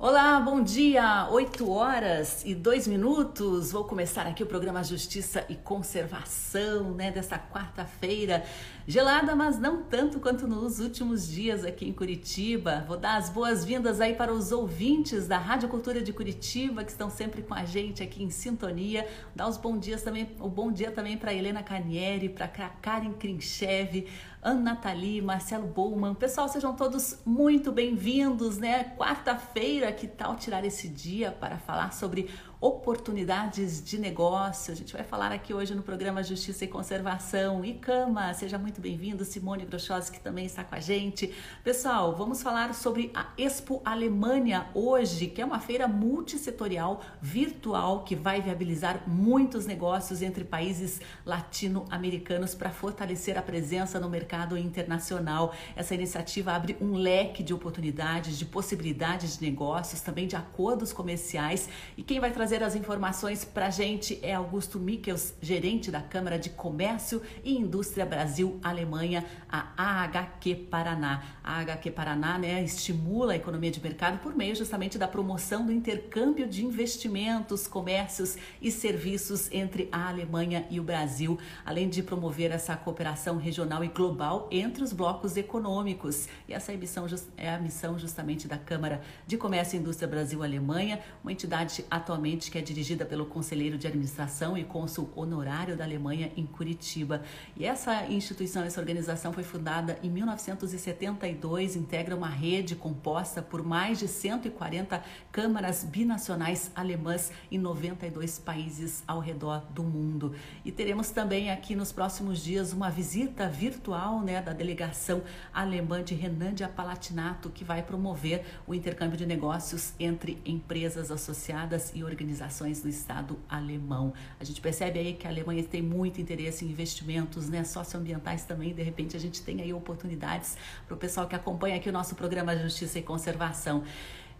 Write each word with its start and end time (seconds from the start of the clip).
Olá, 0.00 0.38
bom 0.38 0.62
dia! 0.62 1.26
8 1.28 1.68
horas 1.68 2.44
e 2.44 2.54
2 2.54 2.86
minutos. 2.86 3.72
Vou 3.72 3.82
começar 3.82 4.28
aqui 4.28 4.44
o 4.44 4.46
programa 4.46 4.84
Justiça 4.84 5.44
e 5.48 5.56
Conservação, 5.56 6.92
né, 6.92 7.10
dessa 7.10 7.36
quarta-feira. 7.36 8.44
Gelada, 8.86 9.34
mas 9.34 9.58
não 9.58 9.82
tanto 9.82 10.20
quanto 10.20 10.46
nos 10.46 10.78
últimos 10.78 11.26
dias 11.26 11.64
aqui 11.64 11.84
em 11.84 11.92
Curitiba. 11.92 12.84
Vou 12.86 12.96
dar 12.96 13.16
as 13.16 13.28
boas-vindas 13.28 14.00
aí 14.00 14.14
para 14.14 14.32
os 14.32 14.52
ouvintes 14.52 15.26
da 15.26 15.36
Rádio 15.36 15.68
Cultura 15.68 16.00
de 16.00 16.12
Curitiba, 16.12 16.84
que 16.84 16.92
estão 16.92 17.10
sempre 17.10 17.42
com 17.42 17.52
a 17.52 17.64
gente 17.64 18.00
aqui 18.00 18.22
em 18.22 18.30
sintonia. 18.30 19.04
Dar 19.34 19.48
os 19.48 19.56
bons 19.56 19.80
dias 19.80 20.00
também, 20.04 20.30
o 20.38 20.48
bom 20.48 20.70
dia 20.70 20.92
também 20.92 21.18
para 21.18 21.34
Helena 21.34 21.64
Canieri, 21.64 22.28
para 22.28 22.46
Karen 22.46 23.14
Krinchev, 23.14 24.06
Ana 24.48 24.72
Nathalie, 24.72 25.20
Marcelo 25.20 25.66
Bowman. 25.66 26.14
Pessoal, 26.14 26.48
sejam 26.48 26.74
todos 26.74 27.18
muito 27.26 27.70
bem-vindos, 27.70 28.56
né? 28.56 28.94
Quarta-feira, 28.96 29.92
que 29.92 30.06
tal 30.06 30.36
tirar 30.36 30.64
esse 30.64 30.88
dia 30.88 31.30
para 31.30 31.58
falar 31.58 31.92
sobre 31.92 32.30
oportunidades 32.60 33.82
de 33.84 33.98
negócio. 33.98 34.72
A 34.72 34.76
gente 34.76 34.92
vai 34.92 35.04
falar 35.04 35.30
aqui 35.30 35.54
hoje 35.54 35.74
no 35.74 35.82
programa 35.82 36.24
Justiça 36.24 36.64
e 36.64 36.68
Conservação. 36.68 37.64
ICAMA, 37.64 38.34
seja 38.34 38.58
muito 38.58 38.80
bem-vindo. 38.80 39.24
Simone 39.24 39.64
Groschos, 39.64 40.10
que 40.10 40.18
também 40.18 40.44
está 40.44 40.64
com 40.64 40.74
a 40.74 40.80
gente. 40.80 41.32
Pessoal, 41.62 42.16
vamos 42.16 42.42
falar 42.42 42.74
sobre 42.74 43.12
a 43.14 43.28
Expo 43.38 43.80
Alemanha 43.84 44.66
hoje, 44.74 45.28
que 45.28 45.40
é 45.40 45.44
uma 45.44 45.60
feira 45.60 45.86
multissetorial 45.86 47.00
virtual 47.22 48.02
que 48.02 48.16
vai 48.16 48.42
viabilizar 48.42 49.04
muitos 49.06 49.64
negócios 49.64 50.20
entre 50.20 50.42
países 50.42 51.00
latino-americanos 51.24 52.56
para 52.56 52.70
fortalecer 52.70 53.38
a 53.38 53.42
presença 53.42 54.00
no 54.00 54.10
mercado 54.10 54.58
internacional. 54.58 55.54
Essa 55.76 55.94
iniciativa 55.94 56.52
abre 56.52 56.76
um 56.80 56.94
leque 56.94 57.44
de 57.44 57.54
oportunidades, 57.54 58.36
de 58.36 58.44
possibilidades 58.44 59.38
de 59.38 59.44
negócios, 59.44 60.00
também 60.00 60.26
de 60.26 60.34
acordos 60.34 60.92
comerciais. 60.92 61.68
E 61.96 62.02
quem 62.02 62.18
vai 62.18 62.32
trazer 62.32 62.47
trazer 62.48 62.64
as 62.64 62.74
informações 62.74 63.44
para 63.44 63.68
gente 63.68 64.18
é 64.22 64.32
Augusto 64.32 64.78
Mikkels, 64.78 65.34
gerente 65.38 65.90
da 65.90 66.00
Câmara 66.00 66.38
de 66.38 66.48
Comércio 66.48 67.20
e 67.44 67.54
Indústria 67.54 68.06
Brasil 68.06 68.58
Alemanha, 68.62 69.22
a 69.50 69.68
AHQ 69.76 70.54
Paraná. 70.70 71.22
A 71.42 71.60
AHQ 71.60 71.90
Paraná 71.90 72.38
né, 72.38 72.62
estimula 72.62 73.32
a 73.32 73.36
economia 73.36 73.70
de 73.70 73.80
mercado 73.80 74.18
por 74.18 74.34
meio 74.34 74.54
justamente 74.54 74.98
da 74.98 75.08
promoção 75.08 75.64
do 75.64 75.72
intercâmbio 75.72 76.46
de 76.46 76.64
investimentos, 76.64 77.66
comércios 77.66 78.36
e 78.60 78.70
serviços 78.70 79.50
entre 79.50 79.88
a 79.90 80.08
Alemanha 80.08 80.66
e 80.70 80.78
o 80.78 80.82
Brasil, 80.82 81.38
além 81.64 81.88
de 81.88 82.02
promover 82.02 82.50
essa 82.50 82.76
cooperação 82.76 83.36
regional 83.36 83.82
e 83.82 83.88
global 83.88 84.48
entre 84.50 84.82
os 84.82 84.92
blocos 84.92 85.36
econômicos. 85.36 86.28
E 86.46 86.52
essa 86.52 86.72
é 86.72 87.50
a 87.54 87.58
missão 87.58 87.98
justamente 87.98 88.46
da 88.46 88.58
Câmara 88.58 89.00
de 89.26 89.36
Comércio 89.36 89.76
e 89.76 89.80
Indústria 89.80 90.08
Brasil 90.08 90.42
Alemanha, 90.42 91.00
uma 91.22 91.32
entidade 91.32 91.84
atualmente 91.90 92.50
que 92.50 92.58
é 92.58 92.60
dirigida 92.60 93.04
pelo 93.04 93.26
conselheiro 93.26 93.78
de 93.78 93.86
administração 93.86 94.56
e 94.56 94.64
cônsul 94.64 95.10
honorário 95.16 95.76
da 95.76 95.84
Alemanha 95.84 96.30
em 96.36 96.46
Curitiba. 96.46 97.22
E 97.56 97.64
essa 97.64 98.06
instituição, 98.06 98.62
essa 98.64 98.80
organização 98.80 99.32
foi 99.38 99.44
fundada 99.44 99.96
em 100.02 100.10
1972, 100.10 101.76
integra 101.76 102.16
uma 102.16 102.28
rede 102.28 102.74
composta 102.74 103.40
por 103.40 103.64
mais 103.64 104.00
de 104.00 104.08
140 104.08 105.00
câmaras 105.30 105.84
binacionais 105.84 106.72
alemãs 106.74 107.30
em 107.48 107.56
92 107.56 108.40
países 108.40 109.04
ao 109.06 109.20
redor 109.20 109.62
do 109.70 109.84
mundo. 109.84 110.34
E 110.64 110.72
teremos 110.72 111.10
também 111.10 111.52
aqui 111.52 111.76
nos 111.76 111.92
próximos 111.92 112.42
dias 112.42 112.72
uma 112.72 112.90
visita 112.90 113.48
virtual 113.48 114.20
né, 114.22 114.42
da 114.42 114.52
delegação 114.52 115.22
alemã 115.54 116.02
de 116.02 116.16
Renândia 116.16 116.68
Palatinato, 116.68 117.48
que 117.48 117.62
vai 117.62 117.80
promover 117.80 118.44
o 118.66 118.74
intercâmbio 118.74 119.16
de 119.16 119.24
negócios 119.24 119.92
entre 120.00 120.42
empresas 120.44 121.12
associadas 121.12 121.92
e 121.94 122.02
organizações 122.02 122.82
do 122.82 122.88
Estado 122.88 123.38
alemão. 123.48 124.12
A 124.40 124.42
gente 124.44 124.60
percebe 124.60 124.98
aí 124.98 125.12
que 125.12 125.28
a 125.28 125.30
Alemanha 125.30 125.62
tem 125.62 125.80
muito 125.80 126.20
interesse 126.20 126.64
em 126.64 126.70
investimentos 126.70 127.48
né, 127.48 127.62
socioambientais 127.62 128.48
também. 128.48 128.74
De 128.74 128.82
repente, 128.82 129.16
a 129.16 129.20
gente 129.20 129.27
tem 129.30 129.60
aí 129.60 129.72
oportunidades 129.72 130.56
para 130.86 130.94
o 130.94 130.98
pessoal 130.98 131.26
que 131.26 131.34
acompanha 131.34 131.76
aqui 131.76 131.88
o 131.88 131.92
nosso 131.92 132.14
programa 132.14 132.56
Justiça 132.56 132.98
e 132.98 133.02
Conservação. 133.02 133.84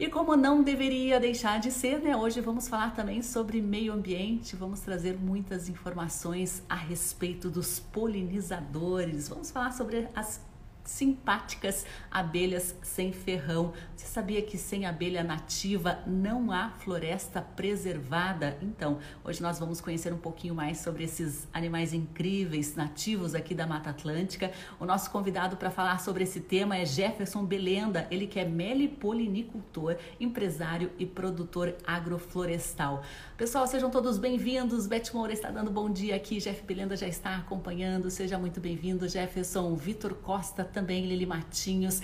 E 0.00 0.06
como 0.06 0.36
não 0.36 0.62
deveria 0.62 1.18
deixar 1.18 1.58
de 1.58 1.72
ser, 1.72 2.00
né? 2.00 2.16
Hoje 2.16 2.40
vamos 2.40 2.68
falar 2.68 2.94
também 2.94 3.20
sobre 3.20 3.60
meio 3.60 3.92
ambiente, 3.92 4.54
vamos 4.54 4.78
trazer 4.78 5.18
muitas 5.18 5.68
informações 5.68 6.62
a 6.68 6.76
respeito 6.76 7.50
dos 7.50 7.80
polinizadores, 7.80 9.28
vamos 9.28 9.50
falar 9.50 9.72
sobre 9.72 10.06
as 10.14 10.40
simpáticas 10.88 11.84
abelhas 12.10 12.74
sem 12.82 13.12
ferrão. 13.12 13.74
Você 13.94 14.06
sabia 14.06 14.40
que 14.40 14.56
sem 14.56 14.86
abelha 14.86 15.22
nativa 15.22 15.98
não 16.06 16.50
há 16.50 16.70
floresta 16.70 17.42
preservada? 17.42 18.56
Então, 18.62 18.98
hoje 19.22 19.42
nós 19.42 19.58
vamos 19.58 19.82
conhecer 19.82 20.14
um 20.14 20.18
pouquinho 20.18 20.54
mais 20.54 20.78
sobre 20.78 21.04
esses 21.04 21.46
animais 21.52 21.92
incríveis 21.92 22.74
nativos 22.74 23.34
aqui 23.34 23.54
da 23.54 23.66
Mata 23.66 23.90
Atlântica. 23.90 24.50
O 24.80 24.86
nosso 24.86 25.10
convidado 25.10 25.58
para 25.58 25.70
falar 25.70 26.00
sobre 26.00 26.24
esse 26.24 26.40
tema 26.40 26.78
é 26.78 26.86
Jefferson 26.86 27.44
Belenda, 27.44 28.06
ele 28.10 28.26
que 28.26 28.40
é 28.40 28.46
melipolinicultor, 28.46 29.96
empresário 30.18 30.90
e 30.98 31.04
produtor 31.04 31.76
agroflorestal. 31.86 33.02
Pessoal, 33.36 33.66
sejam 33.66 33.90
todos 33.90 34.16
bem-vindos. 34.16 34.86
Beth 34.86 35.12
Moura 35.12 35.34
está 35.34 35.50
dando 35.50 35.70
bom 35.70 35.90
dia 35.90 36.16
aqui, 36.16 36.38
Jeff 36.38 36.62
Belenda 36.62 36.96
já 36.96 37.06
está 37.06 37.36
acompanhando. 37.36 38.10
Seja 38.10 38.38
muito 38.38 38.58
bem-vindo, 38.58 39.06
Jefferson. 39.06 39.76
Vitor 39.76 40.14
Costa 40.14 40.64
também, 40.64 40.77
Lili 40.80 41.26
Matinhos. 41.26 42.00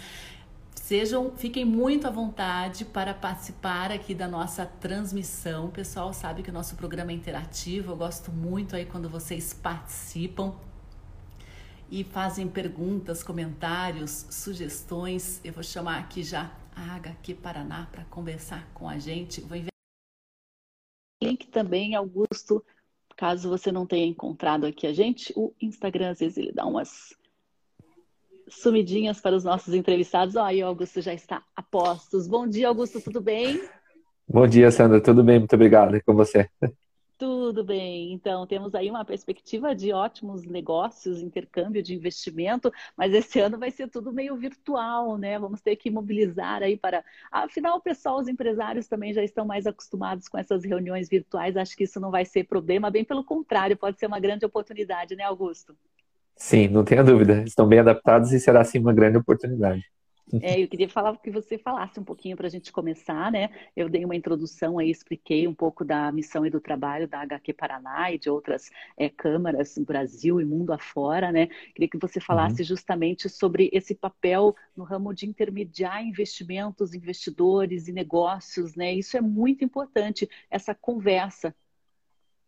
Sejam, 0.74 1.32
fiquem 1.36 1.64
muito 1.64 2.06
à 2.06 2.10
vontade 2.10 2.84
para 2.84 3.14
participar 3.14 3.90
aqui 3.90 4.14
da 4.14 4.28
nossa 4.28 4.66
transmissão. 4.66 5.66
O 5.66 5.70
pessoal 5.70 6.12
sabe 6.12 6.42
que 6.42 6.50
o 6.50 6.52
nosso 6.52 6.76
programa 6.76 7.10
é 7.10 7.14
interativo. 7.14 7.92
Eu 7.92 7.96
gosto 7.96 8.30
muito 8.30 8.76
aí 8.76 8.84
quando 8.84 9.08
vocês 9.08 9.54
participam 9.54 10.54
e 11.90 12.04
fazem 12.04 12.48
perguntas, 12.48 13.22
comentários, 13.22 14.26
sugestões. 14.30 15.40
Eu 15.44 15.52
vou 15.52 15.62
chamar 15.62 16.00
aqui 16.00 16.22
já 16.22 16.54
a 16.76 16.96
HQ 16.96 17.34
Paraná 17.36 17.88
para 17.90 18.04
conversar 18.04 18.68
com 18.74 18.88
a 18.88 18.98
gente. 18.98 19.40
Vou 19.40 19.56
enviar 19.56 19.70
link 21.22 21.46
também, 21.46 21.94
Augusto, 21.94 22.62
caso 23.16 23.48
você 23.48 23.72
não 23.72 23.86
tenha 23.86 24.06
encontrado 24.06 24.66
aqui 24.66 24.86
a 24.86 24.92
gente. 24.92 25.32
O 25.34 25.54
Instagram, 25.60 26.10
às 26.10 26.18
vezes, 26.18 26.36
ele 26.36 26.52
dá 26.52 26.66
umas 26.66 27.14
sumidinhas 28.56 29.20
para 29.20 29.36
os 29.36 29.44
nossos 29.44 29.74
entrevistados. 29.74 30.36
Ó, 30.36 30.44
aí 30.44 30.62
o 30.62 30.66
Augusto 30.66 31.00
já 31.00 31.14
está 31.14 31.42
a 31.54 31.62
postos. 31.62 32.26
Bom 32.26 32.46
dia, 32.46 32.68
Augusto, 32.68 33.00
tudo 33.00 33.20
bem? 33.20 33.60
Bom 34.26 34.46
dia, 34.46 34.70
Sandra, 34.70 35.00
tudo 35.00 35.22
bem? 35.22 35.38
Muito 35.38 35.54
obrigado. 35.54 35.96
E 35.96 36.02
com 36.02 36.14
você? 36.14 36.48
Tudo 37.16 37.62
bem. 37.62 38.12
Então, 38.12 38.44
temos 38.46 38.74
aí 38.74 38.90
uma 38.90 39.04
perspectiva 39.04 39.74
de 39.74 39.92
ótimos 39.92 40.44
negócios, 40.44 41.22
intercâmbio 41.22 41.80
de 41.80 41.94
investimento, 41.94 42.72
mas 42.96 43.14
esse 43.14 43.38
ano 43.38 43.56
vai 43.56 43.70
ser 43.70 43.88
tudo 43.88 44.12
meio 44.12 44.36
virtual, 44.36 45.16
né? 45.16 45.38
Vamos 45.38 45.60
ter 45.60 45.76
que 45.76 45.90
mobilizar 45.90 46.62
aí 46.62 46.76
para. 46.76 47.04
Afinal, 47.30 47.76
o 47.76 47.80
pessoal, 47.80 48.18
os 48.18 48.26
empresários 48.26 48.88
também 48.88 49.12
já 49.12 49.22
estão 49.22 49.46
mais 49.46 49.64
acostumados 49.64 50.26
com 50.26 50.36
essas 50.36 50.64
reuniões 50.64 51.08
virtuais. 51.08 51.56
Acho 51.56 51.76
que 51.76 51.84
isso 51.84 52.00
não 52.00 52.10
vai 52.10 52.24
ser 52.24 52.44
problema, 52.44 52.90
bem 52.90 53.04
pelo 53.04 53.22
contrário, 53.22 53.76
pode 53.76 53.98
ser 53.98 54.06
uma 54.06 54.18
grande 54.18 54.44
oportunidade, 54.44 55.14
né, 55.14 55.22
Augusto? 55.22 55.76
Sim, 56.36 56.68
não 56.68 56.84
tenha 56.84 57.04
dúvida. 57.04 57.42
Estão 57.42 57.66
bem 57.66 57.78
adaptados 57.78 58.32
e 58.32 58.40
será 58.40 58.64
sim 58.64 58.78
uma 58.78 58.92
grande 58.92 59.18
oportunidade. 59.18 59.84
É, 60.40 60.60
eu 60.60 60.66
queria 60.66 60.88
falar 60.88 61.16
que 61.18 61.30
você 61.30 61.58
falasse 61.58 62.00
um 62.00 62.04
pouquinho 62.04 62.36
para 62.36 62.46
a 62.46 62.50
gente 62.50 62.72
começar, 62.72 63.30
né? 63.30 63.50
Eu 63.76 63.88
dei 63.88 64.04
uma 64.04 64.16
introdução 64.16 64.78
aí, 64.78 64.90
expliquei 64.90 65.46
um 65.46 65.54
pouco 65.54 65.84
da 65.84 66.10
missão 66.10 66.46
e 66.46 66.50
do 66.50 66.60
trabalho 66.60 67.06
da 67.06 67.20
HQ 67.20 67.52
Paraná 67.52 68.10
e 68.10 68.18
de 68.18 68.30
outras 68.30 68.70
é, 68.96 69.08
câmaras 69.08 69.76
no 69.76 69.84
Brasil 69.84 70.40
e 70.40 70.44
mundo 70.44 70.72
afora, 70.72 71.30
né? 71.30 71.48
Queria 71.74 71.88
que 71.88 71.98
você 71.98 72.20
falasse 72.20 72.62
uhum. 72.62 72.66
justamente 72.66 73.28
sobre 73.28 73.68
esse 73.72 73.94
papel 73.94 74.56
no 74.74 74.82
ramo 74.82 75.12
de 75.12 75.26
intermediar 75.26 76.04
investimentos, 76.04 76.94
investidores 76.94 77.86
e 77.86 77.92
negócios, 77.92 78.74
né? 78.74 78.92
Isso 78.94 79.16
é 79.16 79.20
muito 79.20 79.62
importante, 79.62 80.28
essa 80.50 80.74
conversa. 80.74 81.54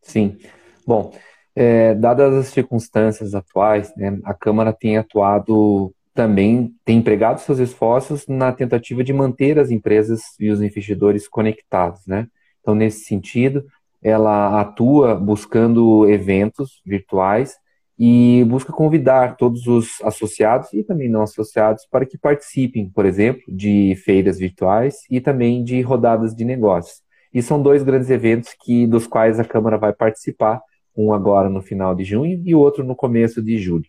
Sim. 0.01 0.39
Bom, 0.87 1.13
é, 1.57 1.95
dadas 1.95 2.35
as 2.35 2.49
circunstâncias 2.49 3.35
atuais, 3.35 3.91
né, 3.97 4.19
a 4.25 4.35
Câmara 4.35 4.75
tem 4.75 4.99
atuado 4.99 5.91
também, 6.15 6.75
tem 6.85 6.99
empregado 6.99 7.41
seus 7.41 7.59
esforços 7.59 8.27
na 8.29 8.53
tentativa 8.53 9.03
de 9.03 9.13
manter 9.13 9.59
as 9.59 9.71
empresas 9.71 10.21
e 10.39 10.51
os 10.51 10.61
investidores 10.61 11.27
conectados. 11.27 12.07
Né? 12.07 12.27
Então, 12.61 12.75
nesse 12.75 13.05
sentido, 13.05 13.65
ela 14.03 14.61
atua 14.61 15.15
buscando 15.15 16.09
eventos 16.09 16.83
virtuais 16.85 17.57
e 17.99 18.45
busca 18.47 18.73
convidar 18.73 19.37
todos 19.37 19.67
os 19.67 20.03
associados 20.03 20.73
e 20.75 20.83
também 20.83 21.09
não 21.09 21.23
associados 21.23 21.87
para 21.91 22.05
que 22.05 22.19
participem, 22.19 22.91
por 22.91 23.07
exemplo, 23.07 23.43
de 23.49 23.95
feiras 24.05 24.39
virtuais 24.39 24.97
e 25.11 25.21
também 25.21 25.65
de 25.65 25.81
rodadas 25.81 26.35
de 26.35 26.45
negócios. 26.45 27.01
E 27.33 27.43
são 27.43 27.61
dois 27.63 27.83
grandes 27.83 28.11
eventos 28.11 28.55
que 28.63 28.87
dos 28.87 29.07
quais 29.07 29.41
a 29.41 29.45
Câmara 29.45 29.79
vai 29.79 29.95
participar 29.95 30.61
um 30.97 31.13
agora 31.13 31.49
no 31.49 31.61
final 31.61 31.95
de 31.95 32.05
junho 32.05 32.43
e 32.45 32.55
outro 32.55 32.85
no 32.85 32.97
começo 32.97 33.43
de 33.43 33.59
julho. 33.59 33.87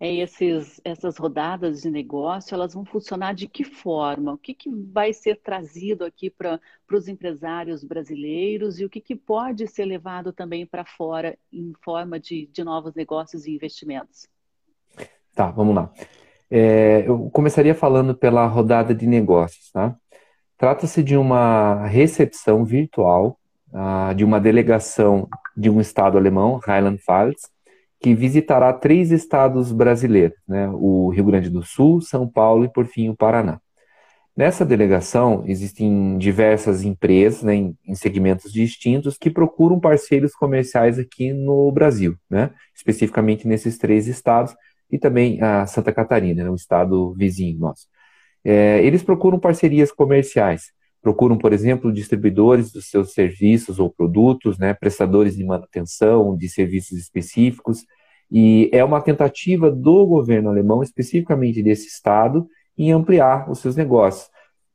é, 0.00 0.14
esses, 0.14 0.80
essas 0.84 1.16
rodadas 1.18 1.82
de 1.82 1.90
negócio, 1.90 2.54
elas 2.54 2.72
vão 2.72 2.84
funcionar 2.84 3.34
de 3.34 3.48
que 3.48 3.64
forma? 3.64 4.32
O 4.32 4.38
que, 4.38 4.54
que 4.54 4.70
vai 4.70 5.12
ser 5.12 5.40
trazido 5.40 6.04
aqui 6.04 6.30
para 6.30 6.60
os 6.92 7.08
empresários 7.08 7.82
brasileiros 7.82 8.78
e 8.78 8.84
o 8.84 8.88
que, 8.88 9.00
que 9.00 9.16
pode 9.16 9.66
ser 9.66 9.84
levado 9.84 10.32
também 10.32 10.64
para 10.64 10.84
fora 10.84 11.36
em 11.52 11.72
forma 11.82 12.18
de, 12.20 12.46
de 12.52 12.62
novos 12.62 12.94
negócios 12.94 13.44
e 13.46 13.54
investimentos? 13.54 14.28
Tá, 15.34 15.50
vamos 15.50 15.74
lá. 15.74 15.92
É, 16.50 17.04
eu 17.06 17.28
começaria 17.30 17.74
falando 17.74 18.14
pela 18.14 18.46
rodada 18.46 18.94
de 18.94 19.06
negócios, 19.06 19.70
tá? 19.70 19.96
Trata-se 20.56 21.02
de 21.02 21.16
uma 21.16 21.86
recepção 21.86 22.64
virtual 22.64 23.38
uh, 23.72 24.14
de 24.14 24.24
uma 24.24 24.40
delegação 24.40 25.28
de 25.58 25.68
um 25.68 25.80
estado 25.80 26.16
alemão, 26.16 26.60
Rheinland-Pfalz, 26.64 27.50
que 28.00 28.14
visitará 28.14 28.72
três 28.72 29.10
estados 29.10 29.72
brasileiros, 29.72 30.38
né? 30.46 30.68
o 30.72 31.08
Rio 31.08 31.24
Grande 31.24 31.50
do 31.50 31.64
Sul, 31.64 32.00
São 32.00 32.28
Paulo 32.28 32.64
e, 32.64 32.72
por 32.72 32.86
fim, 32.86 33.08
o 33.08 33.16
Paraná. 33.16 33.60
Nessa 34.36 34.64
delegação, 34.64 35.42
existem 35.48 36.16
diversas 36.16 36.84
empresas 36.84 37.42
né, 37.42 37.56
em, 37.56 37.94
segmentos 37.96 38.52
distintos 38.52 39.18
que 39.18 39.28
procuram 39.30 39.80
parceiros 39.80 40.32
comerciais 40.32 40.96
aqui 40.96 41.32
no 41.32 41.72
Brasil, 41.72 42.14
né, 42.30 42.52
especificamente 42.72 43.48
nesses 43.48 43.76
três 43.78 44.06
estados, 44.06 44.54
e 44.88 44.96
também 44.96 45.42
a 45.42 45.66
Santa 45.66 45.92
Catarina, 45.92 46.44
né, 46.44 46.50
um 46.50 46.54
estado 46.54 47.12
vizinho 47.14 47.58
nosso. 47.58 47.88
É, 48.44 48.80
eles 48.84 49.02
procuram 49.02 49.40
parcerias 49.40 49.90
comerciais, 49.90 50.70
procuram, 51.08 51.38
por 51.38 51.54
exemplo, 51.54 51.90
distribuidores 51.90 52.70
dos 52.70 52.90
seus 52.90 53.14
serviços 53.14 53.78
ou 53.78 53.88
produtos, 53.88 54.58
né, 54.58 54.74
prestadores 54.74 55.34
de 55.34 55.42
manutenção 55.42 56.36
de 56.36 56.50
serviços 56.50 56.98
específicos, 56.98 57.86
e 58.30 58.68
é 58.74 58.84
uma 58.84 59.00
tentativa 59.00 59.70
do 59.70 60.06
governo 60.06 60.50
alemão, 60.50 60.82
especificamente 60.82 61.62
desse 61.62 61.86
estado, 61.86 62.46
em 62.76 62.92
ampliar 62.92 63.50
os 63.50 63.58
seus 63.60 63.74
negócios. 63.74 64.28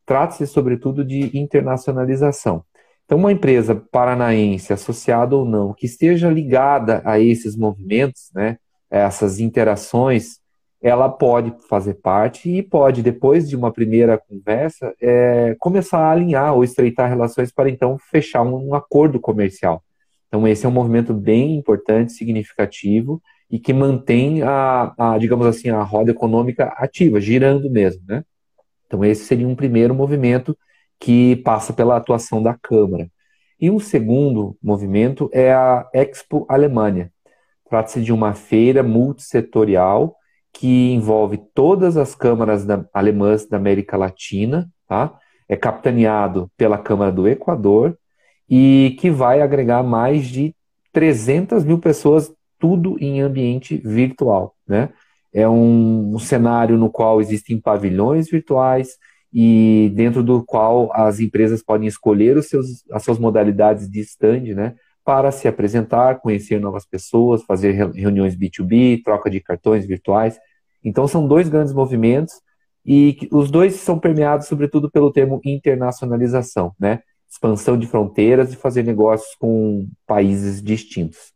Trata-se, 0.07 0.47
sobretudo, 0.47 1.05
de 1.05 1.37
internacionalização. 1.37 2.63
Então, 3.05 3.19
uma 3.19 3.31
empresa 3.31 3.75
paranaense, 3.91 4.73
associada 4.73 5.35
ou 5.35 5.45
não, 5.45 5.71
que 5.71 5.85
esteja 5.85 6.31
ligada 6.31 7.03
a 7.05 7.19
esses 7.19 7.55
movimentos, 7.55 8.31
né, 8.33 8.57
essas 8.89 9.39
interações 9.39 10.39
ela 10.83 11.07
pode 11.07 11.55
fazer 11.69 11.93
parte 11.93 12.49
e 12.49 12.61
pode, 12.61 13.01
depois 13.01 13.47
de 13.47 13.55
uma 13.55 13.71
primeira 13.71 14.17
conversa, 14.17 14.93
é, 15.01 15.55
começar 15.57 15.99
a 15.99 16.11
alinhar 16.11 16.53
ou 16.53 16.61
estreitar 16.61 17.07
relações 17.07 17.53
para 17.53 17.69
então 17.69 17.97
fechar 17.97 18.41
um, 18.41 18.67
um, 18.67 18.75
acordo 18.75 19.17
comercial. 19.17 19.81
Então, 20.27 20.45
esse 20.45 20.65
é 20.65 20.69
um 20.69 20.73
movimento 20.73 21.13
bem 21.13 21.55
importante, 21.55 22.11
significativo 22.11 23.21
e 23.49 23.57
que 23.59 23.71
mantém 23.71 24.41
a, 24.43 24.93
a 24.97 25.17
digamos 25.17 25.47
assim, 25.47 25.69
a 25.69 25.81
roda 25.81 26.11
econômica 26.11 26.65
ativa, 26.75 27.21
girando 27.21 27.69
mesmo, 27.71 28.01
né? 28.05 28.25
Então, 28.85 29.05
esse 29.05 29.23
seria 29.23 29.47
um 29.47 29.55
primeiro 29.55 29.95
movimento 29.95 30.57
que 30.99 31.37
passa 31.37 31.71
pela 31.71 31.95
atuação 31.95 32.43
da 32.43 32.55
Câmara. 32.55 33.09
E 33.59 33.71
um 33.71 33.79
segundo 33.79 34.57
movimento 34.61 35.29
é 35.31 35.53
a 35.53 35.87
Expo 35.93 36.45
Alemanha. 36.49 37.09
Trata-se 37.69 38.01
de 38.01 38.11
uma 38.11 38.33
feira 38.33 38.83
multissetorial 38.83 40.17
que 40.53 40.91
envolve 40.91 41.41
todas 41.53 41.97
as 41.97 42.13
câmaras 42.13 42.65
da, 42.65 42.85
alemãs 42.93 43.47
da 43.47 43.57
América 43.57 43.97
Latina, 43.97 44.69
tá? 44.87 45.17
é 45.49 45.55
capitaneado 45.55 46.49
pela 46.55 46.77
Câmara 46.77 47.11
do 47.11 47.27
Equador 47.27 47.97
e 48.49 48.95
que 48.99 49.09
vai 49.09 49.41
agregar 49.41 49.83
mais 49.83 50.27
de 50.27 50.55
300 50.91 51.63
mil 51.63 51.79
pessoas, 51.79 52.31
tudo 52.59 52.97
em 52.99 53.19
ambiente 53.19 53.77
virtual. 53.77 54.55
Né? 54.67 54.89
É 55.33 55.49
um, 55.49 56.15
um 56.15 56.19
cenário 56.19 56.77
no 56.77 56.89
qual 56.89 57.19
existem 57.19 57.59
pavilhões 57.59 58.29
virtuais 58.29 58.97
e 59.33 59.91
dentro 59.95 60.21
do 60.21 60.43
qual 60.45 60.91
as 60.93 61.19
empresas 61.19 61.63
podem 61.63 61.87
escolher 61.87 62.37
os 62.37 62.47
seus, 62.47 62.87
as 62.91 63.03
suas 63.03 63.17
modalidades 63.17 63.89
de 63.89 63.99
stand, 64.01 64.53
né? 64.53 64.75
Para 65.03 65.31
se 65.31 65.47
apresentar, 65.47 66.19
conhecer 66.19 66.59
novas 66.59 66.85
pessoas, 66.85 67.43
fazer 67.43 67.71
reuniões 67.93 68.35
B2B, 68.35 69.03
troca 69.03 69.29
de 69.29 69.39
cartões 69.39 69.85
virtuais. 69.85 70.39
Então, 70.83 71.07
são 71.07 71.27
dois 71.27 71.49
grandes 71.49 71.73
movimentos 71.73 72.33
e 72.85 73.27
os 73.31 73.51
dois 73.51 73.75
são 73.75 73.99
permeados, 73.99 74.47
sobretudo, 74.47 74.89
pelo 74.89 75.11
termo 75.11 75.41
internacionalização, 75.43 76.73
né? 76.79 77.01
Expansão 77.29 77.77
de 77.77 77.87
fronteiras 77.87 78.53
e 78.53 78.55
fazer 78.55 78.83
negócios 78.83 79.35
com 79.35 79.87
países 80.05 80.61
distintos. 80.61 81.33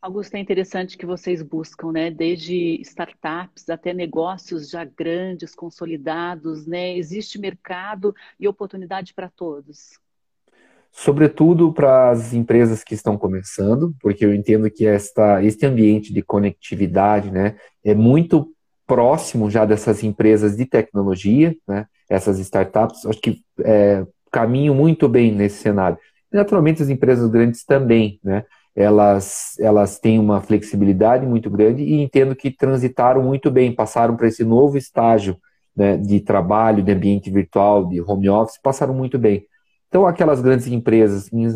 Augusto, 0.00 0.34
é 0.34 0.38
interessante 0.38 0.96
que 0.96 1.04
vocês 1.04 1.42
buscam, 1.42 1.90
né? 1.90 2.10
Desde 2.10 2.80
startups 2.82 3.68
até 3.68 3.92
negócios 3.92 4.70
já 4.70 4.84
grandes, 4.84 5.54
consolidados, 5.54 6.66
né? 6.66 6.96
Existe 6.96 7.38
mercado 7.38 8.14
e 8.38 8.46
oportunidade 8.46 9.12
para 9.12 9.28
todos 9.28 9.98
sobretudo 10.96 11.74
para 11.74 12.10
as 12.10 12.32
empresas 12.32 12.82
que 12.82 12.94
estão 12.94 13.18
começando, 13.18 13.94
porque 14.00 14.24
eu 14.24 14.34
entendo 14.34 14.70
que 14.70 14.86
esta, 14.86 15.44
este 15.44 15.66
ambiente 15.66 16.12
de 16.12 16.22
conectividade 16.22 17.30
né, 17.30 17.56
é 17.84 17.94
muito 17.94 18.48
próximo 18.86 19.50
já 19.50 19.66
dessas 19.66 20.02
empresas 20.02 20.56
de 20.56 20.64
tecnologia, 20.64 21.54
né, 21.68 21.84
essas 22.08 22.38
startups, 22.38 23.04
acho 23.04 23.20
que 23.20 23.42
é, 23.62 24.06
caminham 24.32 24.74
muito 24.74 25.06
bem 25.06 25.30
nesse 25.32 25.58
cenário. 25.58 25.98
Naturalmente, 26.32 26.82
as 26.82 26.88
empresas 26.88 27.28
grandes 27.28 27.62
também, 27.62 28.18
né, 28.24 28.44
elas, 28.74 29.54
elas 29.60 29.98
têm 29.98 30.18
uma 30.18 30.40
flexibilidade 30.40 31.26
muito 31.26 31.50
grande 31.50 31.82
e 31.82 32.00
entendo 32.00 32.34
que 32.34 32.50
transitaram 32.50 33.22
muito 33.22 33.50
bem, 33.50 33.70
passaram 33.70 34.16
para 34.16 34.28
esse 34.28 34.44
novo 34.44 34.78
estágio 34.78 35.36
né, 35.76 35.98
de 35.98 36.20
trabalho, 36.20 36.82
de 36.82 36.90
ambiente 36.90 37.30
virtual, 37.30 37.86
de 37.86 38.00
home 38.00 38.30
office, 38.30 38.58
passaram 38.62 38.94
muito 38.94 39.18
bem. 39.18 39.44
Então, 39.88 40.06
aquelas 40.06 40.40
grandes 40.40 40.66
empresas 40.66 41.32
em, 41.32 41.46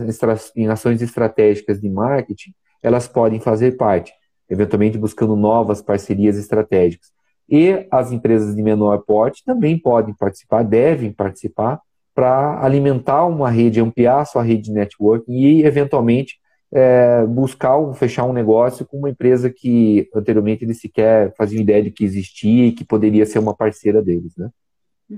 em 0.57 0.67
ações 0.69 1.03
estratégicas 1.03 1.81
de 1.81 1.89
marketing, 1.89 2.53
elas 2.83 3.07
podem 3.07 3.41
fazer 3.41 3.77
parte, 3.77 4.13
eventualmente 4.49 4.97
buscando 4.97 5.37
novas 5.37 5.83
parcerias 5.83 6.39
estratégicas. 6.39 7.09
E 7.49 7.87
as 7.91 8.13
empresas 8.13 8.55
de 8.55 8.63
menor 8.63 8.99
porte 8.99 9.45
também 9.45 9.79
podem 9.79 10.15
participar, 10.15 10.63
devem 10.63 11.13
participar, 11.13 11.81
para 12.15 12.65
alimentar 12.65 13.27
uma 13.27 13.51
rede, 13.51 13.81
ampliar 13.81 14.25
sua 14.25 14.43
rede 14.43 14.65
de 14.65 14.73
networking 14.73 15.33
e, 15.33 15.65
eventualmente, 15.65 16.39
é, 16.73 17.25
buscar 17.27 17.79
um, 17.79 17.93
fechar 17.93 18.25
um 18.25 18.33
negócio 18.33 18.87
com 18.87 18.99
uma 18.99 19.11
empresa 19.11 19.51
que 19.51 20.09
anteriormente 20.15 20.65
eles 20.65 20.81
sequer 20.81 21.35
faziam 21.37 21.61
ideia 21.61 21.83
de 21.83 21.91
que 21.91 22.05
existia 22.05 22.67
e 22.67 22.73
que 22.73 22.85
poderia 22.85 23.27
ser 23.27 23.39
uma 23.39 23.55
parceira 23.55 24.01
deles. 24.03 24.37
Né? 24.37 24.51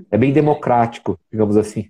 É 0.09 0.17
bem 0.17 0.33
democrático, 0.33 1.19
digamos 1.31 1.57
assim. 1.57 1.89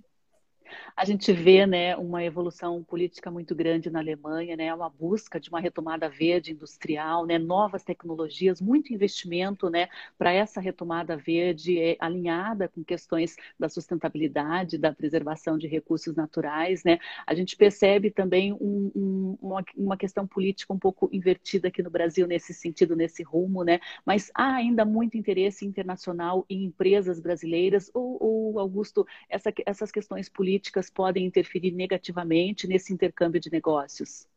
A 0.96 1.06
gente 1.06 1.32
vê 1.32 1.66
né, 1.66 1.96
uma 1.96 2.24
evolução 2.24 2.84
política 2.84 3.30
muito 3.30 3.56
grande 3.56 3.90
na 3.90 4.00
Alemanha, 4.00 4.56
né, 4.56 4.74
uma 4.74 4.90
busca 4.90 5.40
de 5.40 5.50
uma 5.50 5.60
retomada 5.60 6.10
verde 6.10 6.52
industrial, 6.52 7.26
né, 7.26 7.38
novas 7.38 7.84
tecnologias, 7.84 8.62
muito 8.62 8.94
investimento 8.94 9.70
né, 9.70 9.88
para 10.18 10.32
essa 10.32 10.60
retomada 10.60 11.16
verde 11.16 11.80
é, 11.80 11.96
alinhada 12.00 12.68
com 12.68 12.84
questões 12.84 13.36
da 13.60 13.70
sustentabilidade, 13.70 14.78
da 14.78 14.94
preservação 14.94 15.58
de 15.58 15.68
recursos 15.68 16.16
naturais. 16.16 16.84
Né. 16.84 17.00
A 17.26 17.34
gente 17.34 17.56
percebe 17.56 18.12
também 18.12 18.54
um, 18.54 18.92
um, 18.96 19.38
uma, 19.42 19.64
uma 19.76 19.98
questão 19.98 20.28
política 20.28 20.74
um 20.74 20.80
pouco 20.80 21.10
invertida 21.12 21.68
aqui 21.68 21.82
no 21.82 21.90
Brasil 21.90 22.28
nesse 22.28 22.54
sentido, 22.54 22.96
nesse 22.96 23.24
rumo, 23.24 23.64
né, 23.64 23.80
mas 24.06 24.32
há 24.34 24.56
ainda 24.56 24.86
muito 24.86 25.18
interesse 25.18 25.66
internacional 25.66 26.46
em 26.50 26.64
empresas 26.66 27.20
brasileiras 27.20 27.90
ou, 27.94 28.18
ou 28.22 28.60
Augusto, 28.60 29.06
essa, 29.30 29.54
essas 29.66 29.92
questões 29.92 30.30
políticas 30.30 30.63
podem 30.90 31.26
interferir 31.26 31.72
negativamente 31.72 32.68
nesse 32.68 32.94
intercâmbio 32.94 33.40
de 33.40 33.52
negócios? 33.52 34.28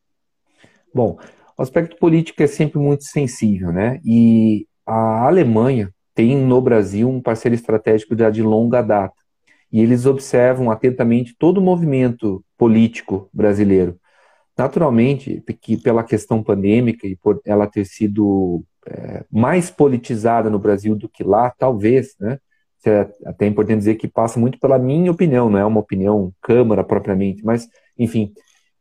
Bom, 0.95 1.19
o 1.59 1.63
aspecto 1.63 1.97
político 1.97 2.43
é 2.43 2.47
sempre 2.47 2.79
muito 2.79 3.05
sensível, 3.05 3.73
né? 3.73 4.01
E 4.05 4.67
a 4.85 5.27
Alemanha 5.27 5.93
tem 6.15 6.37
no 6.37 6.61
Brasil 6.61 7.09
um 7.09 7.21
parceiro 7.21 7.55
estratégico 7.55 8.17
já 8.17 8.31
de 8.31 8.43
longa 8.43 8.81
data. 8.81 9.15
E 9.71 9.81
eles 9.81 10.07
observam 10.07 10.71
atentamente 10.71 11.35
todo 11.39 11.59
o 11.59 11.63
movimento 11.63 12.43
político 12.57 13.29
brasileiro. 13.33 13.99
Naturalmente, 14.57 15.43
que 15.61 15.77
pela 15.77 16.03
questão 16.03 16.43
pandêmica 16.43 17.07
e 17.07 17.15
por 17.17 17.41
ela 17.45 17.67
ter 17.67 17.85
sido 17.85 18.65
é, 18.87 19.25
mais 19.31 19.71
politizada 19.71 20.49
no 20.49 20.59
Brasil 20.59 20.95
do 20.97 21.09
que 21.09 21.23
lá, 21.23 21.51
talvez, 21.51 22.17
né? 22.19 22.39
É 22.89 23.11
até 23.25 23.47
importante 23.47 23.79
dizer 23.79 23.95
que 23.97 24.09
passa 24.09 24.39
muito 24.39 24.59
pela 24.59 24.79
minha 24.79 25.11
opinião, 25.11 25.51
não 25.51 25.59
é 25.59 25.65
uma 25.65 25.81
opinião 25.81 26.33
Câmara 26.41 26.85
propriamente, 26.85 27.45
mas, 27.45 27.69
enfim, 27.99 28.33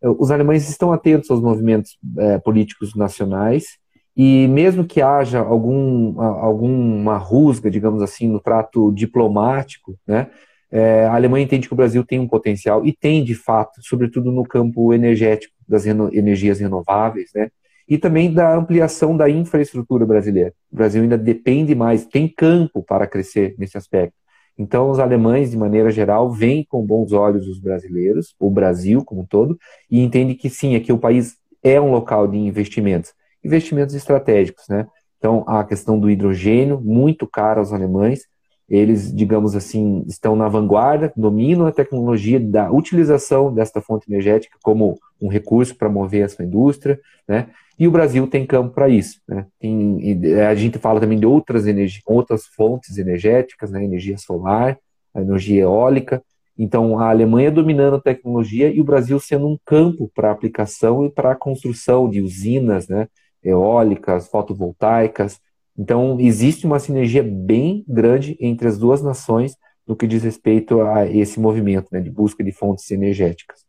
os 0.01 0.31
alemães 0.31 0.69
estão 0.69 0.91
atentos 0.91 1.29
aos 1.31 1.41
movimentos 1.41 1.97
é, 2.17 2.37
políticos 2.37 2.95
nacionais 2.95 3.77
e 4.15 4.47
mesmo 4.47 4.85
que 4.85 5.01
haja 5.01 5.39
algum, 5.39 6.21
alguma 6.21 7.17
rusga, 7.17 7.69
digamos 7.69 8.01
assim, 8.01 8.27
no 8.27 8.39
trato 8.39 8.91
diplomático, 8.91 9.97
né, 10.07 10.27
é, 10.71 11.05
a 11.05 11.15
Alemanha 11.15 11.45
entende 11.45 11.67
que 11.67 11.73
o 11.73 11.77
Brasil 11.77 12.03
tem 12.05 12.19
um 12.19 12.27
potencial 12.27 12.85
e 12.85 12.93
tem 12.93 13.23
de 13.23 13.35
fato, 13.35 13.81
sobretudo 13.81 14.31
no 14.31 14.43
campo 14.43 14.93
energético 14.93 15.53
das 15.67 15.85
reno, 15.85 16.09
energias 16.13 16.59
renováveis, 16.59 17.29
né, 17.35 17.49
e 17.87 17.97
também 17.97 18.33
da 18.33 18.55
ampliação 18.55 19.15
da 19.15 19.29
infraestrutura 19.29 20.05
brasileira. 20.05 20.53
O 20.71 20.75
Brasil 20.75 21.03
ainda 21.03 21.17
depende 21.17 21.75
mais, 21.75 22.05
tem 22.05 22.27
campo 22.27 22.83
para 22.83 23.07
crescer 23.07 23.55
nesse 23.57 23.77
aspecto. 23.77 24.15
Então, 24.57 24.89
os 24.89 24.99
alemães, 24.99 25.51
de 25.51 25.57
maneira 25.57 25.91
geral, 25.91 26.31
veem 26.31 26.65
com 26.67 26.85
bons 26.85 27.11
olhos 27.11 27.47
os 27.47 27.59
brasileiros, 27.59 28.33
o 28.39 28.49
Brasil 28.49 29.03
como 29.03 29.21
um 29.21 29.25
todo, 29.25 29.57
e 29.91 30.01
entendem 30.01 30.35
que 30.35 30.49
sim, 30.49 30.75
aqui 30.75 30.93
o 30.93 30.97
país 30.97 31.35
é 31.61 31.79
um 31.79 31.91
local 31.91 32.27
de 32.27 32.37
investimentos, 32.37 33.13
investimentos 33.43 33.93
estratégicos, 33.93 34.65
né? 34.69 34.87
Então, 35.17 35.43
a 35.47 35.63
questão 35.63 35.99
do 35.99 36.09
hidrogênio, 36.09 36.79
muito 36.79 37.27
caro 37.27 37.59
aos 37.59 37.73
alemães, 37.73 38.21
eles, 38.69 39.13
digamos 39.13 39.55
assim, 39.55 40.03
estão 40.07 40.35
na 40.35 40.47
vanguarda, 40.47 41.11
dominam 41.15 41.67
a 41.67 41.71
tecnologia 41.71 42.39
da 42.39 42.71
utilização 42.71 43.53
desta 43.53 43.81
fonte 43.81 44.09
energética 44.09 44.57
como 44.63 44.97
um 45.21 45.27
recurso 45.27 45.75
para 45.75 45.89
mover 45.89 46.23
a 46.23 46.29
sua 46.29 46.45
indústria, 46.45 46.99
né? 47.27 47.49
E 47.77 47.87
o 47.87 47.91
Brasil 47.91 48.25
tem 48.27 48.45
campo 48.45 48.73
para 48.73 48.87
isso, 48.87 49.19
né? 49.27 49.45
Tem, 49.59 49.99
a 50.47 50.55
gente 50.55 50.79
fala 50.79 50.99
também 50.99 51.19
de 51.19 51.25
outras 51.25 51.67
energias, 51.67 52.01
outras 52.05 52.45
fontes 52.45 52.97
energéticas, 52.97 53.71
né? 53.71 53.83
Energia 53.83 54.17
solar, 54.17 54.77
energia 55.15 55.63
eólica. 55.63 56.23
Então, 56.57 56.97
a 56.99 57.09
Alemanha 57.09 57.51
dominando 57.51 57.95
a 57.95 58.01
tecnologia 58.01 58.69
e 58.69 58.79
o 58.79 58.85
Brasil 58.85 59.19
sendo 59.19 59.47
um 59.47 59.57
campo 59.65 60.09
para 60.15 60.31
aplicação 60.31 61.05
e 61.05 61.09
para 61.09 61.31
a 61.31 61.35
construção 61.35 62.09
de 62.09 62.21
usinas, 62.21 62.87
né? 62.87 63.07
Eólicas, 63.43 64.27
fotovoltaicas, 64.27 65.39
então, 65.77 66.19
existe 66.19 66.65
uma 66.65 66.79
sinergia 66.79 67.21
bem 67.21 67.83
grande 67.87 68.37
entre 68.39 68.67
as 68.67 68.77
duas 68.77 69.01
nações 69.01 69.57
no 69.85 69.95
que 69.95 70.07
diz 70.07 70.23
respeito 70.23 70.81
a 70.81 71.05
esse 71.05 71.39
movimento 71.39 71.89
né, 71.91 71.99
de 71.99 72.09
busca 72.09 72.43
de 72.43 72.51
fontes 72.51 72.89
energéticas. 72.91 73.64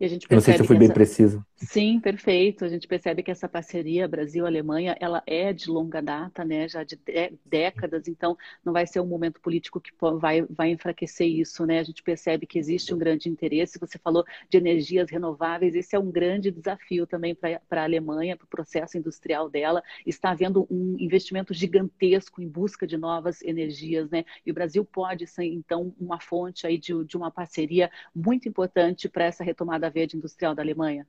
E 0.00 0.04
a 0.06 0.08
gente 0.08 0.26
percebe 0.26 0.36
não 0.36 0.40
sei 0.40 0.54
se 0.54 0.60
eu 0.62 0.64
fui 0.64 0.76
essa... 0.76 0.86
bem 0.86 0.94
preciso. 0.94 1.44
Sim, 1.56 2.00
perfeito. 2.00 2.64
A 2.64 2.68
gente 2.68 2.88
percebe 2.88 3.22
que 3.22 3.30
essa 3.30 3.46
parceria 3.46 4.08
Brasil-Alemanha, 4.08 4.96
ela 4.98 5.22
é 5.26 5.52
de 5.52 5.68
longa 5.68 6.00
data, 6.00 6.42
né? 6.42 6.66
Já 6.66 6.82
de 6.82 6.98
décadas, 7.44 8.08
então 8.08 8.34
não 8.64 8.72
vai 8.72 8.86
ser 8.86 9.00
um 9.00 9.06
momento 9.06 9.38
político 9.42 9.78
que 9.78 9.90
vai, 10.18 10.40
vai 10.48 10.70
enfraquecer 10.70 11.28
isso, 11.28 11.66
né? 11.66 11.78
A 11.78 11.82
gente 11.82 12.02
percebe 12.02 12.46
que 12.46 12.58
existe 12.58 12.94
um 12.94 12.98
grande 12.98 13.28
interesse. 13.28 13.78
Você 13.78 13.98
falou 13.98 14.24
de 14.48 14.56
energias 14.56 15.10
renováveis, 15.10 15.74
esse 15.74 15.94
é 15.94 15.98
um 15.98 16.10
grande 16.10 16.50
desafio 16.50 17.06
também 17.06 17.34
para 17.34 17.82
a 17.82 17.84
Alemanha, 17.84 18.38
para 18.38 18.46
o 18.46 18.48
processo 18.48 18.96
industrial 18.96 19.50
dela. 19.50 19.82
Está 20.06 20.30
havendo 20.30 20.66
um 20.70 20.96
investimento 20.98 21.52
gigantesco 21.52 22.40
em 22.40 22.48
busca 22.48 22.86
de 22.86 22.96
novas 22.96 23.42
energias, 23.42 24.08
né? 24.08 24.24
E 24.46 24.50
o 24.50 24.54
Brasil 24.54 24.82
pode 24.82 25.26
ser, 25.26 25.44
então, 25.44 25.94
uma 26.00 26.18
fonte 26.18 26.66
aí 26.66 26.78
de, 26.78 27.04
de 27.04 27.18
uma 27.18 27.30
parceria 27.30 27.90
muito 28.14 28.48
importante 28.48 29.06
para 29.06 29.26
essa 29.26 29.44
retomada 29.44 29.89
verde 29.90 30.16
industrial 30.16 30.54
da 30.54 30.62
Alemanha? 30.62 31.06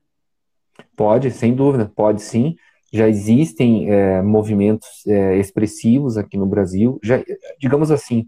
Pode, 0.95 1.31
sem 1.31 1.53
dúvida, 1.53 1.91
pode 1.95 2.21
sim. 2.21 2.55
Já 2.91 3.07
existem 3.07 3.89
é, 3.89 4.21
movimentos 4.21 5.05
é, 5.07 5.37
expressivos 5.37 6.17
aqui 6.17 6.37
no 6.37 6.45
Brasil. 6.45 6.99
Já, 7.01 7.23
digamos 7.59 7.89
assim, 7.89 8.27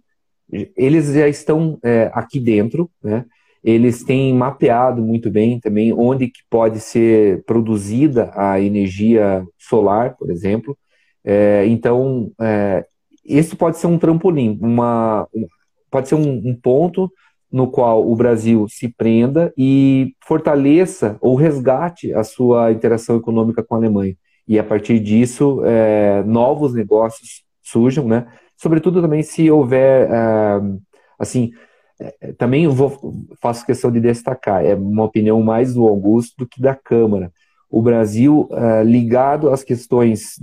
eles 0.75 1.13
já 1.13 1.27
estão 1.27 1.77
é, 1.83 2.10
aqui 2.13 2.39
dentro, 2.39 2.89
né? 3.03 3.25
Eles 3.63 4.03
têm 4.03 4.33
mapeado 4.33 5.01
muito 5.01 5.31
bem 5.31 5.57
também 5.60 5.93
onde 5.93 6.27
que 6.27 6.41
pode 6.50 6.81
ser 6.81 7.43
produzida 7.45 8.29
a 8.36 8.60
energia 8.60 9.45
solar, 9.57 10.17
por 10.17 10.29
exemplo. 10.29 10.77
É, 11.24 11.65
então, 11.67 12.29
é, 12.41 12.86
esse 13.24 13.55
pode 13.55 13.77
ser 13.77 13.88
um 13.88 13.98
trampolim, 13.98 14.60
uma, 14.62 15.27
pode 15.89 16.10
ser 16.10 16.15
um, 16.15 16.41
um 16.45 16.53
ponto 16.53 17.10
no 17.53 17.67
qual 17.67 18.10
o 18.10 18.15
Brasil 18.15 18.67
se 18.67 18.89
prenda 18.89 19.53
e 19.55 20.15
fortaleça 20.25 21.17
ou 21.22 21.36
resgate 21.36 22.12
a 22.12 22.24
sua 22.24 22.72
interação 22.72 23.15
econômica 23.15 23.62
com 23.62 23.75
a 23.75 23.77
Alemanha. 23.77 24.15
E 24.48 24.57
a 24.57 24.63
partir 24.63 25.00
disso, 25.00 25.62
é, 25.63 26.24
novos 26.24 26.74
negócios 26.74 27.43
surjam, 27.62 28.07
né? 28.07 28.25
Sobretudo 28.57 29.03
também 29.03 29.22
se 29.22 29.51
houver, 29.51 30.10
é, 30.12 30.62
assim, 31.19 31.51
é, 32.01 32.33
também 32.33 32.67
vou, 32.67 33.24
faço 33.39 33.65
questão 33.67 33.91
de 33.91 34.00
destacar, 34.00 34.65
é 34.65 34.74
uma 34.74 35.03
opinião 35.03 35.39
mais 35.43 35.75
do 35.75 35.88
Augusto 35.88 36.33
do 36.39 36.48
que 36.48 36.60
da 36.60 36.74
Câmara. 36.74 37.31
O 37.69 37.83
Brasil, 37.83 38.50
é, 38.51 38.83
ligado 38.83 39.51
às 39.51 39.63
questões 39.63 40.39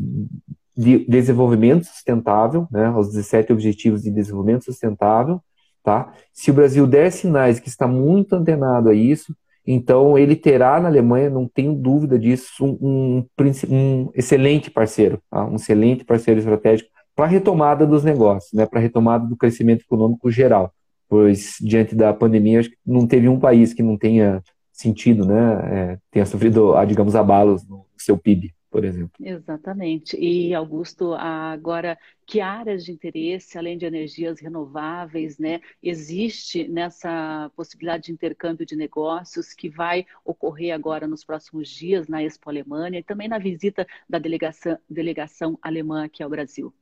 de 0.77 1.05
desenvolvimento 1.09 1.87
sustentável, 1.87 2.69
né, 2.71 2.87
aos 2.87 3.09
17 3.09 3.53
Objetivos 3.53 4.03
de 4.03 4.13
Desenvolvimento 4.13 4.65
Sustentável, 4.65 5.43
Tá? 5.83 6.13
Se 6.33 6.51
o 6.51 6.55
Brasil 6.55 6.87
der 6.87 7.11
sinais 7.11 7.59
que 7.59 7.69
está 7.69 7.87
muito 7.87 8.35
antenado 8.35 8.89
a 8.89 8.95
isso, 8.95 9.35
então 9.67 10.19
ele 10.19 10.37
terá 10.37 10.81
na 10.81 10.89
Alemanha, 10.89 11.31
não 11.31 11.49
tenho 11.49 11.75
dúvida 11.75 12.19
disso, 12.19 12.53
um, 12.61 12.79
um, 12.81 13.27
um 13.69 14.11
excelente 14.15 14.71
parceiro, 14.71 15.21
tá? 15.31 15.45
um 15.47 15.57
excelente 15.57 16.05
parceiro 16.05 16.41
estratégico 16.41 16.91
para 17.15 17.25
a 17.25 17.29
retomada 17.29 17.87
dos 17.87 18.05
negócios, 18.05 18.53
né? 18.53 18.67
para 18.67 18.79
a 18.79 18.83
retomada 18.83 19.27
do 19.27 19.37
crescimento 19.37 19.83
econômico 19.83 20.31
geral. 20.31 20.73
Pois, 21.09 21.57
diante 21.61 21.95
da 21.95 22.13
pandemia, 22.15 22.61
acho 22.61 22.71
que 22.71 22.77
não 22.87 23.07
teve 23.07 23.29
um 23.29 23.39
país 23.39 23.75
que 23.75 23.83
não 23.83 23.97
tenha 23.97 24.41
sentido, 24.73 25.27
né? 25.27 25.61
É, 25.65 25.99
tenha 26.09 26.25
sofrido, 26.25 26.77
ah, 26.77 26.85
digamos, 26.85 27.17
abalos 27.17 27.67
no 27.69 27.85
seu 27.99 28.17
PIB 28.17 28.55
por 28.71 28.85
exemplo. 28.85 29.13
Exatamente. 29.21 30.17
E, 30.17 30.55
Augusto, 30.55 31.13
agora, 31.15 31.99
que 32.25 32.41
áreas 32.41 32.85
de 32.85 32.93
interesse, 32.93 33.59
além 33.59 33.77
de 33.77 33.85
energias 33.85 34.39
renováveis, 34.41 35.39
né, 35.39 35.61
existe 35.83 36.69
nessa 36.69 37.51
possibilidade 37.57 38.05
de 38.05 38.13
intercâmbio 38.13 38.65
de 38.65 38.77
negócios 38.77 39.53
que 39.53 39.69
vai 39.69 40.07
ocorrer 40.25 40.73
agora 40.73 41.07
nos 41.09 41.25
próximos 41.25 41.69
dias 41.69 42.07
na 42.07 42.23
Expo 42.23 42.49
Alemanha 42.49 43.01
e 43.01 43.03
também 43.03 43.29
na 43.29 43.39
visita 43.39 43.87
da 44.09 44.19
delegação, 44.19 44.79
delegação 44.89 45.59
alemã 45.61 46.05
aqui 46.05 46.23
ao 46.23 46.31
Brasil? 46.31 46.73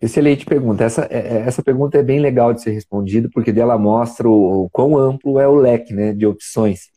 Excelente 0.00 0.44
pergunta. 0.44 0.84
Essa, 0.84 1.08
é, 1.10 1.18
é, 1.18 1.38
essa 1.40 1.62
pergunta 1.62 1.98
é 1.98 2.02
bem 2.02 2.20
legal 2.20 2.52
de 2.52 2.62
ser 2.62 2.70
respondida, 2.70 3.28
porque 3.32 3.52
dela 3.52 3.76
mostra 3.78 4.28
o, 4.28 4.64
o 4.64 4.70
quão 4.70 4.96
amplo 4.96 5.40
é 5.40 5.48
o 5.48 5.54
leque 5.54 5.92
né, 5.92 6.12
de 6.12 6.26
opções. 6.26 6.90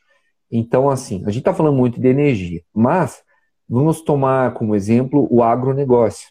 Então, 0.52 0.90
assim, 0.90 1.24
a 1.26 1.30
gente 1.30 1.40
está 1.40 1.54
falando 1.54 1.76
muito 1.76 2.00
de 2.00 2.08
energia, 2.08 2.62
mas 2.74 3.24
Vamos 3.70 4.02
tomar 4.02 4.54
como 4.54 4.76
exemplo 4.76 5.28
o 5.30 5.44
agronegócio. 5.44 6.30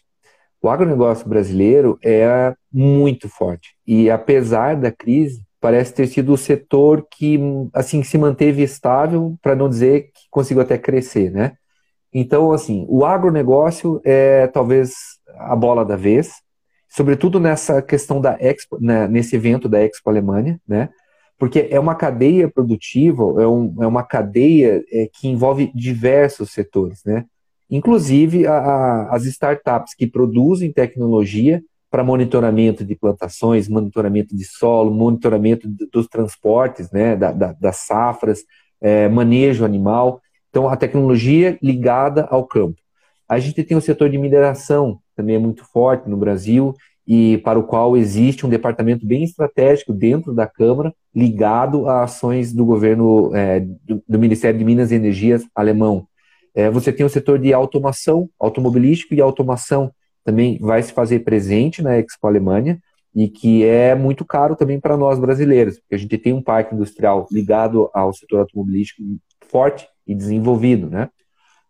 O 0.61 0.69
agronegócio 0.69 1.27
brasileiro 1.29 1.99
é 2.03 2.53
muito 2.71 3.29
forte 3.29 3.75
e, 3.85 4.09
apesar 4.09 4.75
da 4.75 4.91
crise, 4.91 5.41
parece 5.59 5.93
ter 5.93 6.07
sido 6.07 6.33
o 6.33 6.37
setor 6.37 7.05
que 7.11 7.39
assim 7.73 8.03
se 8.03 8.17
manteve 8.17 8.63
estável, 8.63 9.35
para 9.41 9.55
não 9.55 9.69
dizer 9.69 10.11
que 10.13 10.21
conseguiu 10.31 10.61
até 10.61 10.77
crescer, 10.77 11.31
né? 11.31 11.53
Então, 12.13 12.51
assim, 12.51 12.85
o 12.89 13.05
agronegócio 13.05 14.01
é 14.03 14.47
talvez 14.47 14.93
a 15.37 15.55
bola 15.55 15.85
da 15.85 15.95
vez, 15.95 16.31
sobretudo 16.89 17.39
nessa 17.39 17.81
questão 17.81 18.19
da 18.19 18.37
Expo, 18.39 18.77
né, 18.81 19.07
nesse 19.07 19.35
evento 19.35 19.69
da 19.69 19.83
Expo 19.83 20.09
Alemanha, 20.09 20.59
né? 20.67 20.89
Porque 21.37 21.67
é 21.69 21.79
uma 21.79 21.95
cadeia 21.95 22.49
produtiva, 22.49 23.23
é, 23.41 23.47
um, 23.47 23.75
é 23.79 23.87
uma 23.87 24.03
cadeia 24.03 24.83
é, 24.91 25.09
que 25.11 25.27
envolve 25.27 25.71
diversos 25.73 26.51
setores, 26.51 27.03
né? 27.05 27.25
Inclusive 27.69 28.47
a, 28.47 28.57
a, 28.57 29.15
as 29.15 29.25
startups 29.25 29.93
que 29.93 30.07
produzem 30.07 30.71
tecnologia 30.71 31.61
para 31.89 32.03
monitoramento 32.03 32.83
de 32.83 32.95
plantações, 32.95 33.67
monitoramento 33.67 34.35
de 34.35 34.43
solo, 34.45 34.91
monitoramento 34.91 35.67
dos 35.91 36.07
transportes, 36.07 36.91
né, 36.91 37.15
da, 37.15 37.31
da, 37.31 37.53
das 37.53 37.77
safras, 37.77 38.43
é, 38.81 39.07
manejo 39.07 39.63
animal. 39.63 40.21
Então, 40.49 40.67
a 40.67 40.75
tecnologia 40.75 41.57
ligada 41.61 42.25
ao 42.29 42.45
campo. 42.45 42.77
A 43.27 43.39
gente 43.39 43.63
tem 43.63 43.77
o 43.77 43.81
setor 43.81 44.09
de 44.09 44.17
mineração, 44.17 44.99
também 45.15 45.35
é 45.35 45.39
muito 45.39 45.63
forte 45.65 46.09
no 46.09 46.17
Brasil, 46.17 46.73
e 47.07 47.37
para 47.37 47.57
o 47.57 47.63
qual 47.63 47.95
existe 47.95 48.45
um 48.45 48.49
departamento 48.49 49.05
bem 49.05 49.23
estratégico 49.23 49.93
dentro 49.93 50.33
da 50.33 50.45
Câmara, 50.45 50.93
ligado 51.15 51.87
a 51.87 52.03
ações 52.03 52.51
do 52.51 52.65
governo 52.65 53.33
é, 53.33 53.61
do, 53.61 54.03
do, 54.07 54.19
Ministério 54.19 54.59
de 54.59 54.65
Minas 54.65 54.91
e 54.91 54.95
Energias 54.95 55.43
alemão. 55.55 56.05
É, 56.53 56.69
você 56.69 56.91
tem 56.91 57.05
o 57.05 57.09
setor 57.09 57.39
de 57.39 57.53
automação, 57.53 58.29
automobilístico 58.37 59.13
e 59.13 59.21
automação 59.21 59.91
também 60.25 60.59
vai 60.59 60.83
se 60.83 60.91
fazer 60.91 61.19
presente 61.19 61.81
na 61.81 61.97
Expo 61.97 62.27
Alemanha 62.27 62.77
e 63.15 63.29
que 63.29 63.63
é 63.63 63.95
muito 63.95 64.25
caro 64.25 64.57
também 64.57 64.77
para 64.77 64.97
nós 64.97 65.17
brasileiros, 65.17 65.79
porque 65.79 65.95
a 65.95 65.97
gente 65.97 66.17
tem 66.17 66.33
um 66.33 66.41
parque 66.41 66.75
industrial 66.75 67.25
ligado 67.31 67.89
ao 67.93 68.13
setor 68.13 68.41
automobilístico 68.41 69.01
forte 69.47 69.87
e 70.05 70.13
desenvolvido, 70.13 70.89
né? 70.89 71.09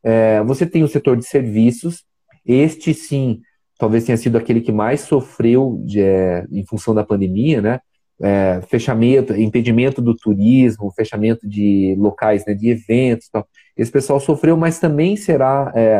É, 0.03 0.41
você 0.43 0.65
tem 0.65 0.83
o 0.83 0.87
setor 0.87 1.15
de 1.15 1.27
serviços, 1.27 2.03
este 2.43 2.93
sim 2.93 3.41
talvez 3.77 4.03
tenha 4.05 4.17
sido 4.17 4.37
aquele 4.37 4.61
que 4.61 4.71
mais 4.71 5.01
sofreu 5.01 5.81
de, 5.85 6.01
é, 6.01 6.45
em 6.51 6.65
função 6.65 6.93
da 6.93 7.03
pandemia, 7.03 7.61
né? 7.61 7.79
É, 8.19 8.61
fechamento, 8.67 9.35
impedimento 9.35 10.01
do 10.01 10.15
turismo, 10.15 10.91
fechamento 10.91 11.47
de 11.47 11.95
locais, 11.99 12.43
né, 12.47 12.55
de 12.55 12.69
eventos, 12.69 13.29
tal. 13.29 13.47
Esse 13.77 13.91
pessoal 13.91 14.19
sofreu, 14.19 14.57
mas 14.57 14.79
também 14.79 15.15
será 15.15 15.71
é, 15.75 15.97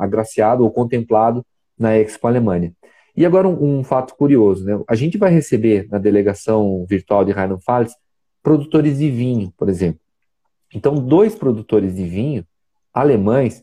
agraciado 0.00 0.64
ou 0.64 0.70
contemplado 0.72 1.46
na 1.78 1.96
Expo 1.96 2.26
Alemanha. 2.26 2.72
E 3.16 3.24
agora 3.24 3.48
um, 3.48 3.78
um, 3.78 3.84
fato 3.84 4.16
curioso, 4.16 4.64
né? 4.64 4.80
A 4.88 4.96
gente 4.96 5.16
vai 5.16 5.30
receber 5.30 5.86
na 5.90 5.98
delegação 5.98 6.84
virtual 6.88 7.24
de 7.24 7.32
Rheinland-Pfalz 7.32 7.94
produtores 8.42 8.98
de 8.98 9.10
vinho, 9.10 9.52
por 9.56 9.68
exemplo. 9.68 10.00
Então, 10.74 10.94
dois 10.94 11.34
produtores 11.34 11.94
de 11.94 12.04
vinho 12.04 12.44
alemães 12.92 13.62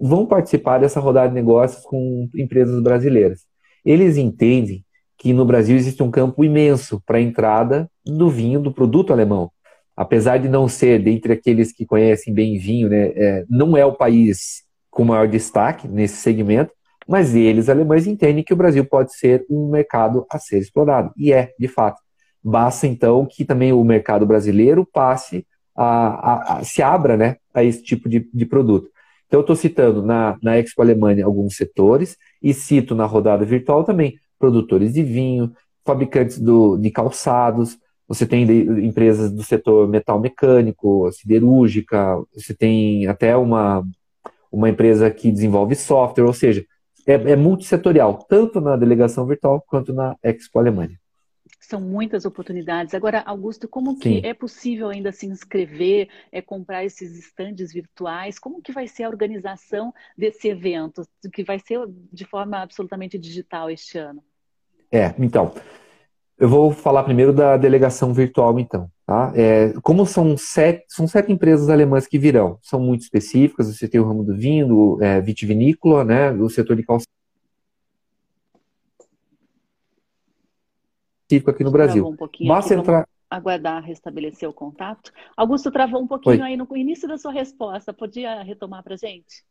vão 0.00 0.26
participar 0.26 0.78
dessa 0.78 1.00
rodada 1.00 1.28
de 1.28 1.34
negócios 1.34 1.84
com 1.84 2.28
empresas 2.34 2.82
brasileiras. 2.82 3.42
Eles 3.84 4.16
entendem 4.16 4.84
que 5.18 5.32
no 5.32 5.44
Brasil 5.44 5.76
existe 5.76 6.02
um 6.02 6.10
campo 6.10 6.44
imenso 6.44 7.02
para 7.06 7.18
a 7.18 7.20
entrada 7.22 7.90
do 8.04 8.28
vinho, 8.28 8.60
do 8.60 8.72
produto 8.72 9.12
alemão. 9.12 9.50
Apesar 9.96 10.38
de 10.38 10.48
não 10.48 10.68
ser, 10.68 11.02
dentre 11.02 11.32
aqueles 11.32 11.72
que 11.72 11.86
conhecem 11.86 12.34
bem 12.34 12.58
vinho, 12.58 12.88
né, 12.88 13.12
é, 13.14 13.44
não 13.48 13.76
é 13.76 13.84
o 13.84 13.94
país 13.94 14.64
com 14.90 15.04
maior 15.04 15.26
destaque 15.26 15.88
nesse 15.88 16.16
segmento, 16.16 16.72
mas 17.08 17.34
eles, 17.34 17.68
alemães, 17.68 18.06
entendem 18.06 18.44
que 18.44 18.52
o 18.52 18.56
Brasil 18.56 18.84
pode 18.84 19.14
ser 19.14 19.46
um 19.48 19.70
mercado 19.70 20.26
a 20.30 20.38
ser 20.38 20.58
explorado. 20.58 21.12
E 21.16 21.32
é, 21.32 21.52
de 21.58 21.68
fato. 21.68 22.00
Basta, 22.42 22.86
então, 22.86 23.26
que 23.26 23.44
também 23.44 23.72
o 23.72 23.82
mercado 23.84 24.26
brasileiro 24.26 24.84
passe 24.84 25.46
a, 25.74 25.84
a, 25.84 26.58
a 26.58 26.64
se 26.64 26.82
abra 26.82 27.16
né, 27.16 27.36
a 27.54 27.62
esse 27.62 27.82
tipo 27.82 28.08
de, 28.08 28.28
de 28.32 28.46
produto. 28.46 28.88
Então, 29.26 29.40
eu 29.40 29.42
estou 29.42 29.56
citando 29.56 30.02
na, 30.02 30.36
na 30.42 30.58
Expo 30.58 30.82
Alemanha 30.82 31.24
alguns 31.24 31.56
setores 31.56 32.16
e 32.42 32.54
cito 32.54 32.94
na 32.94 33.04
rodada 33.06 33.44
virtual 33.44 33.84
também 33.84 34.18
produtores 34.38 34.92
de 34.92 35.02
vinho, 35.02 35.52
fabricantes 35.84 36.38
do, 36.38 36.76
de 36.76 36.90
calçados, 36.90 37.78
você 38.08 38.24
tem 38.24 38.44
empresas 38.84 39.32
do 39.32 39.42
setor 39.42 39.88
metal 39.88 40.20
mecânico, 40.20 41.10
siderúrgica, 41.12 42.22
você 42.32 42.54
tem 42.54 43.06
até 43.06 43.36
uma, 43.36 43.84
uma 44.50 44.68
empresa 44.68 45.10
que 45.10 45.30
desenvolve 45.30 45.74
software, 45.74 46.24
ou 46.24 46.32
seja, 46.32 46.64
é, 47.06 47.14
é 47.14 47.36
multissetorial, 47.36 48.14
tanto 48.28 48.60
na 48.60 48.76
delegação 48.76 49.26
virtual 49.26 49.62
quanto 49.66 49.92
na 49.92 50.16
Expo 50.22 50.58
Alemanha. 50.58 50.98
São 51.66 51.80
muitas 51.80 52.24
oportunidades. 52.24 52.94
Agora, 52.94 53.24
Augusto, 53.26 53.66
como 53.66 53.98
que 53.98 54.08
Sim. 54.08 54.20
é 54.22 54.32
possível 54.32 54.88
ainda 54.88 55.10
se 55.10 55.26
inscrever, 55.26 56.08
é, 56.30 56.40
comprar 56.40 56.84
esses 56.84 57.18
estandes 57.18 57.72
virtuais? 57.72 58.38
Como 58.38 58.62
que 58.62 58.70
vai 58.70 58.86
ser 58.86 59.02
a 59.02 59.08
organização 59.08 59.92
desse 60.16 60.46
evento, 60.46 61.02
que 61.32 61.42
vai 61.42 61.58
ser 61.58 61.80
de 62.12 62.24
forma 62.24 62.62
absolutamente 62.62 63.18
digital 63.18 63.68
este 63.68 63.98
ano? 63.98 64.22
É, 64.92 65.12
então, 65.18 65.52
eu 66.38 66.48
vou 66.48 66.70
falar 66.70 67.02
primeiro 67.02 67.32
da 67.32 67.56
delegação 67.56 68.14
virtual, 68.14 68.60
então. 68.60 68.88
Tá? 69.04 69.32
É, 69.34 69.72
como 69.82 70.06
são 70.06 70.36
sete, 70.36 70.84
são 70.88 71.08
sete 71.08 71.32
empresas 71.32 71.68
alemãs 71.68 72.06
que 72.06 72.18
virão, 72.18 72.58
são 72.62 72.78
muito 72.78 73.02
específicas, 73.02 73.66
você 73.66 73.88
tem 73.88 74.00
o 74.00 74.04
ramo 74.04 74.22
do 74.22 74.36
vinho, 74.36 74.68
do, 74.68 74.98
é, 75.02 75.20
vitivinícola, 75.20 76.04
né, 76.04 76.30
o 76.30 76.48
setor 76.48 76.76
de 76.76 76.84
calçado 76.84 77.06
específico 81.26 81.50
aqui 81.50 81.64
no 81.64 81.70
Brasil. 81.70 82.06
Um 82.06 82.16
pouquinho 82.16 82.48
Basta 82.48 82.72
aqui, 82.72 82.80
entrar... 82.80 83.08
aguardar 83.28 83.82
restabelecer 83.82 84.48
o 84.48 84.52
contato. 84.52 85.12
Augusto 85.36 85.70
travou 85.70 86.00
um 86.00 86.06
pouquinho 86.06 86.42
Oi. 86.42 86.42
aí 86.42 86.56
no 86.56 86.66
início 86.76 87.08
da 87.08 87.18
sua 87.18 87.32
resposta. 87.32 87.92
Podia 87.92 88.42
retomar 88.42 88.82
para 88.82 88.96
gente? 88.96 89.44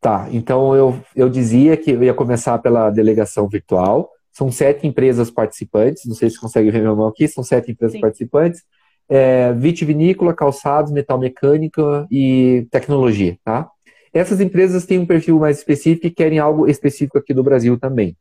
Tá, 0.00 0.26
então 0.32 0.74
eu, 0.74 1.00
eu 1.14 1.28
dizia 1.28 1.76
que 1.76 1.92
eu 1.92 2.02
ia 2.02 2.14
começar 2.14 2.58
pela 2.58 2.90
delegação 2.90 3.48
virtual. 3.48 4.10
São 4.32 4.50
sete 4.50 4.86
empresas 4.86 5.30
participantes, 5.30 6.06
não 6.06 6.14
sei 6.14 6.30
se 6.30 6.40
consegue 6.40 6.70
ver 6.70 6.80
minha 6.80 6.94
mão 6.94 7.06
aqui, 7.06 7.28
são 7.28 7.44
sete 7.44 7.70
empresas 7.70 7.92
Sim. 7.92 8.00
participantes. 8.00 8.62
É, 9.08 9.52
vitivinícola, 9.52 10.32
calçados, 10.32 10.90
metal 10.90 11.18
mecânica 11.18 12.06
e 12.10 12.66
tecnologia, 12.70 13.36
tá? 13.44 13.68
Essas 14.12 14.40
empresas 14.40 14.86
têm 14.86 14.98
um 14.98 15.06
perfil 15.06 15.38
mais 15.38 15.58
específico 15.58 16.06
e 16.06 16.10
querem 16.10 16.38
algo 16.38 16.66
específico 16.66 17.18
aqui 17.18 17.34
do 17.34 17.42
Brasil 17.42 17.78
também. 17.78 18.16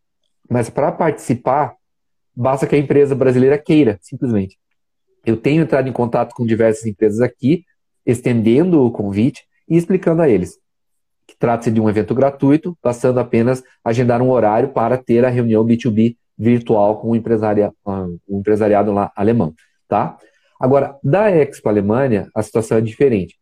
Mas 0.49 0.69
para 0.69 0.91
participar, 0.91 1.75
Basta 2.35 2.65
que 2.65 2.75
a 2.75 2.79
empresa 2.79 3.15
brasileira 3.15 3.57
queira, 3.57 3.99
simplesmente. 4.01 4.57
Eu 5.25 5.37
tenho 5.37 5.63
entrado 5.63 5.87
em 5.87 5.93
contato 5.93 6.33
com 6.33 6.45
diversas 6.45 6.85
empresas 6.85 7.21
aqui, 7.21 7.63
estendendo 8.05 8.83
o 8.83 8.91
convite 8.91 9.43
e 9.69 9.77
explicando 9.77 10.21
a 10.21 10.29
eles 10.29 10.61
que 11.31 11.37
trata-se 11.37 11.71
de 11.71 11.79
um 11.79 11.89
evento 11.89 12.13
gratuito, 12.13 12.77
bastando 12.83 13.19
apenas 13.19 13.63
agendar 13.83 14.21
um 14.21 14.29
horário 14.29 14.69
para 14.69 14.97
ter 14.97 15.23
a 15.23 15.29
reunião 15.29 15.65
B2B 15.65 16.17
virtual 16.37 16.99
com 16.99 17.11
o, 17.11 17.15
empresaria, 17.15 17.71
ah, 17.85 18.07
empresariado 18.29 18.91
lá 18.91 19.11
alemão, 19.15 19.53
tá? 19.87 20.17
Agora, 20.59 20.97
da 21.01 21.31
Expo 21.31 21.69
Alemanha, 21.69 22.27
a 22.35 22.43
situação 22.43 22.77
é 22.77 22.81
diferente. 22.81 23.37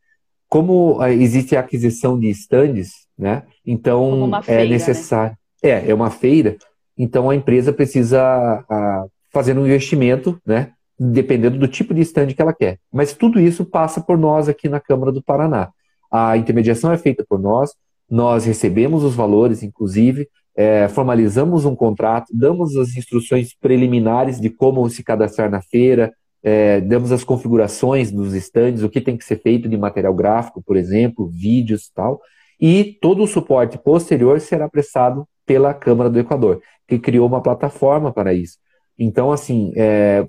Como 0.47 1.01
ah, 1.01 1.11
existe 1.11 1.55
a 1.55 1.61
aquisição 1.61 2.19
de 2.19 2.29
stands, 2.29 3.07
né? 3.17 3.43
Então 3.65 4.35
é 4.35 4.43
feira, 4.43 4.63
é 4.63 4.67
necessário. 4.67 5.37
Né? 5.63 5.69
É, 5.71 5.89
é 5.89 5.93
uma 5.93 6.11
feira. 6.11 6.57
Então 6.99 7.29
a 7.29 7.35
empresa 7.35 7.71
precisa 7.71 8.21
a, 8.21 9.05
fazer 9.31 9.57
um 9.57 9.65
investimento, 9.65 10.37
né? 10.45 10.73
Dependendo 10.99 11.57
do 11.57 11.67
tipo 11.67 11.93
de 11.93 12.01
stand 12.01 12.27
que 12.27 12.41
ela 12.41 12.53
quer. 12.53 12.77
Mas 12.91 13.13
tudo 13.13 13.39
isso 13.39 13.63
passa 13.63 14.01
por 14.01 14.17
nós 14.17 14.49
aqui 14.49 14.67
na 14.67 14.81
Câmara 14.81 15.13
do 15.13 15.23
Paraná. 15.23 15.69
A 16.11 16.35
intermediação 16.35 16.91
é 16.91 16.97
feita 16.97 17.25
por 17.27 17.39
nós, 17.39 17.71
nós 18.09 18.43
recebemos 18.43 19.03
os 19.03 19.15
valores, 19.15 19.63
inclusive, 19.63 20.27
é, 20.55 20.89
formalizamos 20.89 21.63
um 21.63 21.75
contrato, 21.75 22.25
damos 22.33 22.75
as 22.75 22.97
instruções 22.97 23.55
preliminares 23.55 24.41
de 24.41 24.49
como 24.49 24.89
se 24.89 25.03
cadastrar 25.03 25.49
na 25.49 25.61
feira, 25.61 26.11
é, 26.43 26.81
damos 26.81 27.11
as 27.11 27.23
configurações 27.23 28.11
dos 28.11 28.33
stands, 28.33 28.83
o 28.83 28.89
que 28.89 28.99
tem 28.99 29.15
que 29.15 29.23
ser 29.23 29.39
feito 29.41 29.69
de 29.69 29.77
material 29.77 30.13
gráfico, 30.13 30.61
por 30.61 30.75
exemplo, 30.75 31.29
vídeos 31.29 31.85
e 31.85 31.93
tal, 31.93 32.19
e 32.59 32.97
todo 32.99 33.23
o 33.23 33.27
suporte 33.27 33.77
posterior 33.77 34.39
será 34.41 34.67
prestado 34.67 35.25
pela 35.49 35.73
Câmara 35.73 36.11
do 36.11 36.19
Equador 36.19 36.61
que 36.87 36.99
criou 36.99 37.27
uma 37.27 37.41
plataforma 37.41 38.13
para 38.13 38.35
isso. 38.35 38.59
Então, 38.97 39.31
assim, 39.31 39.73
é, 39.75 40.27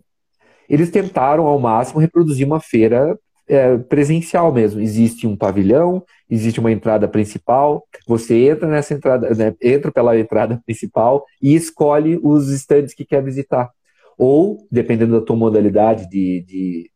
eles 0.66 0.90
tentaram 0.90 1.46
ao 1.46 1.58
máximo 1.58 2.00
reproduzir 2.00 2.46
uma 2.46 2.58
feira 2.58 3.18
é, 3.46 3.76
presencial 3.76 4.50
mesmo. 4.50 4.80
Existe 4.80 5.26
um 5.26 5.36
pavilhão, 5.36 6.02
existe 6.30 6.58
uma 6.58 6.72
entrada 6.72 7.06
principal, 7.06 7.84
você 8.08 8.48
entra 8.48 8.66
nessa 8.66 8.94
entrada, 8.94 9.28
né, 9.34 9.54
entra 9.62 9.92
pela 9.92 10.18
entrada 10.18 10.58
principal 10.64 11.26
e 11.42 11.54
escolhe 11.54 12.18
os 12.22 12.48
estandes 12.48 12.94
que 12.94 13.04
quer 13.04 13.22
visitar. 13.22 13.68
Ou, 14.16 14.66
dependendo 14.72 15.20
da 15.20 15.26
tua 15.26 15.36
modalidade 15.36 16.08
de, 16.08 16.44
de, 16.46 16.90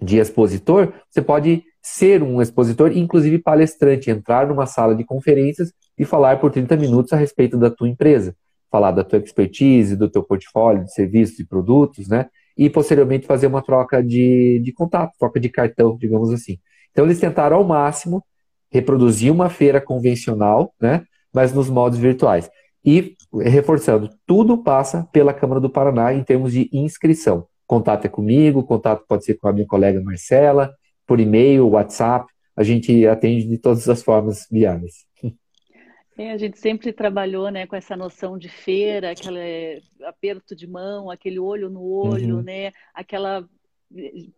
de 0.00 0.18
expositor, 0.18 0.94
você 1.10 1.20
pode 1.20 1.62
ser 1.82 2.22
um 2.22 2.40
expositor, 2.40 2.90
inclusive 2.96 3.38
palestrante, 3.38 4.10
entrar 4.10 4.46
numa 4.46 4.64
sala 4.64 4.94
de 4.94 5.04
conferências 5.04 5.74
e 6.00 6.04
falar 6.04 6.40
por 6.40 6.50
30 6.50 6.76
minutos 6.76 7.12
a 7.12 7.16
respeito 7.16 7.56
da 7.58 7.70
tua 7.70 7.88
empresa 7.88 8.34
falar 8.70 8.92
da 8.92 9.02
tua 9.02 9.18
expertise, 9.18 9.96
do 9.96 10.08
teu 10.08 10.22
portfólio 10.22 10.84
de 10.84 10.94
serviços 10.94 11.38
e 11.40 11.44
produtos, 11.44 12.08
né? 12.08 12.26
E 12.56 12.70
posteriormente 12.70 13.26
fazer 13.26 13.46
uma 13.46 13.62
troca 13.62 14.02
de, 14.02 14.60
de 14.62 14.72
contato, 14.72 15.12
troca 15.18 15.40
de 15.40 15.48
cartão, 15.48 15.96
digamos 15.98 16.30
assim. 16.30 16.58
Então 16.90 17.04
eles 17.04 17.18
tentaram 17.18 17.56
ao 17.56 17.64
máximo 17.64 18.24
reproduzir 18.70 19.32
uma 19.32 19.48
feira 19.48 19.80
convencional, 19.80 20.72
né? 20.80 21.02
Mas 21.32 21.52
nos 21.52 21.68
modos 21.68 21.98
virtuais. 21.98 22.48
E 22.84 23.16
reforçando, 23.40 24.08
tudo 24.26 24.62
passa 24.62 25.06
pela 25.12 25.34
Câmara 25.34 25.60
do 25.60 25.68
Paraná 25.68 26.14
em 26.14 26.22
termos 26.22 26.52
de 26.52 26.70
inscrição. 26.72 27.46
Contato 27.66 28.04
é 28.04 28.08
comigo, 28.08 28.64
contato 28.64 29.04
pode 29.08 29.24
ser 29.24 29.34
com 29.34 29.48
a 29.48 29.52
minha 29.52 29.66
colega 29.66 30.00
Marcela, 30.00 30.72
por 31.06 31.20
e-mail, 31.20 31.68
WhatsApp, 31.68 32.26
a 32.56 32.62
gente 32.62 33.06
atende 33.06 33.46
de 33.46 33.58
todas 33.58 33.88
as 33.88 34.02
formas 34.02 34.46
viáveis. 34.50 35.06
É, 36.20 36.32
a 36.32 36.36
gente 36.36 36.58
sempre 36.58 36.92
trabalhou 36.92 37.50
né, 37.50 37.66
com 37.66 37.74
essa 37.74 37.96
noção 37.96 38.36
de 38.36 38.46
feira, 38.46 39.10
aquele 39.10 39.82
aperto 40.04 40.54
de 40.54 40.66
mão, 40.66 41.10
aquele 41.10 41.38
olho 41.38 41.70
no 41.70 41.82
olho, 41.82 42.36
uhum. 42.36 42.42
né, 42.42 42.74
aquela 42.92 43.48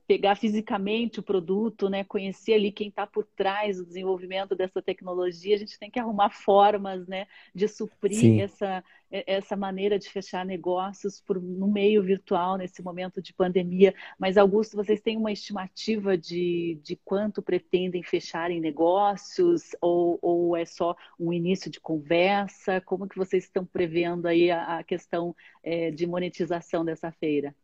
pegar 0.07 0.35
fisicamente 0.37 1.21
o 1.21 1.23
produto, 1.23 1.91
né, 1.91 2.05
conhecer 2.05 2.55
ali 2.55 2.73
quem 2.73 2.89
está 2.89 3.07
por 3.07 3.27
trás 3.37 3.77
do 3.77 3.85
desenvolvimento 3.85 4.57
dessa 4.57 4.81
tecnologia, 4.81 5.55
a 5.55 5.59
gente 5.59 5.79
tem 5.79 5.91
que 5.91 6.01
arrumar 6.01 6.31
formas, 6.31 7.07
né, 7.07 7.27
de 7.55 7.69
suprir 7.69 8.41
essa, 8.41 8.83
essa 9.11 9.55
maneira 9.55 9.99
de 9.99 10.09
fechar 10.09 10.45
negócios 10.47 11.21
por, 11.21 11.41
no 11.41 11.69
meio 11.69 12.03
virtual 12.03 12.57
nesse 12.57 12.83
momento 12.83 13.21
de 13.21 13.35
pandemia. 13.35 13.95
Mas 14.19 14.39
Augusto, 14.39 14.75
vocês 14.75 15.03
têm 15.03 15.19
uma 15.19 15.33
estimativa 15.33 16.17
de, 16.17 16.81
de 16.83 16.97
quanto 17.05 17.43
pretendem 17.43 18.03
fechar 18.03 18.51
em 18.51 18.61
negócios 18.61 19.77
ou, 19.83 20.19
ou 20.23 20.57
é 20.57 20.65
só 20.65 20.97
um 21.21 21.31
início 21.31 21.71
de 21.71 21.79
conversa? 21.79 22.81
Como 22.81 23.07
que 23.07 23.19
vocês 23.19 23.45
estão 23.45 23.67
prevendo 23.67 24.27
aí 24.27 24.51
a, 24.51 24.79
a 24.79 24.85
questão 24.85 25.37
é, 25.63 25.91
de 25.91 26.07
monetização 26.07 26.85
dessa 26.85 27.13
feira? 27.13 27.55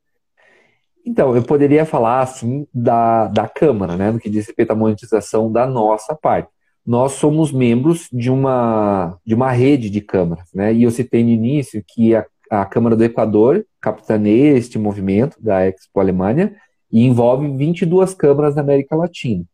Então, 1.09 1.35
eu 1.35 1.42
poderia 1.42 1.87
falar 1.87 2.21
assim 2.21 2.66
da, 2.73 3.29
da 3.29 3.49
Câmara, 3.49 3.97
né, 3.97 4.11
no 4.11 4.21
que 4.21 4.29
diz 4.29 4.47
respeito 4.47 4.73
à 4.73 4.75
monetização 4.75 5.51
da 5.51 5.66
nossa 5.66 6.14
parte. 6.14 6.51
Nós 6.85 7.12
somos 7.12 7.51
membros 7.51 8.11
de 8.12 8.31
uma, 8.31 9.18
de 9.25 9.35
uma 9.35 9.51
rede 9.51 9.88
de 9.88 10.03
câmaras, 10.03 10.51
né, 10.55 10.71
e 10.75 10.83
eu 10.83 10.90
citei 10.90 11.25
no 11.25 11.31
início 11.31 11.83
que 11.88 12.14
a, 12.14 12.27
a 12.51 12.66
Câmara 12.66 12.94
do 12.94 13.03
Equador 13.03 13.64
capitaneia 13.81 14.59
este 14.59 14.79
movimento 14.79 15.42
da 15.42 15.66
Expo 15.66 15.99
Alemanha 15.99 16.55
e 16.92 17.07
envolve 17.07 17.49
22 17.57 18.12
câmaras 18.12 18.55
da 18.55 18.61
América 18.61 18.94
Latina. 18.94 19.44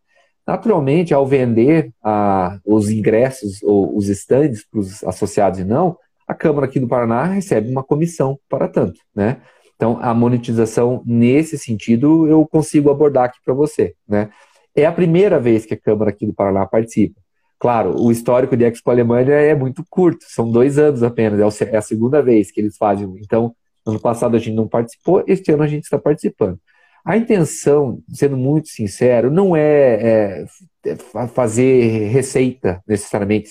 Naturalmente, 0.44 1.14
ao 1.14 1.24
vender 1.24 1.92
a, 2.02 2.58
os 2.66 2.90
ingressos 2.90 3.62
ou 3.62 3.96
os 3.96 4.08
estandes 4.08 4.66
para 4.68 4.80
os 4.80 5.04
associados 5.04 5.60
e 5.60 5.64
não, 5.64 5.96
a 6.26 6.34
Câmara 6.34 6.66
aqui 6.66 6.80
do 6.80 6.88
Paraná 6.88 7.22
recebe 7.26 7.70
uma 7.70 7.84
comissão 7.84 8.40
para 8.48 8.66
tanto, 8.66 8.98
né? 9.14 9.40
Então, 9.84 9.98
a 10.00 10.14
monetização, 10.14 11.02
nesse 11.04 11.58
sentido, 11.58 12.26
eu 12.26 12.46
consigo 12.46 12.88
abordar 12.90 13.24
aqui 13.24 13.36
para 13.44 13.52
você. 13.52 13.94
Né? 14.08 14.30
É 14.74 14.86
a 14.86 14.92
primeira 14.92 15.38
vez 15.38 15.66
que 15.66 15.74
a 15.74 15.78
Câmara 15.78 16.10
aqui 16.10 16.24
do 16.24 16.32
Paraná 16.32 16.64
participa. 16.64 17.20
Claro, 17.58 17.94
o 18.00 18.10
histórico 18.10 18.56
de 18.56 18.64
Expo 18.64 18.90
Alemanha 18.90 19.34
é 19.34 19.54
muito 19.54 19.84
curto, 19.90 20.24
são 20.26 20.50
dois 20.50 20.78
anos 20.78 21.02
apenas, 21.02 21.38
é, 21.60 21.64
é 21.70 21.76
a 21.76 21.82
segunda 21.82 22.22
vez 22.22 22.50
que 22.50 22.62
eles 22.62 22.78
fazem. 22.78 23.06
Então, 23.20 23.54
ano 23.86 24.00
passado 24.00 24.34
a 24.34 24.38
gente 24.38 24.54
não 24.54 24.66
participou, 24.66 25.22
este 25.26 25.52
ano 25.52 25.62
a 25.62 25.66
gente 25.66 25.84
está 25.84 25.98
participando. 25.98 26.58
A 27.04 27.18
intenção, 27.18 28.00
sendo 28.08 28.38
muito 28.38 28.68
sincero, 28.68 29.30
não 29.30 29.54
é, 29.54 30.46
é 30.86 30.96
fazer 31.28 32.08
receita 32.08 32.82
necessariamente 32.88 33.50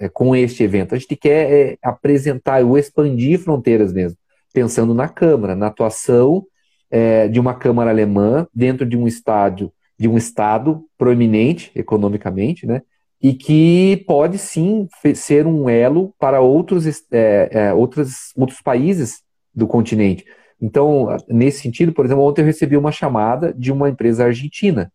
é, 0.00 0.08
com 0.08 0.34
este 0.34 0.62
evento. 0.62 0.94
A 0.94 0.98
gente 0.98 1.14
quer 1.14 1.52
é, 1.52 1.78
apresentar 1.82 2.64
ou 2.64 2.78
expandir 2.78 3.38
fronteiras 3.38 3.92
mesmo, 3.92 4.16
pensando 4.58 4.92
na 4.92 5.08
Câmara, 5.08 5.54
na 5.54 5.68
atuação 5.68 6.44
é, 6.90 7.28
de 7.28 7.38
uma 7.38 7.54
Câmara 7.54 7.90
alemã 7.90 8.44
dentro 8.52 8.84
de 8.84 8.96
um 8.96 9.06
estádio, 9.06 9.72
de 9.96 10.08
um 10.08 10.16
Estado 10.16 10.84
proeminente 10.98 11.70
economicamente, 11.76 12.66
né? 12.66 12.82
E 13.22 13.34
que 13.34 14.04
pode 14.04 14.36
sim 14.36 14.88
ser 15.14 15.46
um 15.46 15.70
elo 15.70 16.12
para 16.18 16.40
outros, 16.40 16.86
é, 17.12 17.48
é, 17.52 17.72
outros, 17.72 18.32
outros 18.36 18.60
países 18.60 19.22
do 19.54 19.64
continente. 19.64 20.24
Então, 20.60 21.16
nesse 21.28 21.60
sentido, 21.60 21.92
por 21.92 22.04
exemplo, 22.04 22.24
ontem 22.24 22.42
eu 22.42 22.46
recebi 22.46 22.76
uma 22.76 22.90
chamada 22.90 23.54
de 23.54 23.70
uma 23.70 23.88
empresa 23.88 24.24
argentina. 24.24 24.92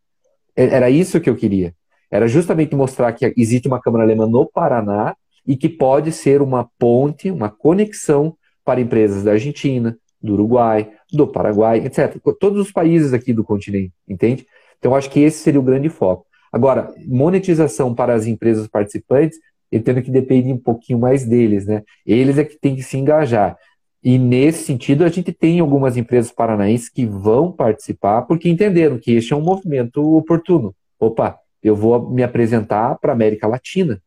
É, 0.57 0.65
era 0.75 0.89
isso 0.89 1.21
que 1.21 1.29
eu 1.29 1.37
queria. 1.37 1.73
Era 2.11 2.27
justamente 2.27 2.75
mostrar 2.75 3.13
que 3.13 3.33
existe 3.37 3.69
uma 3.69 3.81
Câmara 3.81 4.03
Alemã 4.03 4.27
no 4.27 4.45
Paraná 4.45 5.15
e 5.47 5.55
que 5.55 5.69
pode 5.69 6.11
ser 6.11 6.41
uma 6.41 6.69
ponte, 6.77 7.31
uma 7.31 7.49
conexão 7.49 8.35
para 8.63 8.81
empresas 8.81 9.23
da 9.23 9.31
Argentina, 9.31 9.97
do 10.21 10.33
Uruguai, 10.33 10.89
do 11.11 11.27
Paraguai, 11.27 11.79
etc. 11.85 12.17
Todos 12.39 12.59
os 12.59 12.71
países 12.71 13.13
aqui 13.13 13.33
do 13.33 13.43
continente, 13.43 13.93
entende? 14.07 14.45
Então, 14.79 14.95
acho 14.95 15.09
que 15.09 15.19
esse 15.19 15.39
seria 15.39 15.59
o 15.59 15.63
grande 15.63 15.89
foco. 15.89 16.25
Agora, 16.51 16.93
monetização 17.05 17.93
para 17.93 18.13
as 18.13 18.25
empresas 18.25 18.67
participantes, 18.67 19.37
entendo 19.71 20.01
que 20.01 20.11
depende 20.11 20.51
um 20.51 20.57
pouquinho 20.57 20.99
mais 20.99 21.25
deles, 21.25 21.65
né? 21.65 21.83
Eles 22.05 22.37
é 22.37 22.43
que 22.43 22.57
têm 22.59 22.75
que 22.75 22.83
se 22.83 22.97
engajar. 22.97 23.57
E 24.03 24.19
nesse 24.19 24.65
sentido, 24.65 25.03
a 25.03 25.09
gente 25.09 25.31
tem 25.31 25.59
algumas 25.59 25.95
empresas 25.95 26.31
paranaenses 26.31 26.89
que 26.89 27.05
vão 27.05 27.51
participar 27.51 28.23
porque 28.23 28.49
entenderam 28.49 28.99
que 28.99 29.13
este 29.13 29.33
é 29.33 29.35
um 29.35 29.41
movimento 29.41 30.15
oportuno. 30.15 30.75
Opa, 30.99 31.37
eu 31.63 31.75
vou 31.75 32.11
me 32.11 32.21
apresentar 32.21 32.97
para 32.99 33.13
a 33.13 33.15
América 33.15 33.47
Latina. 33.47 34.01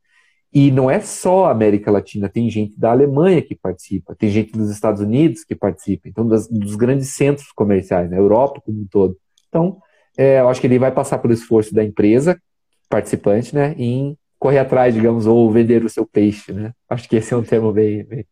E 0.59 0.71
não 0.71 0.91
é 0.91 1.01
só 1.01 1.45
a 1.45 1.51
América 1.51 1.91
Latina, 1.91 2.31
tem 2.31 2.49
gente 2.49 2.81
da 2.81 2.91
Alemanha 2.91 3.43
que 3.43 3.55
participa, 3.55 4.15
tem 4.15 4.31
gente 4.31 4.53
dos 4.53 4.71
Estados 4.71 5.03
Unidos 5.03 5.45
que 5.45 5.55
participa, 5.55 6.09
então 6.09 6.27
das, 6.27 6.49
dos 6.49 6.77
grandes 6.77 7.11
centros 7.11 7.53
comerciais, 7.53 8.09
na 8.09 8.17
né, 8.17 8.23
Europa 8.23 8.63
como 8.65 8.81
um 8.81 8.87
todo. 8.91 9.19
Então, 9.51 9.77
é, 10.17 10.41
eu 10.41 10.49
acho 10.49 10.59
que 10.59 10.67
ele 10.67 10.79
vai 10.79 10.91
passar 10.91 11.19
pelo 11.19 11.35
esforço 11.35 11.75
da 11.75 11.85
empresa 11.85 12.41
participante, 12.89 13.55
né, 13.55 13.75
em 13.77 14.17
correr 14.39 14.61
atrás, 14.61 14.95
digamos, 14.95 15.27
ou 15.27 15.53
vender 15.53 15.85
o 15.85 15.91
seu 15.91 16.07
peixe, 16.07 16.55
né. 16.55 16.73
Acho 16.89 17.07
que 17.07 17.17
esse 17.17 17.35
é 17.35 17.37
um 17.37 17.43
termo 17.43 17.71
bem, 17.71 18.03
bem 18.05 18.25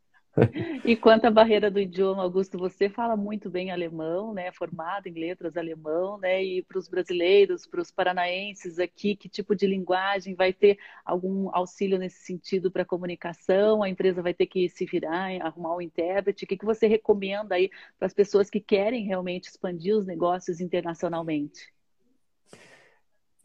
e 0.84 0.96
quanto 0.96 1.26
à 1.26 1.30
barreira 1.30 1.70
do 1.70 1.78
idioma, 1.78 2.22
Augusto, 2.22 2.58
você 2.58 2.88
fala 2.88 3.16
muito 3.16 3.48
bem 3.48 3.70
alemão, 3.70 4.34
né? 4.34 4.50
Formado 4.52 5.06
em 5.06 5.12
letras 5.12 5.56
alemão, 5.56 6.18
né? 6.18 6.42
E 6.42 6.62
para 6.62 6.78
os 6.78 6.88
brasileiros, 6.88 7.66
para 7.66 7.80
os 7.80 7.90
paranaenses 7.90 8.78
aqui, 8.78 9.14
que 9.14 9.28
tipo 9.28 9.54
de 9.54 9.66
linguagem 9.66 10.34
vai 10.34 10.52
ter 10.52 10.78
algum 11.04 11.48
auxílio 11.54 11.98
nesse 11.98 12.24
sentido 12.24 12.70
para 12.70 12.84
comunicação? 12.84 13.82
A 13.82 13.88
empresa 13.88 14.22
vai 14.22 14.34
ter 14.34 14.46
que 14.46 14.68
se 14.68 14.84
virar, 14.84 15.30
arrumar 15.40 15.76
um 15.76 15.80
intérprete? 15.80 16.44
O 16.44 16.46
que, 16.48 16.56
que 16.56 16.64
você 16.64 16.86
recomenda 16.86 17.54
aí 17.54 17.70
para 17.98 18.06
as 18.06 18.14
pessoas 18.14 18.50
que 18.50 18.60
querem 18.60 19.04
realmente 19.04 19.48
expandir 19.48 19.96
os 19.96 20.06
negócios 20.06 20.60
internacionalmente? 20.60 21.72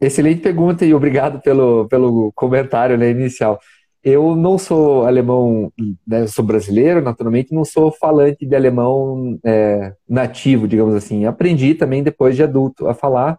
Excelente 0.00 0.40
pergunta 0.40 0.84
e 0.84 0.94
obrigado 0.94 1.42
pelo, 1.42 1.86
pelo 1.86 2.32
comentário 2.32 2.96
né, 2.96 3.10
inicial. 3.10 3.60
Eu 4.02 4.34
não 4.34 4.56
sou 4.56 5.06
alemão, 5.06 5.70
né, 6.06 6.26
sou 6.26 6.44
brasileiro, 6.44 7.02
naturalmente, 7.02 7.54
não 7.54 7.64
sou 7.64 7.92
falante 7.92 8.46
de 8.46 8.56
alemão 8.56 9.38
é, 9.44 9.94
nativo, 10.08 10.66
digamos 10.66 10.94
assim. 10.94 11.26
Aprendi 11.26 11.74
também 11.74 12.02
depois 12.02 12.34
de 12.34 12.42
adulto 12.42 12.88
a 12.88 12.94
falar 12.94 13.38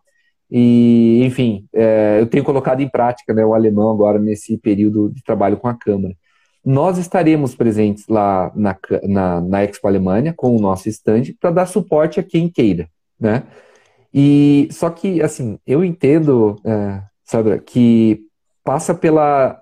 e, 0.52 1.24
enfim, 1.24 1.66
é, 1.74 2.18
eu 2.20 2.28
tenho 2.28 2.44
colocado 2.44 2.82
em 2.82 2.90
prática 2.90 3.34
né, 3.34 3.46
o 3.46 3.54
alemão 3.54 3.90
agora 3.90 4.20
nesse 4.20 4.58
período 4.58 5.10
de 5.10 5.24
trabalho 5.24 5.56
com 5.56 5.70
a 5.70 5.74
Câmara. 5.74 6.14
Nós 6.64 6.98
estaremos 6.98 7.56
presentes 7.56 8.06
lá 8.08 8.52
na, 8.54 8.78
na, 9.04 9.42
na 9.42 9.64
Expo 9.64 9.88
Alemanha 9.88 10.34
com 10.36 10.56
o 10.56 10.60
nosso 10.60 10.90
stand 10.90 11.24
para 11.40 11.52
dar 11.52 11.66
suporte 11.66 12.20
a 12.20 12.24
quem 12.24 12.50
queira, 12.50 12.88
né? 13.20 13.44
E 14.14 14.68
só 14.72 14.90
que, 14.90 15.22
assim, 15.22 15.58
eu 15.66 15.84
entendo, 15.84 16.58
é, 16.66 17.02
Sandra, 17.24 17.58
que 17.58 18.22
passa 18.64 18.94
pela 18.94 19.61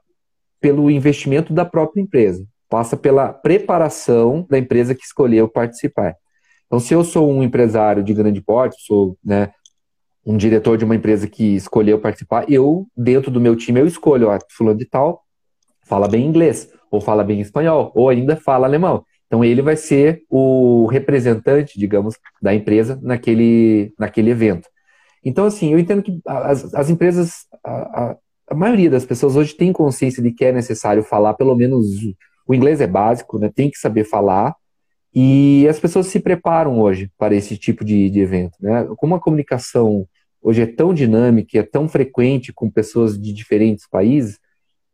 pelo 0.60 0.90
investimento 0.92 1.54
da 1.54 1.66
própria 1.66 2.02
empresa, 2.02 2.46
passa 2.70 2.96
pela 2.96 3.34
preparação 3.34 4.46
da 4.50 4.58
empresa 4.58 4.94
que 4.94 5.04
escolheu 5.04 5.48
participar. 5.48 6.16
Então, 6.68 6.80
se 6.80 6.94
eu 6.94 7.04
sou 7.04 7.32
um 7.32 7.42
empresário 7.42 8.04
de 8.04 8.14
grande 8.14 8.42
porte, 8.42 8.76
sou 8.86 9.18
né, 9.24 9.52
um 10.26 10.38
diretor 10.38 10.78
de 10.78 10.86
uma 10.86 10.96
empresa 10.96 11.28
que 11.28 11.56
escolheu 11.56 12.00
participar, 12.00 12.46
eu, 12.48 12.86
dentro 12.96 13.32
do 13.32 13.42
meu 13.42 13.56
time, 13.56 13.80
eu 13.80 13.88
escolho, 13.88 14.30
ó, 14.30 14.38
fulano 14.56 14.78
de 14.78 14.86
tal, 14.86 15.24
fala 15.88 16.08
bem 16.08 16.26
inglês, 16.26 16.72
ou 16.92 17.02
fala 17.02 17.24
bem 17.24 17.42
espanhol, 17.42 17.92
ou 17.96 18.10
ainda 18.10 18.36
fala 18.36 18.68
alemão. 18.68 19.04
Então, 19.26 19.44
ele 19.44 19.62
vai 19.62 19.76
ser 19.76 20.22
o 20.30 20.86
representante, 20.88 21.80
digamos, 21.80 22.16
da 22.42 22.54
empresa 22.54 23.00
naquele, 23.02 23.94
naquele 23.98 24.30
evento. 24.30 24.68
Então, 25.24 25.46
assim, 25.46 25.74
eu 25.74 25.80
entendo 25.80 26.04
que 26.04 26.20
as, 26.26 26.74
as 26.74 26.90
empresas, 26.90 27.48
a, 27.66 28.16
a 28.50 28.56
maioria 28.56 28.90
das 28.90 29.06
pessoas 29.06 29.36
hoje 29.36 29.54
tem 29.54 29.72
consciência 29.72 30.22
de 30.24 30.32
que 30.32 30.46
é 30.46 30.52
necessário 30.52 31.04
falar, 31.04 31.36
pelo 31.36 31.56
menos 31.56 31.88
o 32.48 32.54
inglês 32.54 32.82
é 32.82 32.88
básico, 32.88 33.38
né? 33.38 33.52
Tem 33.54 33.70
que 33.70 33.78
saber 33.78 34.04
falar. 34.04 34.56
E 35.14 35.68
as 35.68 35.80
pessoas 35.80 36.08
se 36.08 36.20
preparam 36.20 36.80
hoje 36.80 37.12
para 37.18 37.36
esse 37.36 37.58
tipo 37.58 37.86
de, 37.86 38.10
de 38.10 38.20
evento, 38.20 38.58
né? 38.60 38.88
Como 38.98 39.16
a 39.16 39.20
comunicação 39.20 40.08
hoje 40.42 40.62
é 40.62 40.66
tão 40.66 40.94
dinâmica 40.94 41.60
é 41.60 41.64
tão 41.64 41.88
frequente 41.88 42.54
com 42.54 42.70
pessoas 42.70 43.20
de 43.20 43.34
diferentes 43.34 43.88
países, 43.88 44.40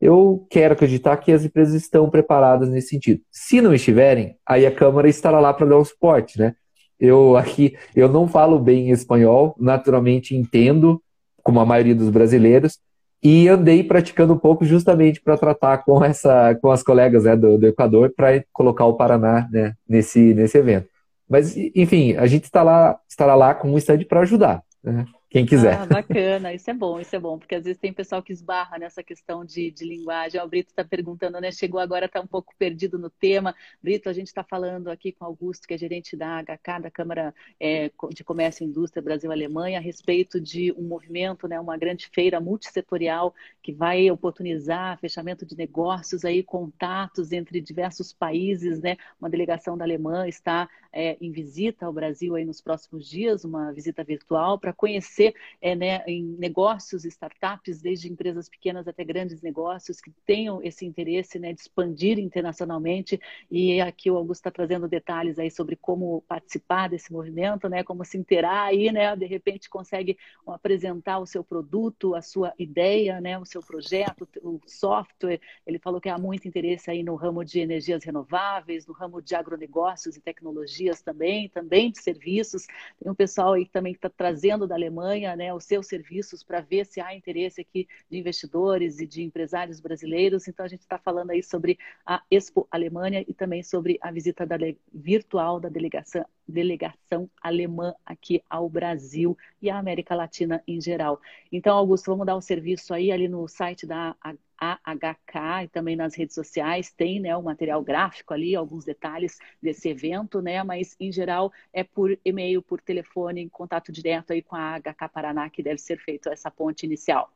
eu 0.02 0.46
quero 0.50 0.74
acreditar 0.74 1.16
que 1.18 1.32
as 1.32 1.46
empresas 1.46 1.76
estão 1.76 2.10
preparadas 2.10 2.70
nesse 2.70 2.90
sentido. 2.90 3.22
Se 3.32 3.62
não 3.62 3.74
estiverem, 3.74 4.36
aí 4.46 4.66
a 4.66 4.72
Câmara 4.72 5.08
estará 5.08 5.40
lá 5.40 5.54
para 5.54 5.66
dar 5.66 5.78
o 5.78 5.86
suporte, 5.86 6.38
né? 6.38 6.54
Eu 7.00 7.36
aqui, 7.36 7.76
eu 7.96 8.10
não 8.10 8.28
falo 8.28 8.60
bem 8.60 8.90
espanhol, 8.90 9.56
naturalmente 9.60 10.36
entendo, 10.36 11.02
como 11.44 11.60
a 11.60 11.66
maioria 11.66 11.96
dos 11.96 12.10
brasileiros, 12.10 12.80
e 13.28 13.50
andei 13.50 13.84
praticando 13.84 14.34
um 14.34 14.38
pouco 14.38 14.64
justamente 14.64 15.20
para 15.20 15.36
tratar 15.36 15.80
com 15.80 16.06
essa 16.06 16.54
com 16.62 16.70
as 16.70 16.84
colegas 16.84 17.24
né, 17.24 17.36
do, 17.36 17.58
do 17.58 17.66
Equador 17.66 18.14
para 18.16 18.44
colocar 18.54 18.86
o 18.86 18.94
Paraná 18.94 19.50
né, 19.52 19.74
nesse, 19.90 20.32
nesse 20.36 20.60
evento. 20.60 20.88
Mas, 21.28 21.58
enfim, 21.58 22.16
a 22.18 22.28
gente 22.28 22.44
está 22.44 22.62
lá, 22.62 23.00
estará 23.10 23.34
lá 23.34 23.56
com 23.56 23.72
um 23.72 23.80
stand 23.80 24.04
para 24.08 24.20
ajudar. 24.20 24.62
Né? 24.84 25.06
Quem 25.36 25.46
quiser. 25.46 25.74
Ah, 25.74 25.86
bacana, 25.86 26.54
isso 26.54 26.72
é 26.72 26.74
bom, 26.74 26.98
isso 26.98 27.14
é 27.14 27.20
bom, 27.20 27.38
porque 27.38 27.56
às 27.56 27.66
vezes 27.66 27.78
tem 27.78 27.92
pessoal 27.92 28.24
que 28.24 28.32
esbarra 28.32 28.80
nessa 28.80 29.04
questão 29.04 29.44
de, 29.44 29.70
de 29.70 29.84
linguagem. 29.84 30.40
O 30.40 30.48
Brito 30.48 30.70
está 30.70 30.82
perguntando, 30.82 31.42
né? 31.42 31.52
Chegou 31.52 31.82
agora, 31.82 32.06
está 32.06 32.22
um 32.22 32.26
pouco 32.26 32.54
perdido 32.58 32.98
no 32.98 33.10
tema. 33.10 33.54
Brito, 33.84 34.08
a 34.08 34.14
gente 34.14 34.28
está 34.28 34.46
falando 34.46 34.88
aqui 34.88 35.12
com 35.12 35.26
Augusto, 35.26 35.68
que 35.68 35.74
é 35.74 35.78
gerente 35.78 36.16
da 36.16 36.42
HK, 36.42 36.84
da 36.84 36.90
Câmara 36.90 37.36
é, 37.60 37.92
de 38.14 38.24
Comércio 38.24 38.64
e 38.64 38.68
Indústria 38.70 39.04
Brasil-Alemanha, 39.04 39.78
a 39.78 39.82
respeito 39.82 40.40
de 40.40 40.72
um 40.72 40.84
movimento, 40.84 41.50
né? 41.50 41.60
Uma 41.60 41.76
grande 41.76 42.08
feira 42.08 42.40
multissetorial 42.40 43.36
que 43.62 43.74
vai 43.74 44.10
oportunizar 44.10 44.98
fechamento 45.02 45.46
de 45.46 45.58
negócios 45.58 46.24
aí, 46.24 46.44
contatos 46.44 47.34
entre 47.34 47.60
diversos 47.60 48.14
países, 48.14 48.80
né? 48.80 48.96
Uma 49.20 49.30
delegação 49.30 49.78
da 49.78 49.84
Alemanha 49.84 50.30
está 50.30 50.70
é, 50.94 51.18
em 51.20 51.30
visita 51.30 51.86
ao 51.86 51.92
Brasil 51.92 52.36
aí 52.36 52.46
nos 52.46 52.62
próximos 52.62 53.06
dias, 53.06 53.44
uma 53.44 53.74
visita 53.74 54.02
virtual 54.02 54.58
para 54.58 54.72
conhecer 54.72 55.25
é, 55.62 55.76
né, 55.76 56.04
em 56.08 56.24
negócios, 56.24 57.06
startups, 57.06 57.82
desde 57.82 58.12
empresas 58.12 58.50
pequenas 58.50 58.88
até 58.88 59.04
grandes 59.04 59.42
negócios, 59.42 60.02
que 60.02 60.12
tenham 60.26 60.62
esse 60.62 60.86
interesse 60.86 61.40
né, 61.40 61.54
de 61.54 61.62
expandir 61.62 62.20
internacionalmente. 62.20 63.20
E 63.50 63.80
aqui 63.82 64.10
o 64.12 64.18
Augusto 64.18 64.42
está 64.42 64.52
trazendo 64.52 64.88
detalhes 64.88 65.40
aí 65.40 65.50
sobre 65.50 65.76
como 65.76 66.24
participar 66.28 66.90
desse 66.90 67.12
movimento, 67.12 67.70
né, 67.70 67.84
como 67.84 68.04
se 68.04 68.18
interar 68.18 68.68
aí, 68.68 68.92
né, 68.92 69.16
de 69.16 69.26
repente 69.26 69.70
consegue 69.70 70.18
apresentar 70.48 71.20
o 71.20 71.26
seu 71.26 71.44
produto, 71.44 72.16
a 72.16 72.22
sua 72.22 72.54
ideia, 72.58 73.22
né, 73.22 73.38
o 73.38 73.46
seu 73.46 73.62
projeto, 73.62 74.28
o 74.42 74.60
software. 74.66 75.40
Ele 75.66 75.80
falou 75.80 76.02
que 76.02 76.10
há 76.10 76.18
muito 76.18 76.48
interesse 76.48 76.90
aí 76.90 77.04
no 77.04 77.16
ramo 77.16 77.44
de 77.44 77.60
energias 77.60 78.04
renováveis, 78.04 78.86
no 78.86 78.94
ramo 78.94 79.22
de 79.22 79.36
agronegócios 79.36 80.16
e 80.16 80.22
tecnologias 80.22 81.02
também, 81.02 81.50
também 81.50 81.92
de 81.92 82.02
serviços. 82.02 82.66
Tem 83.00 83.12
um 83.12 83.16
pessoal 83.16 83.54
aí 83.54 83.66
também 83.68 83.94
que 83.94 83.98
está 83.98 84.10
trazendo 84.10 84.68
da 84.68 84.76
Alemanha 84.76 85.15
acompanha 85.16 85.36
né, 85.36 85.54
os 85.54 85.64
seus 85.64 85.88
serviços 85.88 86.44
para 86.44 86.62
ver 86.62 86.86
se 86.86 87.00
há 87.00 87.16
interesse 87.16 87.62
aqui 87.62 87.88
de 88.10 88.18
investidores 88.18 89.00
e 89.00 89.08
de 89.08 89.24
empresários 89.24 89.80
brasileiros. 89.80 90.48
Então, 90.48 90.66
a 90.66 90.70
gente 90.70 90.82
está 90.82 90.98
falando 90.98 91.32
aí 91.32 91.42
sobre 91.42 91.78
a 92.06 92.22
Expo 92.30 92.68
Alemanha 92.70 93.24
e 93.28 93.34
também 93.34 93.64
sobre 93.64 93.98
a 94.02 94.12
visita 94.12 94.46
da, 94.46 94.58
virtual 94.94 95.60
da 95.60 95.70
delegação 95.70 96.26
delegação 96.48 97.30
alemã 97.42 97.94
aqui 98.06 98.42
ao 98.50 98.70
Brasil 98.70 99.38
e 99.62 99.70
à 99.70 99.78
América 99.78 100.16
Latina 100.16 100.64
em 100.68 100.80
geral. 100.80 101.20
Então, 101.52 101.76
Augusto, 101.76 102.12
vamos 102.12 102.26
dar 102.26 102.36
um 102.36 102.42
serviço 102.42 102.94
aí 102.94 103.12
ali 103.12 103.28
no 103.28 103.48
site 103.48 103.86
da 103.86 104.16
AHK 104.58 105.64
e 105.64 105.68
também 105.68 105.96
nas 105.96 106.16
redes 106.16 106.36
sociais 106.36 106.92
tem 106.92 107.20
né, 107.20 107.36
o 107.36 107.44
material 107.44 107.84
gráfico 107.84 108.34
ali, 108.34 108.56
alguns 108.56 108.86
detalhes 108.86 109.38
desse 109.62 109.90
evento, 109.90 110.42
né? 110.42 110.64
Mas 110.64 110.96
em 111.00 111.12
geral 111.12 111.52
é 111.74 111.84
por 111.84 112.18
e-mail, 112.24 112.62
por 112.62 112.82
telefone, 112.82 113.42
em 113.42 113.50
contato 113.50 113.92
direto 113.92 114.32
aí 114.32 114.42
com 114.42 114.56
a 114.56 114.76
AHK 114.76 115.10
Paraná 115.14 115.50
que 115.50 115.64
deve 115.64 115.80
ser 115.80 115.98
feito 115.98 116.30
essa 116.30 116.50
ponte 116.50 116.86
inicial. 116.86 117.32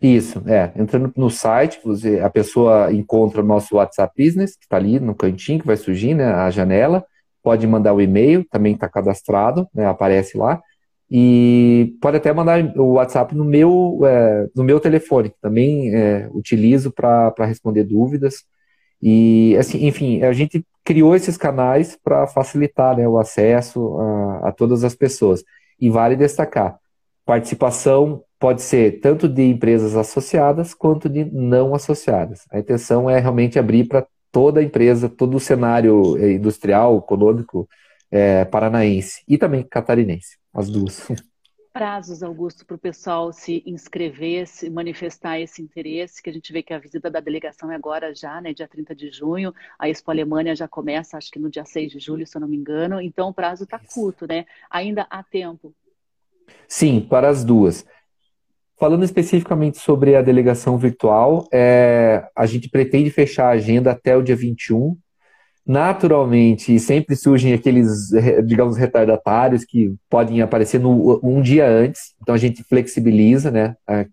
Isso, 0.00 0.42
é. 0.48 0.72
Entrando 0.76 1.12
no 1.14 1.28
site, 1.28 1.78
você, 1.84 2.20
a 2.20 2.30
pessoa 2.30 2.90
encontra 2.90 3.42
o 3.42 3.44
nosso 3.44 3.76
WhatsApp 3.76 4.14
Business, 4.16 4.56
que 4.56 4.64
está 4.64 4.76
ali 4.76 4.98
no 4.98 5.14
cantinho, 5.14 5.60
que 5.60 5.66
vai 5.66 5.76
surgir, 5.76 6.14
né, 6.14 6.24
a 6.24 6.50
janela. 6.50 7.04
Pode 7.42 7.66
mandar 7.66 7.94
o 7.94 8.00
e-mail, 8.00 8.44
também 8.50 8.74
está 8.74 8.88
cadastrado, 8.88 9.68
né, 9.74 9.86
aparece 9.86 10.36
lá. 10.36 10.60
E 11.10 11.96
pode 12.00 12.18
até 12.18 12.32
mandar 12.32 12.62
o 12.76 12.92
WhatsApp 12.92 13.34
no 13.34 13.44
meu, 13.44 14.00
é, 14.04 14.46
no 14.54 14.62
meu 14.62 14.78
telefone, 14.78 15.30
que 15.30 15.40
também 15.40 15.92
é, 15.94 16.28
utilizo 16.32 16.92
para 16.92 17.34
responder 17.40 17.82
dúvidas. 17.84 18.44
E, 19.02 19.56
assim, 19.58 19.86
enfim, 19.86 20.22
a 20.22 20.32
gente 20.32 20.64
criou 20.84 21.16
esses 21.16 21.36
canais 21.36 21.98
para 22.02 22.26
facilitar 22.26 22.96
né, 22.96 23.08
o 23.08 23.18
acesso 23.18 23.98
a, 23.98 24.48
a 24.48 24.52
todas 24.52 24.84
as 24.84 24.94
pessoas. 24.94 25.42
E 25.80 25.90
vale 25.90 26.14
destacar, 26.14 26.78
participação 27.24 28.22
pode 28.38 28.62
ser 28.62 29.00
tanto 29.00 29.28
de 29.28 29.42
empresas 29.42 29.96
associadas 29.96 30.74
quanto 30.74 31.08
de 31.08 31.24
não 31.24 31.74
associadas. 31.74 32.40
A 32.50 32.58
intenção 32.58 33.08
é 33.08 33.18
realmente 33.18 33.58
abrir 33.58 33.84
para 33.84 34.06
toda 34.32 34.60
a 34.60 34.62
empresa, 34.62 35.08
todo 35.08 35.36
o 35.36 35.40
cenário 35.40 36.16
é, 36.16 36.32
industrial, 36.32 36.98
econômico 36.98 37.68
é, 38.10 38.44
paranaense 38.44 39.22
e 39.26 39.38
também 39.38 39.62
catarinense 39.62 40.38
as 40.52 40.68
duas. 40.68 41.08
Prazos, 41.72 42.20
Augusto, 42.20 42.66
para 42.66 42.74
o 42.74 42.78
pessoal 42.78 43.32
se 43.32 43.62
inscrever, 43.64 44.44
se 44.48 44.68
manifestar 44.68 45.38
esse 45.38 45.62
interesse, 45.62 46.20
que 46.20 46.28
a 46.28 46.32
gente 46.32 46.52
vê 46.52 46.64
que 46.64 46.74
a 46.74 46.80
visita 46.80 47.08
da 47.08 47.20
delegação 47.20 47.70
é 47.70 47.76
agora 47.76 48.12
já, 48.12 48.40
né, 48.40 48.52
dia 48.52 48.66
30 48.66 48.92
de 48.92 49.08
junho, 49.12 49.54
a 49.78 49.88
Expo 49.88 50.10
Alemanha 50.10 50.56
já 50.56 50.66
começa, 50.66 51.16
acho 51.16 51.30
que 51.30 51.38
no 51.38 51.48
dia 51.48 51.64
6 51.64 51.92
de 51.92 52.00
julho, 52.00 52.26
se 52.26 52.36
eu 52.36 52.40
não 52.40 52.48
me 52.48 52.56
engano, 52.56 53.00
então 53.00 53.28
o 53.28 53.34
prazo 53.34 53.62
está 53.62 53.78
curto, 53.78 54.26
né? 54.26 54.46
Ainda 54.68 55.06
há 55.08 55.22
tempo. 55.22 55.72
Sim, 56.66 57.00
para 57.00 57.28
as 57.28 57.44
duas. 57.44 57.86
Falando 58.80 59.04
especificamente 59.04 59.76
sobre 59.76 60.16
a 60.16 60.22
delegação 60.22 60.78
virtual, 60.78 61.46
é, 61.52 62.24
a 62.34 62.46
gente 62.46 62.66
pretende 62.70 63.10
fechar 63.10 63.48
a 63.48 63.50
agenda 63.50 63.90
até 63.90 64.16
o 64.16 64.22
dia 64.22 64.34
21, 64.34 64.96
naturalmente 65.66 66.80
sempre 66.80 67.14
surgem 67.14 67.52
aqueles, 67.52 68.08
digamos, 68.46 68.78
retardatários 68.78 69.66
que 69.66 69.94
podem 70.08 70.40
aparecer 70.40 70.80
no, 70.80 71.20
um 71.22 71.42
dia 71.42 71.68
antes, 71.68 72.14
então 72.22 72.34
a 72.34 72.38
gente 72.38 72.64
flexibiliza, 72.64 73.50
né? 73.50 73.76
É, 73.86 74.06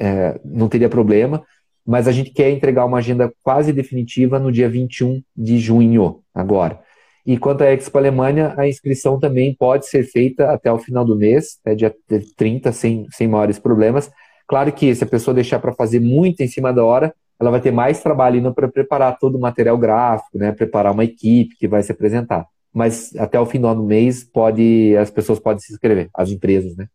é, 0.00 0.40
não 0.44 0.68
teria 0.68 0.88
problema, 0.88 1.44
mas 1.86 2.08
a 2.08 2.12
gente 2.12 2.32
quer 2.32 2.50
entregar 2.50 2.86
uma 2.86 2.98
agenda 2.98 3.32
quase 3.44 3.72
definitiva 3.72 4.40
no 4.40 4.50
dia 4.50 4.68
21 4.68 5.22
de 5.36 5.60
junho, 5.60 6.22
agora. 6.34 6.80
E 7.28 7.36
quanto 7.36 7.62
à 7.62 7.70
Expo 7.70 7.98
Alemanha, 7.98 8.54
a 8.56 8.66
inscrição 8.66 9.20
também 9.20 9.54
pode 9.54 9.86
ser 9.86 10.02
feita 10.02 10.50
até 10.50 10.72
o 10.72 10.78
final 10.78 11.04
do 11.04 11.14
mês, 11.14 11.58
até 11.60 11.74
dia 11.74 11.94
30, 12.38 12.72
sem, 12.72 13.06
sem 13.10 13.28
maiores 13.28 13.58
problemas. 13.58 14.10
Claro 14.46 14.72
que 14.72 14.94
se 14.94 15.04
a 15.04 15.06
pessoa 15.06 15.34
deixar 15.34 15.58
para 15.58 15.74
fazer 15.74 16.00
muito 16.00 16.40
em 16.42 16.48
cima 16.48 16.72
da 16.72 16.82
hora, 16.82 17.14
ela 17.38 17.50
vai 17.50 17.60
ter 17.60 17.70
mais 17.70 18.02
trabalho 18.02 18.54
para 18.54 18.66
preparar 18.66 19.18
todo 19.18 19.34
o 19.36 19.38
material 19.38 19.76
gráfico, 19.76 20.38
né? 20.38 20.52
Preparar 20.52 20.90
uma 20.90 21.04
equipe 21.04 21.54
que 21.58 21.68
vai 21.68 21.82
se 21.82 21.92
apresentar. 21.92 22.46
Mas 22.72 23.14
até 23.16 23.38
o 23.38 23.44
final 23.44 23.74
do 23.74 23.84
mês 23.84 24.24
pode, 24.24 24.96
as 24.96 25.10
pessoas 25.10 25.38
podem 25.38 25.60
se 25.60 25.70
inscrever, 25.70 26.08
as 26.14 26.30
empresas, 26.30 26.74
né? 26.76 26.86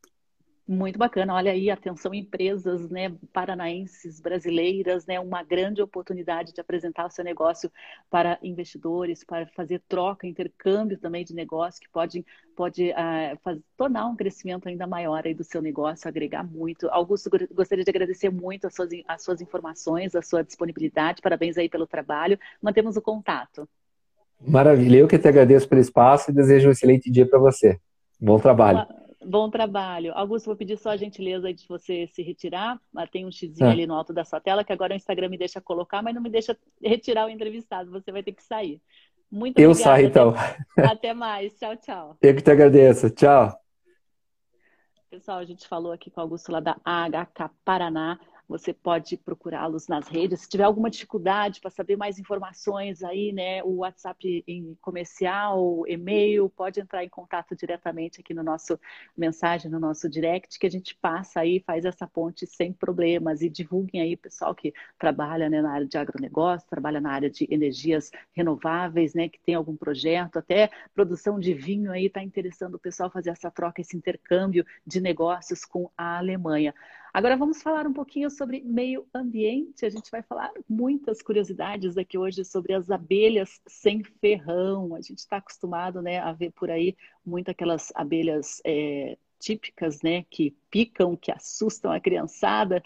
Muito 0.65 0.97
bacana, 0.97 1.33
olha 1.33 1.51
aí, 1.51 1.69
atenção 1.69 2.13
empresas, 2.13 2.89
né, 2.89 3.13
paranaenses, 3.33 4.21
brasileiras, 4.21 5.05
né, 5.05 5.19
uma 5.19 5.43
grande 5.43 5.81
oportunidade 5.81 6.53
de 6.53 6.61
apresentar 6.61 7.05
o 7.05 7.09
seu 7.09 7.21
negócio 7.21 7.69
para 8.09 8.39
investidores, 8.41 9.25
para 9.25 9.45
fazer 9.47 9.81
troca, 9.89 10.25
intercâmbio 10.25 10.97
também 10.97 11.25
de 11.25 11.35
negócio, 11.35 11.81
que 11.81 11.89
pode, 11.91 12.25
pode 12.55 12.91
uh, 12.91 13.37
faz, 13.43 13.59
tornar 13.75 14.05
um 14.05 14.15
crescimento 14.15 14.69
ainda 14.69 14.87
maior 14.87 15.23
aí 15.25 15.33
do 15.33 15.43
seu 15.43 15.61
negócio, 15.61 16.07
agregar 16.07 16.45
muito. 16.45 16.87
Augusto, 16.87 17.29
gostaria 17.53 17.83
de 17.83 17.89
agradecer 17.89 18.29
muito 18.29 18.65
as 18.65 18.73
suas, 18.73 18.89
as 19.05 19.21
suas 19.21 19.41
informações, 19.41 20.15
a 20.15 20.21
sua 20.21 20.45
disponibilidade, 20.45 21.21
parabéns 21.21 21.57
aí 21.57 21.67
pelo 21.67 21.85
trabalho, 21.85 22.39
mantemos 22.61 22.95
o 22.95 23.01
contato. 23.01 23.67
Maravilha, 24.39 24.99
eu 24.99 25.09
que 25.09 25.19
te 25.19 25.27
agradeço 25.27 25.67
pelo 25.67 25.81
espaço 25.81 26.31
e 26.31 26.33
desejo 26.33 26.69
um 26.69 26.71
excelente 26.71 27.11
dia 27.11 27.27
para 27.27 27.37
você. 27.37 27.77
Bom 28.17 28.39
trabalho. 28.39 29.02
Bom 29.25 29.49
trabalho. 29.49 30.13
Augusto, 30.15 30.47
vou 30.47 30.55
pedir 30.55 30.77
só 30.77 30.91
a 30.91 30.97
gentileza 30.97 31.53
de 31.53 31.67
você 31.67 32.07
se 32.07 32.21
retirar. 32.21 32.79
Ah, 32.95 33.07
tem 33.07 33.25
um 33.25 33.31
xizinho 33.31 33.67
é. 33.67 33.71
ali 33.71 33.87
no 33.87 33.93
alto 33.93 34.13
da 34.13 34.23
sua 34.23 34.39
tela, 34.39 34.63
que 34.63 34.73
agora 34.73 34.93
o 34.93 34.97
Instagram 34.97 35.29
me 35.29 35.37
deixa 35.37 35.61
colocar, 35.61 36.01
mas 36.01 36.13
não 36.13 36.21
me 36.21 36.29
deixa 36.29 36.57
retirar 36.81 37.25
o 37.25 37.29
entrevistado. 37.29 37.91
Você 37.91 38.11
vai 38.11 38.23
ter 38.23 38.33
que 38.33 38.43
sair. 38.43 38.81
Muito 39.31 39.59
Eu 39.59 39.71
obrigada. 39.71 39.95
saio, 39.95 40.07
então. 40.07 40.29
Até, 40.29 40.85
até 40.93 41.13
mais. 41.13 41.53
Tchau, 41.57 41.75
tchau. 41.77 42.17
Eu 42.21 42.35
que 42.35 42.41
te 42.41 42.51
agradeço. 42.51 43.09
Tchau. 43.09 43.57
Pessoal, 45.09 45.37
a 45.37 45.45
gente 45.45 45.67
falou 45.67 45.91
aqui 45.91 46.09
com 46.09 46.21
o 46.21 46.23
Augusto 46.23 46.51
lá 46.51 46.59
da 46.59 46.75
AHK 46.83 47.49
Paraná. 47.63 48.19
Você 48.47 48.73
pode 48.73 49.17
procurá-los 49.17 49.87
nas 49.87 50.07
redes. 50.07 50.41
Se 50.41 50.49
tiver 50.49 50.63
alguma 50.63 50.89
dificuldade 50.89 51.61
para 51.61 51.69
saber 51.69 51.95
mais 51.95 52.19
informações 52.19 53.03
aí, 53.03 53.31
né, 53.31 53.63
o 53.63 53.77
WhatsApp 53.77 54.43
em 54.47 54.75
comercial, 54.81 55.85
e-mail, 55.87 56.49
pode 56.49 56.79
entrar 56.79 57.03
em 57.03 57.09
contato 57.09 57.55
diretamente 57.55 58.21
aqui 58.21 58.33
no 58.33 58.43
nosso 58.43 58.79
mensagem, 59.17 59.71
no 59.71 59.79
nosso 59.79 60.09
direct, 60.09 60.59
que 60.59 60.67
a 60.67 60.71
gente 60.71 60.95
passa 60.95 61.39
aí, 61.39 61.63
faz 61.65 61.85
essa 61.85 62.05
ponte 62.05 62.45
sem 62.45 62.73
problemas 62.73 63.41
e 63.41 63.49
divulguem 63.49 64.01
aí 64.01 64.17
pessoal 64.17 64.53
que 64.53 64.73
trabalha 64.99 65.49
né, 65.49 65.61
na 65.61 65.71
área 65.71 65.87
de 65.87 65.97
agronegócio, 65.97 66.67
trabalha 66.69 66.99
na 66.99 67.11
área 67.11 67.29
de 67.29 67.47
energias 67.49 68.11
renováveis, 68.33 69.13
né, 69.13 69.29
que 69.29 69.39
tem 69.39 69.55
algum 69.55 69.75
projeto, 69.75 70.37
até 70.37 70.69
produção 70.93 71.39
de 71.39 71.53
vinho 71.53 71.91
aí 71.91 72.05
está 72.05 72.21
interessando 72.21 72.75
o 72.75 72.79
pessoal 72.79 73.09
fazer 73.09 73.29
essa 73.29 73.49
troca, 73.49 73.81
esse 73.81 73.95
intercâmbio 73.95 74.65
de 74.85 74.99
negócios 75.01 75.65
com 75.65 75.89
a 75.97 76.17
Alemanha. 76.17 76.73
Agora 77.13 77.37
vamos 77.37 77.61
falar 77.61 77.85
um 77.85 77.93
pouquinho 77.93 78.27
sobre 78.31 78.61
meio 78.61 79.05
ambiente. 79.13 79.85
A 79.85 79.89
gente 79.89 80.09
vai 80.09 80.23
falar 80.23 80.51
muitas 80.67 81.21
curiosidades 81.21 81.95
aqui 81.95 82.17
hoje 82.17 82.43
sobre 82.43 82.73
as 82.73 82.89
abelhas 82.89 83.61
sem 83.67 84.03
ferrão. 84.03 84.95
A 84.95 85.01
gente 85.01 85.19
está 85.19 85.37
acostumado 85.37 86.01
né, 86.01 86.17
a 86.17 86.33
ver 86.33 86.51
por 86.53 86.71
aí 86.71 86.97
muito 87.23 87.51
aquelas 87.51 87.91
abelhas 87.93 88.59
é, 88.65 89.15
típicas, 89.39 90.01
né, 90.01 90.23
que 90.23 90.57
picam, 90.71 91.15
que 91.15 91.31
assustam 91.31 91.91
a 91.91 91.99
criançada. 91.99 92.83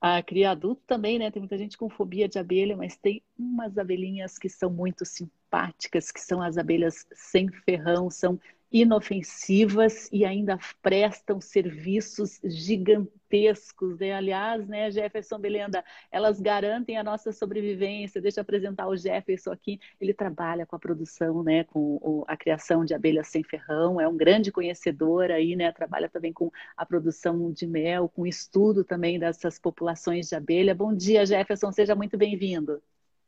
A 0.00 0.22
cria 0.22 0.52
adulto 0.52 0.82
também, 0.86 1.18
né? 1.18 1.30
Tem 1.30 1.42
muita 1.42 1.58
gente 1.58 1.76
com 1.76 1.90
fobia 1.90 2.28
de 2.28 2.38
abelha, 2.38 2.76
mas 2.76 2.96
tem 2.96 3.22
umas 3.38 3.76
abelhinhas 3.76 4.38
que 4.38 4.48
são 4.48 4.70
muito 4.70 5.04
simpáticas, 5.04 6.10
que 6.10 6.20
são 6.20 6.40
as 6.40 6.56
abelhas 6.56 7.06
sem 7.12 7.50
ferrão, 7.50 8.08
são 8.08 8.40
inofensivas 8.72 10.08
e 10.12 10.24
ainda 10.24 10.58
prestam 10.80 11.40
serviços 11.40 12.38
gigantescos, 12.44 13.98
né? 13.98 14.12
Aliás, 14.12 14.66
né, 14.68 14.90
Jefferson 14.90 15.38
Belenda, 15.38 15.84
elas 16.10 16.40
garantem 16.40 16.96
a 16.96 17.02
nossa 17.02 17.32
sobrevivência. 17.32 18.20
Deixa 18.20 18.40
eu 18.40 18.42
apresentar 18.42 18.86
o 18.86 18.96
Jefferson 18.96 19.50
aqui. 19.50 19.80
Ele 20.00 20.14
trabalha 20.14 20.64
com 20.64 20.76
a 20.76 20.78
produção, 20.78 21.42
né, 21.42 21.64
com 21.64 22.24
a 22.28 22.36
criação 22.36 22.84
de 22.84 22.94
abelhas 22.94 23.28
sem 23.28 23.42
ferrão, 23.42 24.00
é 24.00 24.06
um 24.06 24.16
grande 24.16 24.52
conhecedor 24.52 25.30
aí, 25.30 25.56
né? 25.56 25.72
Trabalha 25.72 26.08
também 26.08 26.32
com 26.32 26.50
a 26.76 26.86
produção 26.86 27.52
de 27.52 27.66
mel, 27.66 28.08
com 28.08 28.26
estudo 28.26 28.84
também 28.84 29.18
dessas 29.18 29.58
populações 29.58 30.28
de 30.28 30.36
abelha. 30.36 30.74
Bom 30.74 30.94
dia, 30.94 31.26
Jefferson, 31.26 31.72
seja 31.72 31.94
muito 31.94 32.16
bem-vindo. 32.16 32.80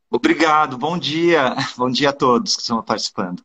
Obrigado, 0.09 0.77
bom 0.77 0.97
dia. 0.97 1.55
Bom 1.75 1.89
dia 1.89 2.09
a 2.09 2.13
todos 2.13 2.55
que 2.55 2.61
estão 2.61 2.83
participando. 2.83 3.43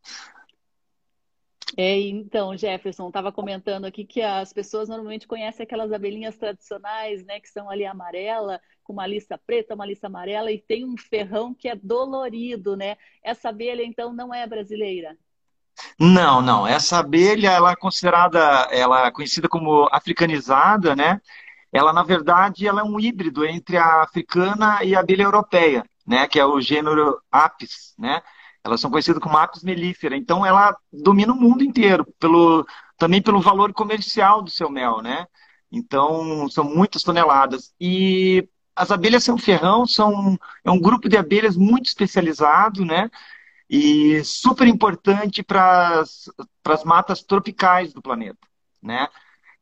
É, 1.76 2.00
então, 2.00 2.56
Jefferson, 2.56 3.08
estava 3.08 3.30
comentando 3.30 3.84
aqui 3.84 4.04
que 4.04 4.22
as 4.22 4.52
pessoas 4.52 4.88
normalmente 4.88 5.28
conhecem 5.28 5.64
aquelas 5.64 5.92
abelhinhas 5.92 6.36
tradicionais, 6.36 7.24
né, 7.24 7.38
que 7.40 7.48
são 7.48 7.68
ali 7.68 7.84
amarela, 7.84 8.60
com 8.82 8.92
uma 8.92 9.06
lista 9.06 9.38
preta, 9.38 9.74
uma 9.74 9.86
lista 9.86 10.06
amarela, 10.06 10.50
e 10.50 10.58
tem 10.58 10.84
um 10.84 10.96
ferrão 10.96 11.54
que 11.54 11.68
é 11.68 11.76
dolorido, 11.76 12.74
né? 12.74 12.96
Essa 13.22 13.50
abelha, 13.50 13.84
então, 13.84 14.12
não 14.12 14.32
é 14.32 14.46
brasileira? 14.46 15.16
Não, 15.98 16.40
não. 16.40 16.66
Essa 16.66 16.98
abelha, 16.98 17.50
ela 17.50 17.72
é 17.72 17.76
considerada, 17.76 18.40
ela 18.70 19.06
é 19.06 19.10
conhecida 19.10 19.48
como 19.48 19.88
africanizada, 19.92 20.96
né? 20.96 21.20
Ela, 21.72 21.92
na 21.92 22.02
verdade, 22.02 22.66
ela 22.66 22.80
é 22.80 22.84
um 22.84 22.98
híbrido 22.98 23.44
entre 23.44 23.76
a 23.76 24.02
africana 24.02 24.82
e 24.82 24.96
a 24.96 25.00
abelha 25.00 25.24
europeia, 25.24 25.84
né? 26.06 26.26
Que 26.26 26.40
é 26.40 26.44
o 26.46 26.60
gênero 26.60 27.20
Apis, 27.30 27.94
né? 27.98 28.22
Elas 28.64 28.80
são 28.80 28.90
conhecidas 28.90 29.22
como 29.22 29.36
apis 29.36 29.62
mellifera. 29.62 30.16
Então, 30.16 30.44
ela 30.44 30.76
domina 30.92 31.32
o 31.32 31.36
mundo 31.36 31.62
inteiro, 31.64 32.06
pelo, 32.18 32.66
também 32.96 33.22
pelo 33.22 33.40
valor 33.40 33.72
comercial 33.72 34.42
do 34.42 34.50
seu 34.50 34.70
mel, 34.70 35.00
né? 35.02 35.26
Então, 35.70 36.48
são 36.50 36.64
muitas 36.64 37.02
toneladas. 37.02 37.72
E 37.80 38.48
as 38.74 38.90
abelhas 38.90 39.24
sem 39.24 39.36
ferrão 39.38 39.86
são 39.86 40.38
é 40.64 40.70
um 40.70 40.80
grupo 40.80 41.08
de 41.08 41.16
abelhas 41.16 41.56
muito 41.56 41.86
especializado, 41.86 42.84
né? 42.84 43.10
e 43.68 44.24
super 44.24 44.66
importante 44.66 45.42
para 45.42 46.00
as 46.00 46.84
matas 46.84 47.22
tropicais 47.22 47.92
do 47.92 48.00
planeta, 48.00 48.38
né? 48.82 49.08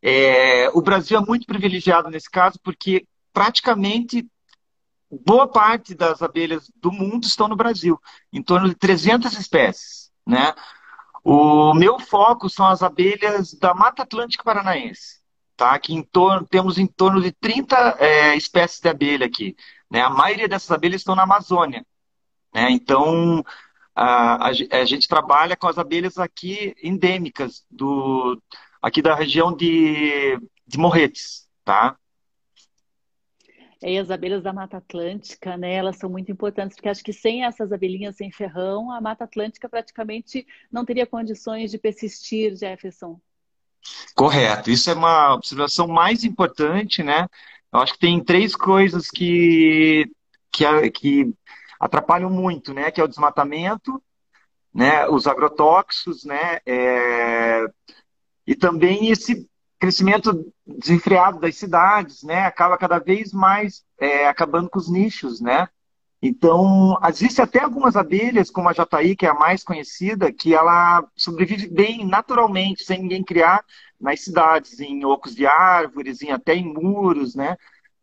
É, 0.00 0.68
o 0.70 0.80
Brasil 0.80 1.18
é 1.18 1.24
muito 1.24 1.46
privilegiado 1.46 2.08
nesse 2.10 2.30
caso 2.30 2.60
porque 2.62 3.06
praticamente 3.32 4.26
boa 5.10 5.46
parte 5.46 5.94
das 5.94 6.22
abelhas 6.22 6.70
do 6.76 6.90
mundo 6.90 7.24
estão 7.24 7.48
no 7.48 7.56
Brasil, 7.56 8.00
em 8.32 8.42
torno 8.42 8.68
de 8.68 8.74
300 8.74 9.32
espécies, 9.38 10.10
né? 10.26 10.54
O 11.24 11.74
meu 11.74 11.98
foco 11.98 12.48
são 12.48 12.66
as 12.66 12.82
abelhas 12.82 13.52
da 13.54 13.74
Mata 13.74 14.02
Atlântica 14.02 14.44
Paranaense, 14.44 15.20
tá? 15.56 15.72
Aqui 15.72 15.94
em 15.94 16.02
torno, 16.02 16.46
temos 16.46 16.78
em 16.78 16.86
torno 16.86 17.20
de 17.20 17.32
30 17.32 17.96
é, 17.98 18.36
espécies 18.36 18.80
de 18.80 18.88
abelha 18.88 19.26
aqui, 19.26 19.56
né? 19.90 20.02
A 20.02 20.10
maioria 20.10 20.48
dessas 20.48 20.70
abelhas 20.70 21.00
estão 21.00 21.14
na 21.14 21.24
Amazônia, 21.24 21.84
né? 22.54 22.70
Então, 22.70 23.44
a, 23.94 24.48
a, 24.48 24.50
a 24.50 24.84
gente 24.84 25.08
trabalha 25.08 25.56
com 25.56 25.66
as 25.66 25.78
abelhas 25.78 26.18
aqui 26.18 26.74
endêmicas 26.82 27.64
do 27.70 28.40
aqui 28.82 29.02
da 29.02 29.14
região 29.14 29.54
de, 29.54 30.38
de 30.66 30.78
Morretes, 30.78 31.48
tá? 31.64 31.96
E 33.82 33.98
as 33.98 34.10
abelhas 34.10 34.42
da 34.42 34.52
Mata 34.52 34.78
Atlântica, 34.78 35.56
né, 35.56 35.74
elas 35.74 35.98
são 35.98 36.08
muito 36.08 36.32
importantes, 36.32 36.76
porque 36.76 36.88
acho 36.88 37.04
que 37.04 37.12
sem 37.12 37.44
essas 37.44 37.72
abelhinhas 37.72 38.16
sem 38.16 38.30
ferrão, 38.30 38.90
a 38.90 39.00
Mata 39.00 39.24
Atlântica 39.24 39.68
praticamente 39.68 40.46
não 40.72 40.84
teria 40.84 41.06
condições 41.06 41.70
de 41.70 41.78
persistir, 41.78 42.56
Jefferson. 42.56 43.20
Correto, 44.14 44.70
isso 44.70 44.90
é 44.90 44.94
uma 44.94 45.34
observação 45.34 45.86
mais 45.86 46.24
importante, 46.24 47.02
né? 47.02 47.28
Eu 47.72 47.80
acho 47.80 47.92
que 47.92 47.98
tem 47.98 48.22
três 48.24 48.56
coisas 48.56 49.10
que, 49.10 50.10
que, 50.50 50.90
que 50.90 51.34
atrapalham 51.78 52.30
muito, 52.30 52.72
né? 52.72 52.90
Que 52.90 53.00
é 53.00 53.04
o 53.04 53.08
desmatamento, 53.08 54.02
né? 54.74 55.06
Os 55.08 55.26
agrotóxicos, 55.26 56.24
né? 56.24 56.60
É... 56.64 57.66
E 58.46 58.54
também 58.54 59.10
esse 59.10 59.46
crescimento 59.78 60.52
desenfreado 60.66 61.38
das 61.38 61.56
cidades, 61.56 62.22
né? 62.22 62.46
Acaba 62.46 62.78
cada 62.78 62.98
vez 62.98 63.32
mais 63.32 63.84
é, 63.98 64.26
acabando 64.26 64.68
com 64.70 64.78
os 64.78 64.88
nichos, 64.90 65.40
né? 65.40 65.68
Então, 66.22 66.98
existem 67.08 67.44
até 67.44 67.60
algumas 67.60 67.94
abelhas, 67.94 68.50
como 68.50 68.68
a 68.68 68.72
jataí, 68.72 69.14
que 69.14 69.26
é 69.26 69.28
a 69.28 69.34
mais 69.34 69.62
conhecida, 69.62 70.32
que 70.32 70.54
ela 70.54 71.06
sobrevive 71.14 71.68
bem 71.68 72.06
naturalmente, 72.06 72.84
sem 72.84 73.02
ninguém 73.02 73.22
criar 73.22 73.64
nas 74.00 74.20
cidades, 74.20 74.80
em 74.80 75.04
ocos 75.04 75.34
de 75.34 75.46
árvores, 75.46 76.22
em, 76.22 76.30
até 76.30 76.54
em 76.54 76.72
muros, 76.72 77.34
né? 77.34 77.56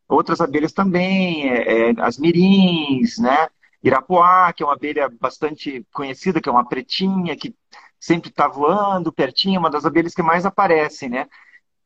Outras 0.08 0.42
abelhas 0.42 0.72
também, 0.72 1.50
é, 1.50 1.90
é, 1.90 1.94
as 2.00 2.18
mirins, 2.18 3.18
né? 3.18 3.48
Irapuá, 3.84 4.54
que 4.54 4.64
é 4.64 4.66
uma 4.66 4.74
abelha 4.74 5.10
bastante 5.20 5.86
conhecida, 5.92 6.40
que 6.40 6.48
é 6.48 6.52
uma 6.52 6.68
pretinha, 6.68 7.36
que 7.36 7.54
sempre 8.00 8.30
está 8.30 8.48
voando 8.48 9.12
pertinho, 9.12 9.60
uma 9.60 9.70
das 9.70 9.86
abelhas 9.86 10.14
que 10.14 10.22
mais 10.22 10.46
aparecem, 10.46 11.10
né? 11.10 11.28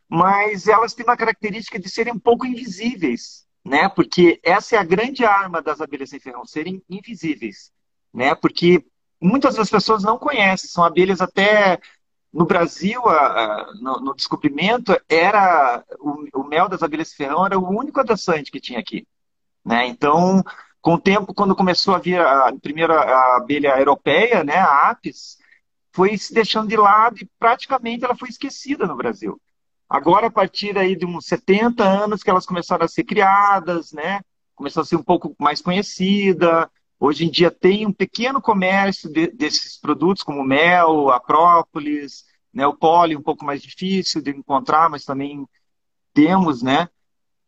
Mas 0.10 0.68
elas 0.68 0.94
têm 0.94 1.06
uma 1.06 1.18
característica 1.18 1.78
de 1.80 1.90
serem 1.90 2.14
um 2.14 2.20
pouco 2.20 2.46
invisíveis, 2.46 3.46
né? 3.66 3.90
Porque 3.90 4.40
essa 4.44 4.76
é 4.76 4.80
a 4.80 4.84
grande 4.84 5.26
arma 5.26 5.62
das 5.62 5.82
abelhas 5.82 6.10
sem 6.10 6.20
ferrão, 6.20 6.46
serem 6.46 6.82
invisíveis, 6.90 7.72
né? 8.14 8.34
Porque 8.34 8.86
muitas 9.22 9.56
das 9.56 9.70
pessoas 9.70 10.04
não 10.04 10.18
conhecem, 10.18 10.70
são 10.70 10.84
abelhas 10.84 11.20
até 11.20 11.80
no 12.32 12.46
Brasil, 12.46 13.02
a, 13.08 13.18
a, 13.18 13.74
no, 13.76 14.00
no, 14.00 14.16
descobrimento, 14.16 14.96
era 15.10 15.84
o, 16.00 16.40
o, 16.42 16.44
mel 16.44 16.70
das 16.70 16.84
abelhas 16.84 17.10
sem 17.10 17.18
ferrão 17.18 17.46
era 17.46 17.58
o 17.58 17.70
único 17.70 18.00
adoçante 18.00 18.52
que 18.52 18.62
tinha 18.62 18.80
aqui, 18.80 19.06
né? 19.66 19.88
Então, 19.88 20.44
com 20.82 20.94
o 20.94 21.02
tempo, 21.02 21.34
quando 21.34 21.56
começou 21.56 21.96
a 21.96 22.00
vir 22.00 22.22
a 22.22 22.54
primeira 22.62 22.96
a 22.96 23.38
abelha 23.38 23.78
europeia, 23.78 24.44
né, 24.44 24.56
a 24.56 24.90
apis, 24.90 25.38
foi 25.92 26.18
se 26.18 26.34
deixando 26.34 26.70
de 26.70 26.78
lado 26.78 27.18
e 27.20 27.30
praticamente 27.40 28.06
ela 28.06 28.16
foi 28.16 28.30
esquecida 28.30 28.86
no 28.86 28.96
Brasil. 28.96 29.42
Agora, 29.90 30.28
a 30.28 30.32
partir 30.32 30.78
aí 30.78 30.96
de 30.96 31.06
uns 31.06 31.26
70 31.26 31.84
anos 31.84 32.22
que 32.22 32.30
elas 32.30 32.46
começaram 32.46 32.84
a 32.86 32.88
ser 32.88 33.04
criadas, 33.04 33.94
né? 33.94 34.22
Começou 34.56 34.82
a 34.82 34.86
ser 34.86 34.98
um 34.98 35.04
pouco 35.04 35.36
mais 35.40 35.62
conhecida. 35.62 36.70
Hoje 37.00 37.26
em 37.26 37.30
dia 37.32 37.50
tem 37.50 37.86
um 37.86 37.94
pequeno 37.94 38.42
comércio 38.42 39.10
de, 39.10 39.28
desses 39.28 39.80
produtos, 39.80 40.24
como 40.24 40.44
mel, 40.44 41.10
a 41.10 41.20
própolis, 41.20 42.26
né? 42.54 42.66
o 42.68 42.76
pólen 42.76 43.18
um 43.18 43.22
pouco 43.22 43.46
mais 43.46 43.62
difícil 43.62 44.22
de 44.22 44.32
encontrar, 44.32 44.90
mas 44.90 45.06
também 45.06 45.48
temos, 46.14 46.62
né? 46.62 46.90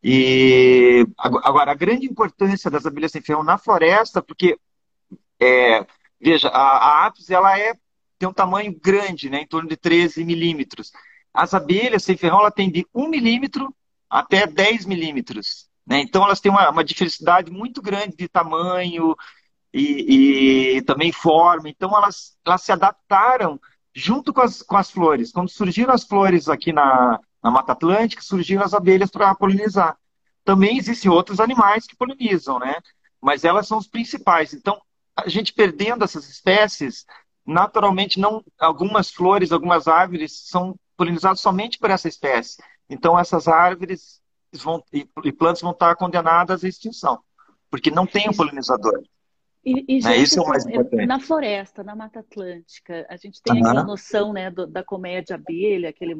E 0.02 1.06
agora, 1.18 1.72
a 1.72 1.74
grande 1.74 2.06
importância 2.06 2.70
das 2.70 2.86
abelhas 2.86 3.12
sem 3.12 3.20
ferrão 3.20 3.42
na 3.42 3.58
floresta, 3.58 4.22
porque, 4.22 4.58
é, 5.38 5.86
veja, 6.18 6.48
a, 6.48 7.02
a 7.02 7.06
apis 7.06 7.28
ela 7.28 7.58
é, 7.58 7.74
tem 8.18 8.28
um 8.28 8.32
tamanho 8.32 8.74
grande, 8.80 9.28
né? 9.28 9.42
Em 9.42 9.46
torno 9.46 9.68
de 9.68 9.76
13 9.76 10.24
milímetros. 10.24 10.90
As 11.32 11.54
abelhas 11.54 12.04
sem 12.04 12.16
ferrão 12.16 12.40
ela 12.40 12.50
tem 12.50 12.70
de 12.70 12.86
1 12.94 13.08
milímetro 13.08 13.74
até 14.08 14.46
10 14.46 14.86
milímetros. 14.86 15.68
Né? 15.86 16.00
Então 16.00 16.24
elas 16.24 16.40
têm 16.40 16.50
uma, 16.50 16.70
uma 16.70 16.84
diversidade 16.84 17.50
muito 17.50 17.80
grande 17.80 18.16
de 18.16 18.28
tamanho 18.28 19.14
e, 19.72 20.76
e, 20.76 20.82
também 20.82 21.12
forma. 21.12 21.68
Então 21.68 21.96
elas, 21.96 22.36
elas 22.44 22.62
se 22.62 22.72
adaptaram 22.72 23.60
junto 23.94 24.32
com 24.32 24.40
as, 24.40 24.62
com 24.62 24.76
as 24.76 24.90
flores. 24.90 25.32
Quando 25.32 25.48
surgiram 25.48 25.92
as 25.92 26.04
flores 26.04 26.48
aqui 26.48 26.72
na, 26.72 27.20
na 27.42 27.50
Mata 27.50 27.72
Atlântica, 27.72 28.22
surgiram 28.22 28.62
as 28.64 28.74
abelhas 28.74 29.10
para 29.10 29.34
polinizar. 29.34 29.96
Também 30.44 30.78
existem 30.78 31.10
outros 31.10 31.40
animais 31.40 31.86
que 31.86 31.96
polinizam, 31.96 32.58
né? 32.58 32.76
Mas 33.20 33.44
elas 33.44 33.68
são 33.68 33.78
os 33.78 33.86
principais. 33.86 34.54
Então, 34.54 34.80
a 35.14 35.28
gente 35.28 35.52
perdendo 35.52 36.02
essas 36.02 36.28
espécies, 36.28 37.04
naturalmente 37.46 38.18
não 38.18 38.42
algumas 38.58 39.10
flores, 39.10 39.52
algumas 39.52 39.86
árvores 39.86 40.48
são 40.48 40.76
polinizados 41.00 41.40
somente 41.40 41.78
por 41.78 41.88
essa 41.88 42.08
espécie. 42.08 42.62
Então, 42.86 43.18
essas 43.18 43.48
árvores 43.48 44.20
vão, 44.52 44.84
e, 44.92 45.08
e 45.24 45.32
plantas 45.32 45.62
vão 45.62 45.70
estar 45.70 45.96
condenadas 45.96 46.62
à 46.62 46.68
extinção, 46.68 47.18
porque 47.70 47.90
não 47.90 48.06
tem 48.06 48.28
um 48.28 48.34
polinizador. 48.34 49.02
E, 49.64 49.96
e 49.96 50.02
né? 50.02 50.18
Isso 50.18 50.38
é 50.38 50.42
o 50.42 50.46
mais 50.46 50.66
importante. 50.66 51.06
Na 51.06 51.18
floresta, 51.18 51.82
na 51.82 51.96
Mata 51.96 52.20
Atlântica, 52.20 53.06
a 53.08 53.16
gente 53.16 53.40
tem 53.42 53.62
uhum. 53.62 53.66
aquela 53.66 53.82
noção 53.82 54.34
né, 54.34 54.50
do, 54.50 54.66
da 54.66 54.84
colmeia 54.84 55.22
de 55.22 55.32
abelha, 55.32 55.88
aquele 55.88 56.14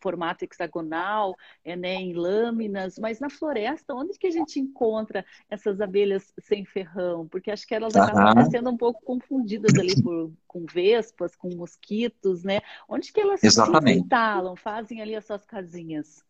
formato 0.00 0.44
hexagonal, 0.44 1.34
é, 1.64 1.76
né, 1.76 1.94
em 1.94 2.14
lâminas, 2.14 2.98
mas 2.98 3.20
na 3.20 3.28
floresta, 3.28 3.94
onde 3.94 4.18
que 4.18 4.26
a 4.26 4.30
gente 4.30 4.58
encontra 4.58 5.24
essas 5.50 5.80
abelhas 5.80 6.32
sem 6.40 6.64
ferrão? 6.64 7.26
Porque 7.28 7.50
acho 7.50 7.66
que 7.66 7.74
elas 7.74 7.94
uhum. 7.94 8.02
acabam 8.02 8.50
sendo 8.50 8.70
um 8.70 8.76
pouco 8.76 9.02
confundidas 9.04 9.74
ali 9.78 9.94
por, 10.02 10.32
com 10.46 10.64
vespas, 10.66 11.36
com 11.36 11.54
mosquitos, 11.54 12.42
né? 12.42 12.60
Onde 12.88 13.12
que 13.12 13.20
elas 13.20 13.42
Exatamente. 13.42 13.98
se 13.98 14.00
instalam, 14.00 14.56
fazem 14.56 15.00
ali 15.00 15.14
as 15.14 15.24
suas 15.24 15.44
casinhas? 15.44 16.24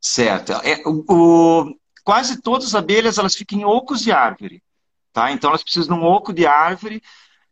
Certo. 0.00 0.52
É, 0.52 0.82
o, 0.86 1.04
o, 1.08 1.76
quase 2.04 2.40
todas 2.40 2.66
as 2.66 2.74
abelhas 2.74 3.18
elas 3.18 3.34
ficam 3.34 3.58
em 3.58 3.64
ocos 3.64 4.00
de 4.00 4.12
árvore. 4.12 4.62
Tá? 5.12 5.32
Então 5.32 5.50
elas 5.50 5.62
precisam 5.62 5.96
de 5.96 6.04
um 6.04 6.06
oco 6.06 6.32
de 6.32 6.46
árvore 6.46 7.02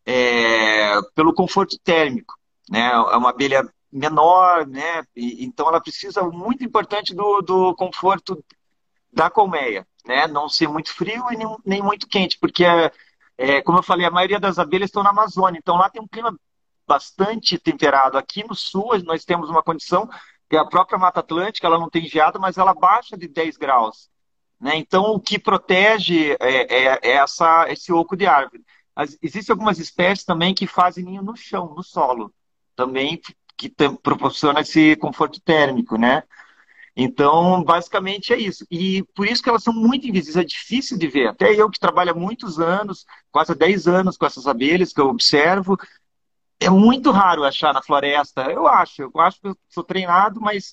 é, 0.05 1.01
pelo 1.15 1.35
conforto 1.35 1.79
térmico. 1.83 2.35
Né? 2.71 2.81
É 2.81 3.17
uma 3.17 3.31
abelha 3.31 3.67
menor, 3.95 4.67
né? 4.67 5.05
E, 5.15 5.45
então 5.45 5.69
ela 5.69 5.81
precisa 5.81 6.23
muito 6.25 6.65
importante 6.65 7.15
do, 7.15 7.41
do 7.41 7.75
conforto 7.77 8.45
da 9.13 9.31
colmeia, 9.31 9.87
né? 10.05 10.27
Não 10.27 10.49
ser 10.49 10.69
muito 10.69 10.93
frio 10.93 11.25
e 11.31 11.37
nem, 11.37 11.57
nem 11.65 11.83
muito 11.83 12.09
quente, 12.09 12.37
porque 12.39 12.65
é, 13.39 13.63
como 13.63 13.79
eu 13.79 13.83
falei, 13.83 14.05
a 14.05 14.11
maioria 14.11 14.41
das 14.41 14.59
abelhas 14.59 14.89
estão 14.89 15.03
na 15.03 15.11
Amazônia, 15.11 15.59
então 15.59 15.77
lá 15.77 15.89
tem 15.89 16.03
um 16.03 16.09
clima 16.09 16.37
bastante 16.87 17.57
temperado. 17.57 18.19
Aqui 18.19 18.45
no 18.47 18.55
sul 18.55 18.99
nós 19.05 19.25
temos 19.25 19.49
uma 19.49 19.63
condição 19.63 20.09
que 20.49 20.57
é 20.57 20.59
a 20.59 20.65
própria 20.65 20.99
Mata 20.99 21.21
Atlântica, 21.21 21.67
ela 21.67 21.79
não 21.79 21.89
tem 21.89 22.07
geada, 22.07 22.39
mas 22.39 22.59
ela 22.59 22.75
baixa 22.75 23.17
de 23.17 23.29
10 23.29 23.57
graus. 23.57 24.11
Né? 24.61 24.77
Então, 24.77 25.05
o 25.13 25.21
que 25.21 25.39
protege 25.39 26.37
é, 26.41 26.85
é, 26.85 26.99
é 27.03 27.11
essa, 27.13 27.67
esse 27.71 27.93
oco 27.93 28.17
de 28.17 28.27
árvore. 28.27 28.63
As, 28.95 29.17
existem 29.23 29.53
algumas 29.53 29.79
espécies 29.79 30.25
também 30.25 30.55
que 30.55 30.67
fazem 30.67 31.05
ninho 31.05 31.23
no 31.23 31.37
chão, 31.37 31.75
no 31.75 31.83
solo, 31.83 32.33
também 32.77 33.21
que 33.57 33.71
proporciona 34.03 34.61
esse 34.61 34.97
conforto 34.97 35.41
térmico, 35.41 35.97
né? 35.97 36.23
Então, 36.97 37.63
basicamente 37.65 38.33
é 38.33 38.39
isso. 38.39 38.65
E 38.71 39.03
por 39.15 39.27
isso 39.27 39.43
que 39.43 39.49
elas 39.49 39.65
são 39.65 39.75
muito 39.75 40.07
invisíveis, 40.07 40.37
é 40.37 40.45
difícil 40.45 40.97
de 40.97 41.09
ver. 41.09 41.29
Até 41.29 41.53
eu 41.53 41.69
que 41.69 41.79
trabalho 41.79 42.13
há 42.13 42.15
muitos 42.15 42.61
anos, 42.61 43.05
quase 43.33 43.55
10 43.55 43.89
anos 43.89 44.17
com 44.17 44.27
essas 44.27 44.47
abelhas 44.47 44.93
que 44.93 45.01
eu 45.01 45.09
observo, 45.09 45.77
é 46.61 46.71
muito 46.71 47.11
raro 47.11 47.45
achar 47.45 47.75
na 47.75 47.83
floresta. 47.83 48.43
Eu 48.51 48.67
acho, 48.67 49.03
eu 49.03 49.11
acho 49.21 49.41
que 49.41 49.49
eu 49.49 49.57
sou 49.69 49.83
treinado, 49.83 50.41
mas 50.41 50.73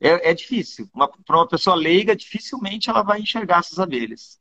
é, 0.00 0.30
é 0.30 0.34
difícil. 0.34 0.88
Para 1.24 1.36
uma 1.36 1.48
pessoa 1.48 1.76
leiga, 1.76 2.16
dificilmente 2.16 2.90
ela 2.90 3.02
vai 3.02 3.20
enxergar 3.20 3.60
essas 3.60 3.78
abelhas. 3.78 4.39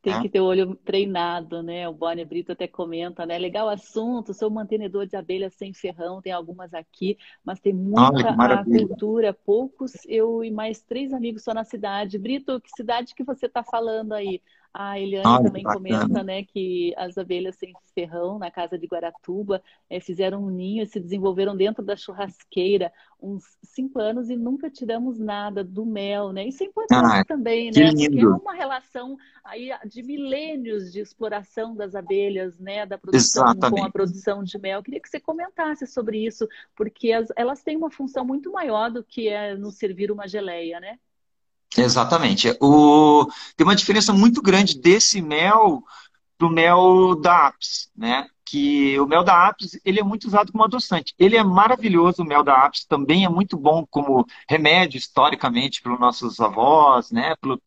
Tem 0.00 0.12
é. 0.12 0.20
que 0.22 0.28
ter 0.28 0.40
o 0.40 0.44
olho 0.44 0.76
treinado, 0.76 1.62
né? 1.62 1.88
O 1.88 1.92
Bonnie 1.92 2.24
Brito 2.24 2.52
até 2.52 2.68
comenta, 2.68 3.26
né? 3.26 3.36
Legal 3.36 3.68
assunto, 3.68 4.32
sou 4.32 4.48
mantenedor 4.48 5.06
de 5.06 5.16
abelhas 5.16 5.54
sem 5.54 5.74
ferrão, 5.74 6.22
tem 6.22 6.32
algumas 6.32 6.72
aqui, 6.72 7.18
mas 7.44 7.58
tem 7.58 7.72
muita 7.72 8.34
Ai, 8.38 8.64
cultura, 8.64 9.32
poucos, 9.32 9.92
eu 10.06 10.44
e 10.44 10.50
mais 10.50 10.80
três 10.80 11.12
amigos 11.12 11.42
só 11.42 11.52
na 11.52 11.64
cidade. 11.64 12.18
Brito, 12.18 12.60
que 12.60 12.70
cidade 12.76 13.14
que 13.14 13.24
você 13.24 13.46
está 13.46 13.64
falando 13.64 14.12
aí? 14.12 14.40
A 14.72 14.98
Eliane 14.98 15.26
ah, 15.26 15.42
também 15.42 15.62
comenta 15.62 16.22
né, 16.22 16.44
que 16.44 16.94
as 16.96 17.16
abelhas 17.16 17.56
sem 17.56 17.72
ferrão 17.94 18.38
na 18.38 18.50
casa 18.50 18.78
de 18.78 18.86
Guaratuba 18.86 19.62
é, 19.88 19.98
fizeram 19.98 20.44
um 20.44 20.50
ninho 20.50 20.82
e 20.82 20.86
se 20.86 21.00
desenvolveram 21.00 21.56
dentro 21.56 21.82
da 21.82 21.96
churrasqueira 21.96 22.92
uns 23.20 23.42
cinco 23.62 23.98
anos 23.98 24.30
e 24.30 24.36
nunca 24.36 24.70
tiramos 24.70 25.18
nada 25.18 25.64
do 25.64 25.84
mel, 25.84 26.32
né? 26.32 26.46
Isso 26.46 26.62
é 26.62 26.66
importante 26.66 27.20
ah, 27.20 27.24
também, 27.24 27.70
né? 27.74 27.90
Porque 27.90 28.20
é 28.20 28.26
uma 28.26 28.54
relação 28.54 29.16
aí 29.42 29.70
de 29.86 30.02
milênios 30.02 30.92
de 30.92 31.00
exploração 31.00 31.74
das 31.74 31.94
abelhas, 31.94 32.58
né? 32.58 32.86
Da 32.86 32.96
produção 32.96 33.44
Exatamente. 33.46 33.80
com 33.80 33.86
a 33.86 33.90
produção 33.90 34.44
de 34.44 34.58
mel. 34.58 34.78
Eu 34.78 34.82
queria 34.84 35.00
que 35.00 35.08
você 35.08 35.18
comentasse 35.18 35.86
sobre 35.86 36.24
isso, 36.24 36.46
porque 36.76 37.10
as, 37.12 37.28
elas 37.34 37.62
têm 37.62 37.76
uma 37.76 37.90
função 37.90 38.24
muito 38.24 38.52
maior 38.52 38.90
do 38.90 39.02
que 39.02 39.28
é 39.28 39.56
nos 39.56 39.76
servir 39.76 40.12
uma 40.12 40.28
geleia, 40.28 40.78
né? 40.78 40.98
Exatamente. 41.76 42.56
O... 42.60 43.26
Tem 43.56 43.66
uma 43.66 43.76
diferença 43.76 44.12
muito 44.12 44.40
grande 44.40 44.78
desse 44.80 45.20
mel 45.20 45.82
do 46.38 46.48
mel 46.48 47.16
da 47.16 47.48
Apis, 47.48 47.90
né? 47.96 48.28
Que 48.44 48.98
o 49.00 49.06
mel 49.06 49.24
da 49.24 49.48
Apis, 49.48 49.78
ele 49.84 50.00
é 50.00 50.02
muito 50.02 50.26
usado 50.26 50.52
como 50.52 50.64
adoçante. 50.64 51.14
Ele 51.18 51.36
é 51.36 51.42
maravilhoso, 51.42 52.22
o 52.22 52.24
mel 52.24 52.42
da 52.42 52.64
Apis 52.64 52.84
também 52.84 53.24
é 53.24 53.28
muito 53.28 53.56
bom 53.56 53.84
como 53.90 54.24
remédio 54.48 54.98
historicamente 54.98 55.82
pelos 55.82 55.98
nossos 56.00 56.40
avós, 56.40 57.10
né? 57.10 57.34
Pelos 57.40 57.58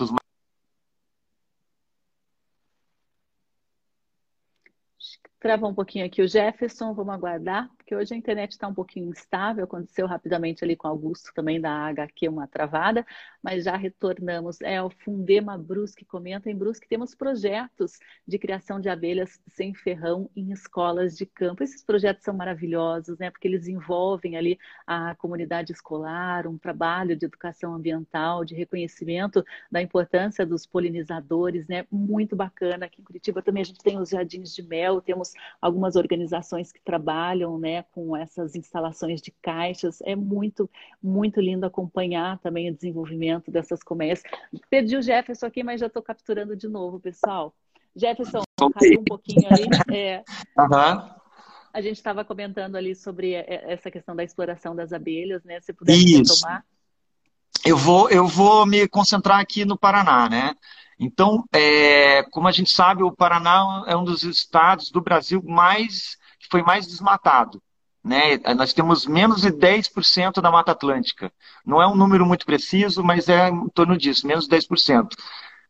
Trava 5.40 5.68
um 5.68 5.74
pouquinho 5.74 6.06
aqui 6.06 6.22
o 6.22 6.28
Jefferson, 6.28 6.94
vamos 6.94 7.16
aguardar 7.16 7.68
porque 7.82 7.96
hoje 7.96 8.14
a 8.14 8.18
internet 8.18 8.52
está 8.52 8.68
um 8.68 8.74
pouquinho 8.74 9.10
instável, 9.10 9.64
aconteceu 9.64 10.06
rapidamente 10.06 10.64
ali 10.64 10.76
com 10.76 10.88
Augusto 10.88 11.34
também 11.34 11.60
da 11.60 11.72
HQ 11.88 12.30
uma 12.30 12.48
travada, 12.48 13.06
mas 13.42 13.64
já 13.64 13.76
retornamos. 13.76 14.62
É 14.62 14.82
o 14.82 14.90
Fundema 14.90 15.58
Brusque 15.58 16.06
comenta 16.06 16.50
em 16.50 16.56
Brusque 16.56 16.88
temos 16.88 17.16
projetos 17.16 18.00
de 18.28 18.38
criação 18.38 18.80
de 18.80 18.88
abelhas 18.88 19.42
sem 19.48 19.74
ferrão 19.74 20.30
em 20.36 20.52
escolas 20.52 21.18
de 21.18 21.26
campo. 21.26 21.64
Esses 21.64 21.84
projetos 21.84 22.24
são 22.24 22.36
maravilhosos, 22.36 23.18
né? 23.18 23.32
Porque 23.32 23.48
eles 23.48 23.68
envolvem 23.68 24.38
ali 24.38 24.60
a 24.86 25.16
comunidade 25.16 25.72
escolar, 25.72 26.46
um 26.48 26.58
trabalho 26.58 27.16
de 27.16 27.26
educação 27.26 27.74
ambiental, 27.74 28.46
de 28.46 28.54
reconhecimento 28.54 29.44
da 29.72 29.82
importância 29.82 30.46
dos 30.46 30.66
polinizadores, 30.66 31.68
né? 31.68 31.86
Muito 31.92 32.36
bacana. 32.36 32.86
Aqui 32.86 33.02
em 33.02 33.04
Curitiba 33.04 33.42
também 33.42 33.62
a 33.62 33.66
gente 33.66 33.80
tem 33.80 33.98
os 33.98 34.10
jardins 34.10 34.54
de 34.54 34.62
mel, 34.62 35.02
temos 35.02 35.34
algumas 35.60 35.96
organizações 35.96 36.72
que 36.72 36.82
trabalham, 36.82 37.58
né? 37.58 37.81
Com 37.84 38.16
essas 38.16 38.56
instalações 38.56 39.22
de 39.22 39.32
caixas. 39.42 40.02
É 40.02 40.16
muito, 40.16 40.70
muito 41.02 41.40
lindo 41.40 41.66
acompanhar 41.66 42.40
também 42.40 42.70
o 42.70 42.76
desenvolvimento 42.76 43.52
dessas 43.52 43.82
colmeias. 43.84 44.24
Perdi 44.70 44.98
o 44.98 45.02
Jefferson 45.02 45.46
aqui, 45.46 45.64
mas 45.64 45.80
já 45.80 45.88
estou 45.88 46.02
capturando 46.02 46.56
de 46.56 46.68
novo, 46.68 47.00
pessoal. 47.00 47.54
Jefferson, 47.96 48.42
okay. 48.60 48.98
um 48.98 49.04
pouquinho 49.04 49.48
ali. 49.48 49.68
É, 49.94 50.24
uhum. 50.58 51.22
A 51.74 51.82
gente 51.82 51.98
estava 51.98 52.24
comentando 52.26 52.76
ali 52.76 52.96
sobre 52.96 53.34
essa 53.34 53.90
questão 53.90 54.16
da 54.16 54.24
exploração 54.24 54.76
das 54.76 54.92
abelhas, 54.92 55.44
né? 55.44 55.60
Se 55.62 55.74
puder 55.74 55.94
retomar. 55.96 56.66
Eu 57.66 57.78
vou, 57.78 58.10
eu 58.10 58.28
vou 58.28 58.66
me 58.66 58.88
concentrar 58.88 59.40
aqui 59.40 59.64
no 59.66 59.78
Paraná, 59.78 60.28
né? 60.28 60.56
Então, 61.00 61.44
é, 61.52 62.24
como 62.30 62.48
a 62.48 62.52
gente 62.52 62.72
sabe, 62.72 63.04
o 63.04 63.12
Paraná 63.12 63.84
é 63.88 63.96
um 63.96 64.04
dos 64.04 64.24
estados 64.24 64.92
do 64.92 65.02
Brasil 65.02 65.42
mais 65.44 66.18
que 66.40 66.48
foi 66.50 66.62
mais 66.62 66.86
desmatado. 66.86 67.62
Né? 68.04 68.38
Nós 68.56 68.74
temos 68.74 69.06
menos 69.06 69.42
de 69.42 69.52
10% 69.52 70.42
da 70.42 70.52
Mata 70.52 70.72
Atlântica. 70.72 71.32
Não 71.66 71.82
é 71.82 71.88
um 71.88 71.96
número 71.96 72.26
muito 72.26 72.46
preciso, 72.46 73.04
mas 73.04 73.30
é 73.30 73.50
em 73.50 73.70
torno 73.70 73.98
disso, 73.98 74.26
menos 74.26 74.48
de 74.48 74.56
10%. 74.56 75.10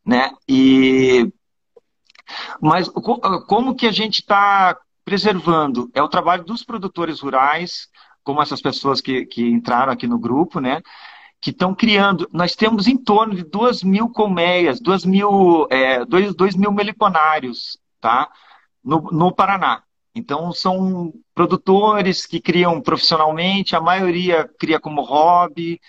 Né? 0.05 0.31
E... 0.47 1.31
Mas 2.61 2.87
como 3.47 3.75
que 3.75 3.85
a 3.85 3.91
gente 3.91 4.21
está 4.21 4.77
preservando? 5.03 5.89
É 5.93 6.01
o 6.01 6.07
trabalho 6.07 6.45
dos 6.45 6.63
produtores 6.63 7.19
rurais, 7.19 7.89
como 8.23 8.41
essas 8.41 8.61
pessoas 8.61 9.01
que, 9.01 9.25
que 9.25 9.45
entraram 9.45 9.91
aqui 9.91 10.07
no 10.07 10.17
grupo, 10.17 10.59
né? 10.61 10.81
que 11.41 11.49
estão 11.49 11.73
criando. 11.73 12.29
Nós 12.31 12.55
temos 12.55 12.87
em 12.87 12.95
torno 12.95 13.35
de 13.35 13.43
2 13.43 13.83
mil 13.83 14.07
colmeias, 14.09 14.79
2 14.79 15.05
mil, 15.05 15.67
é, 15.69 16.05
2, 16.05 16.35
2 16.35 16.55
mil 16.55 16.71
meliponários 16.71 17.77
tá? 17.99 18.29
no, 18.83 19.01
no 19.11 19.33
Paraná. 19.33 19.83
Então, 20.13 20.51
são 20.51 21.13
produtores 21.33 22.25
que 22.25 22.41
criam 22.41 22.81
profissionalmente, 22.81 23.75
a 23.75 23.81
maioria 23.81 24.49
cria 24.59 24.79
como 24.79 25.01
hobby. 25.01 25.79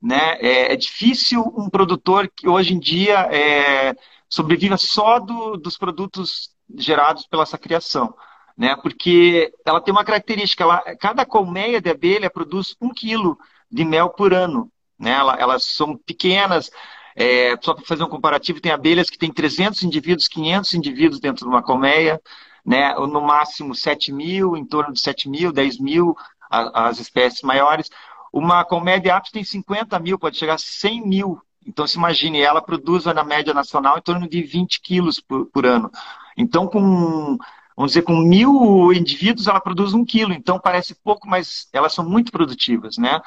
Né? 0.00 0.38
É, 0.40 0.72
é 0.72 0.76
difícil 0.76 1.42
um 1.56 1.68
produtor 1.68 2.30
que 2.34 2.48
hoje 2.48 2.74
em 2.74 2.78
dia 2.78 3.20
é, 3.32 3.94
sobreviva 4.28 4.76
só 4.76 5.18
do, 5.18 5.56
dos 5.56 5.76
produtos 5.76 6.50
gerados 6.76 7.26
pela 7.26 7.42
essa 7.42 7.58
criação. 7.58 8.14
Né? 8.56 8.76
Porque 8.76 9.52
ela 9.64 9.80
tem 9.80 9.92
uma 9.92 10.04
característica, 10.04 10.62
ela, 10.62 10.80
cada 10.96 11.26
colmeia 11.26 11.80
de 11.80 11.90
abelha 11.90 12.30
produz 12.30 12.76
um 12.80 12.90
quilo 12.90 13.36
de 13.70 13.84
mel 13.84 14.10
por 14.10 14.32
ano. 14.32 14.70
Né? 14.98 15.10
Ela, 15.10 15.36
elas 15.36 15.64
são 15.64 15.96
pequenas, 15.96 16.70
é, 17.16 17.56
só 17.60 17.74
para 17.74 17.84
fazer 17.84 18.04
um 18.04 18.08
comparativo, 18.08 18.60
tem 18.60 18.70
abelhas 18.70 19.10
que 19.10 19.18
têm 19.18 19.32
300 19.32 19.82
indivíduos, 19.82 20.28
500 20.28 20.74
indivíduos 20.74 21.20
dentro 21.20 21.44
de 21.44 21.50
uma 21.50 21.62
colmeia 21.62 22.20
né, 22.64 22.94
no 22.94 23.20
máximo 23.20 23.74
7 23.74 24.12
mil, 24.12 24.56
em 24.56 24.64
torno 24.64 24.92
de 24.92 25.00
7 25.00 25.28
mil, 25.28 25.52
10 25.52 25.78
mil, 25.78 26.16
as 26.50 26.98
espécies 26.98 27.42
maiores. 27.42 27.90
Uma 28.32 28.64
colmédia 28.64 29.16
apis 29.16 29.30
tem 29.30 29.44
50 29.44 29.98
mil, 29.98 30.18
pode 30.18 30.38
chegar 30.38 30.54
a 30.54 30.58
100 30.58 31.06
mil. 31.06 31.40
Então, 31.66 31.86
se 31.86 31.96
imagine, 31.96 32.40
ela 32.40 32.60
produz 32.60 33.04
na 33.04 33.22
média 33.22 33.54
nacional 33.54 33.98
em 33.98 34.02
torno 34.02 34.28
de 34.28 34.42
20 34.42 34.80
quilos 34.80 35.20
por, 35.20 35.46
por 35.46 35.66
ano. 35.66 35.90
Então, 36.36 36.66
com, 36.66 37.36
vamos 37.76 37.92
dizer, 37.92 38.02
com 38.02 38.16
mil 38.16 38.92
indivíduos, 38.92 39.46
ela 39.46 39.60
produz 39.60 39.92
um 39.92 40.04
quilo. 40.04 40.32
Então, 40.32 40.58
parece 40.58 40.94
pouco, 40.94 41.28
mas 41.28 41.68
elas 41.72 41.92
são 41.92 42.08
muito 42.08 42.32
produtivas, 42.32 42.96
né? 42.96 43.20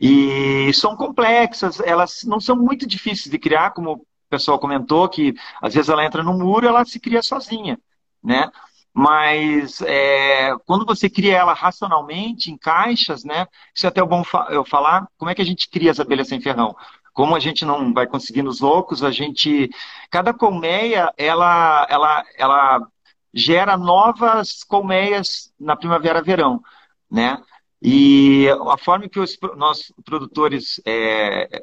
E 0.00 0.72
são 0.74 0.96
complexas, 0.96 1.80
elas 1.80 2.22
não 2.24 2.40
são 2.40 2.56
muito 2.56 2.86
difíceis 2.86 3.30
de 3.30 3.38
criar, 3.38 3.70
como 3.70 3.92
o 3.92 4.06
pessoal 4.30 4.58
comentou, 4.58 5.08
que 5.08 5.34
às 5.60 5.74
vezes 5.74 5.88
ela 5.88 6.04
entra 6.04 6.22
no 6.22 6.36
muro 6.38 6.64
e 6.66 6.68
ela 6.68 6.84
se 6.84 7.00
cria 7.00 7.22
sozinha, 7.22 7.78
né? 8.22 8.50
Mas 8.98 9.80
é, 9.82 10.56
quando 10.66 10.84
você 10.84 11.08
cria 11.08 11.36
ela 11.36 11.52
racionalmente, 11.52 12.50
em 12.50 12.58
caixas, 12.58 13.22
né? 13.22 13.46
Isso 13.72 13.86
é 13.86 13.88
até 13.88 14.02
bom 14.02 14.24
eu 14.50 14.64
falar, 14.64 15.06
como 15.16 15.30
é 15.30 15.36
que 15.36 15.40
a 15.40 15.44
gente 15.44 15.70
cria 15.70 15.92
as 15.92 16.00
abelhas 16.00 16.26
sem 16.26 16.40
ferrão? 16.40 16.74
Como 17.12 17.36
a 17.36 17.38
gente 17.38 17.64
não 17.64 17.94
vai 17.94 18.08
conseguir 18.08 18.42
nos 18.42 18.58
loucos, 18.60 19.04
a 19.04 19.12
gente. 19.12 19.70
Cada 20.10 20.34
colmeia, 20.34 21.14
ela, 21.16 21.86
ela, 21.88 22.24
ela 22.36 22.88
gera 23.32 23.76
novas 23.76 24.64
colmeias 24.64 25.52
na 25.60 25.76
primavera-verão, 25.76 26.60
né? 27.08 27.40
E 27.80 28.48
a 28.68 28.76
forma 28.76 29.08
que 29.08 29.20
os 29.20 29.38
nossos 29.56 29.92
produtores 30.04 30.80
é, 30.84 31.62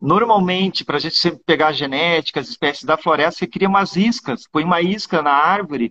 Normalmente, 0.00 0.84
para 0.84 0.96
a 0.96 1.00
gente 1.00 1.16
sempre 1.16 1.40
pegar 1.44 1.68
a 1.68 1.72
genética, 1.72 2.38
as 2.38 2.48
espécies 2.48 2.84
da 2.84 2.96
floresta, 2.96 3.40
você 3.40 3.48
cria 3.48 3.68
umas 3.68 3.96
iscas, 3.96 4.46
põe 4.46 4.62
uma 4.62 4.80
isca 4.80 5.20
na 5.22 5.32
árvore 5.32 5.90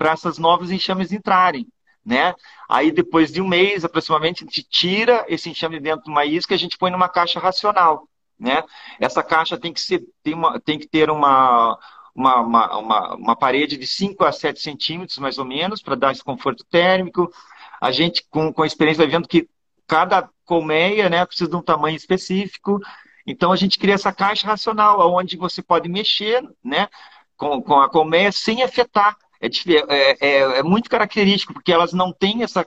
para 0.00 0.12
essas 0.12 0.38
novas 0.38 0.70
enxames 0.70 1.12
entrarem. 1.12 1.66
Né? 2.02 2.34
Aí 2.66 2.90
depois 2.90 3.30
de 3.30 3.42
um 3.42 3.46
mês 3.46 3.84
aproximadamente 3.84 4.42
a 4.42 4.46
gente 4.46 4.62
tira 4.62 5.26
esse 5.28 5.50
enxame 5.50 5.78
dentro 5.78 6.04
de 6.04 6.10
uma 6.10 6.24
isca 6.24 6.54
e 6.54 6.56
a 6.56 6.58
gente 6.58 6.78
põe 6.78 6.90
numa 6.90 7.10
caixa 7.10 7.38
racional, 7.38 8.08
né? 8.38 8.64
Essa 8.98 9.22
caixa 9.22 9.58
tem 9.58 9.70
que 9.70 9.80
ser 9.82 10.02
tem, 10.22 10.32
uma, 10.32 10.58
tem 10.58 10.78
que 10.78 10.88
ter 10.88 11.10
uma 11.10 11.78
uma, 12.14 12.40
uma, 12.40 12.78
uma, 12.78 13.14
uma 13.14 13.36
parede 13.36 13.76
de 13.76 13.86
5 13.86 14.24
a 14.24 14.32
7 14.32 14.58
centímetros 14.58 15.18
mais 15.18 15.36
ou 15.36 15.44
menos 15.44 15.82
para 15.82 15.94
dar 15.94 16.12
esse 16.12 16.24
conforto 16.24 16.64
térmico. 16.64 17.30
A 17.78 17.92
gente 17.92 18.24
com, 18.30 18.50
com 18.50 18.62
a 18.62 18.66
experiência 18.66 19.04
vai 19.04 19.12
vendo 19.12 19.28
que 19.28 19.46
cada 19.86 20.30
colmeia, 20.46 21.10
né, 21.10 21.26
precisa 21.26 21.50
de 21.50 21.56
um 21.56 21.62
tamanho 21.62 21.96
específico. 21.96 22.80
Então 23.26 23.52
a 23.52 23.56
gente 23.56 23.78
cria 23.78 23.94
essa 23.94 24.12
caixa 24.12 24.46
racional, 24.46 25.12
onde 25.12 25.36
você 25.36 25.62
pode 25.62 25.86
mexer, 25.86 26.42
né, 26.64 26.88
com, 27.36 27.60
com 27.62 27.78
a 27.78 27.90
colmeia 27.90 28.32
sem 28.32 28.62
afetar 28.62 29.14
é, 29.40 29.46
é, 29.88 30.16
é, 30.20 30.58
é, 30.58 30.62
muito 30.62 30.90
característico, 30.90 31.54
porque 31.54 31.72
elas 31.72 31.92
não 31.92 32.12
têm 32.12 32.42
essa. 32.42 32.66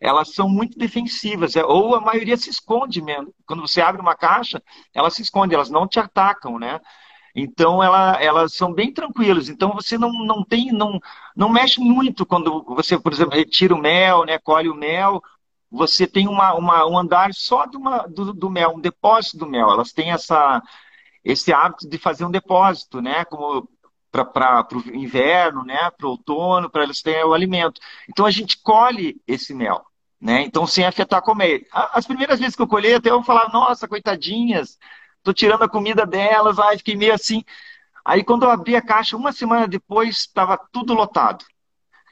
Elas 0.00 0.32
são 0.32 0.48
muito 0.48 0.78
defensivas, 0.78 1.56
é, 1.56 1.64
ou 1.64 1.94
a 1.96 2.00
maioria 2.00 2.36
se 2.36 2.48
esconde 2.48 3.02
mesmo. 3.02 3.34
Quando 3.44 3.60
você 3.62 3.80
abre 3.80 4.00
uma 4.00 4.14
caixa, 4.14 4.62
elas 4.94 5.14
se 5.14 5.22
escondem, 5.22 5.56
elas 5.56 5.70
não 5.70 5.88
te 5.88 5.98
atacam, 5.98 6.58
né? 6.58 6.80
Então 7.34 7.82
ela, 7.82 8.20
elas 8.22 8.54
são 8.54 8.72
bem 8.72 8.92
tranquilas. 8.92 9.48
Então 9.48 9.72
você 9.72 9.98
não, 9.98 10.10
não 10.24 10.44
tem, 10.44 10.72
não, 10.72 11.00
não 11.36 11.48
mexe 11.48 11.80
muito 11.80 12.26
quando 12.26 12.62
você, 12.64 12.98
por 12.98 13.12
exemplo, 13.12 13.34
retira 13.34 13.74
o 13.74 13.78
mel, 13.78 14.24
né, 14.24 14.38
colhe 14.38 14.68
o 14.68 14.74
mel. 14.74 15.22
Você 15.70 16.06
tem 16.06 16.26
uma, 16.28 16.54
uma 16.54 16.86
um 16.86 16.98
andar 16.98 17.32
só 17.34 17.66
do, 17.66 17.78
uma, 17.78 18.06
do, 18.06 18.32
do 18.32 18.50
mel, 18.50 18.74
um 18.76 18.80
depósito 18.80 19.38
do 19.38 19.46
mel. 19.46 19.70
Elas 19.70 19.92
têm 19.92 20.10
essa, 20.12 20.62
esse 21.24 21.52
hábito 21.52 21.88
de 21.88 21.98
fazer 21.98 22.24
um 22.24 22.30
depósito, 22.30 23.00
né? 23.02 23.24
Como 23.26 23.68
para 24.10 24.66
o 24.72 24.96
inverno, 24.96 25.64
né, 25.64 25.90
para 25.90 26.06
o 26.06 26.10
outono, 26.10 26.70
para 26.70 26.82
eles 26.84 27.02
terem 27.02 27.24
o 27.24 27.34
alimento. 27.34 27.80
Então 28.08 28.26
a 28.26 28.30
gente 28.30 28.58
colhe 28.62 29.20
esse 29.26 29.54
mel, 29.54 29.84
né? 30.20 30.42
Então 30.42 30.66
sem 30.66 30.84
afetar 30.84 31.22
comer. 31.22 31.66
As 31.72 32.06
primeiras 32.06 32.38
vezes 32.40 32.56
que 32.56 32.62
eu 32.62 32.68
colhei, 32.68 32.94
até 32.94 33.10
eu 33.10 33.22
falava, 33.22 33.50
nossa, 33.52 33.86
coitadinhas, 33.88 34.78
tô 35.22 35.32
tirando 35.32 35.62
a 35.64 35.68
comida 35.68 36.06
delas, 36.06 36.58
ai, 36.58 36.78
fiquei 36.78 36.96
meio 36.96 37.14
assim. 37.14 37.44
Aí, 38.04 38.24
quando 38.24 38.44
eu 38.44 38.50
abri 38.50 38.74
a 38.76 38.82
caixa, 38.82 39.16
uma 39.16 39.32
semana 39.32 39.68
depois, 39.68 40.16
estava 40.18 40.58
tudo 40.72 40.94
lotado. 40.94 41.44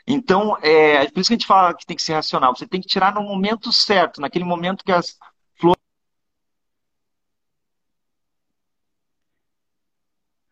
Então, 0.07 0.57
é, 0.63 1.09
por 1.11 1.21
isso 1.21 1.29
que 1.29 1.35
a 1.35 1.39
gente 1.39 1.47
fala 1.47 1.75
que 1.75 1.87
tem 1.87 1.97
que 1.97 2.03
ser 2.03 2.15
racional. 2.15 2.55
Você 2.57 2.67
tem 2.67 2.81
que 2.81 2.89
tirar 2.89 3.15
no 3.15 3.23
momento 3.23 3.73
certo, 3.73 4.21
naquele 4.21 4.45
momento 4.45 4.85
que 4.85 4.93
as 4.93 5.19
flores. 5.59 5.81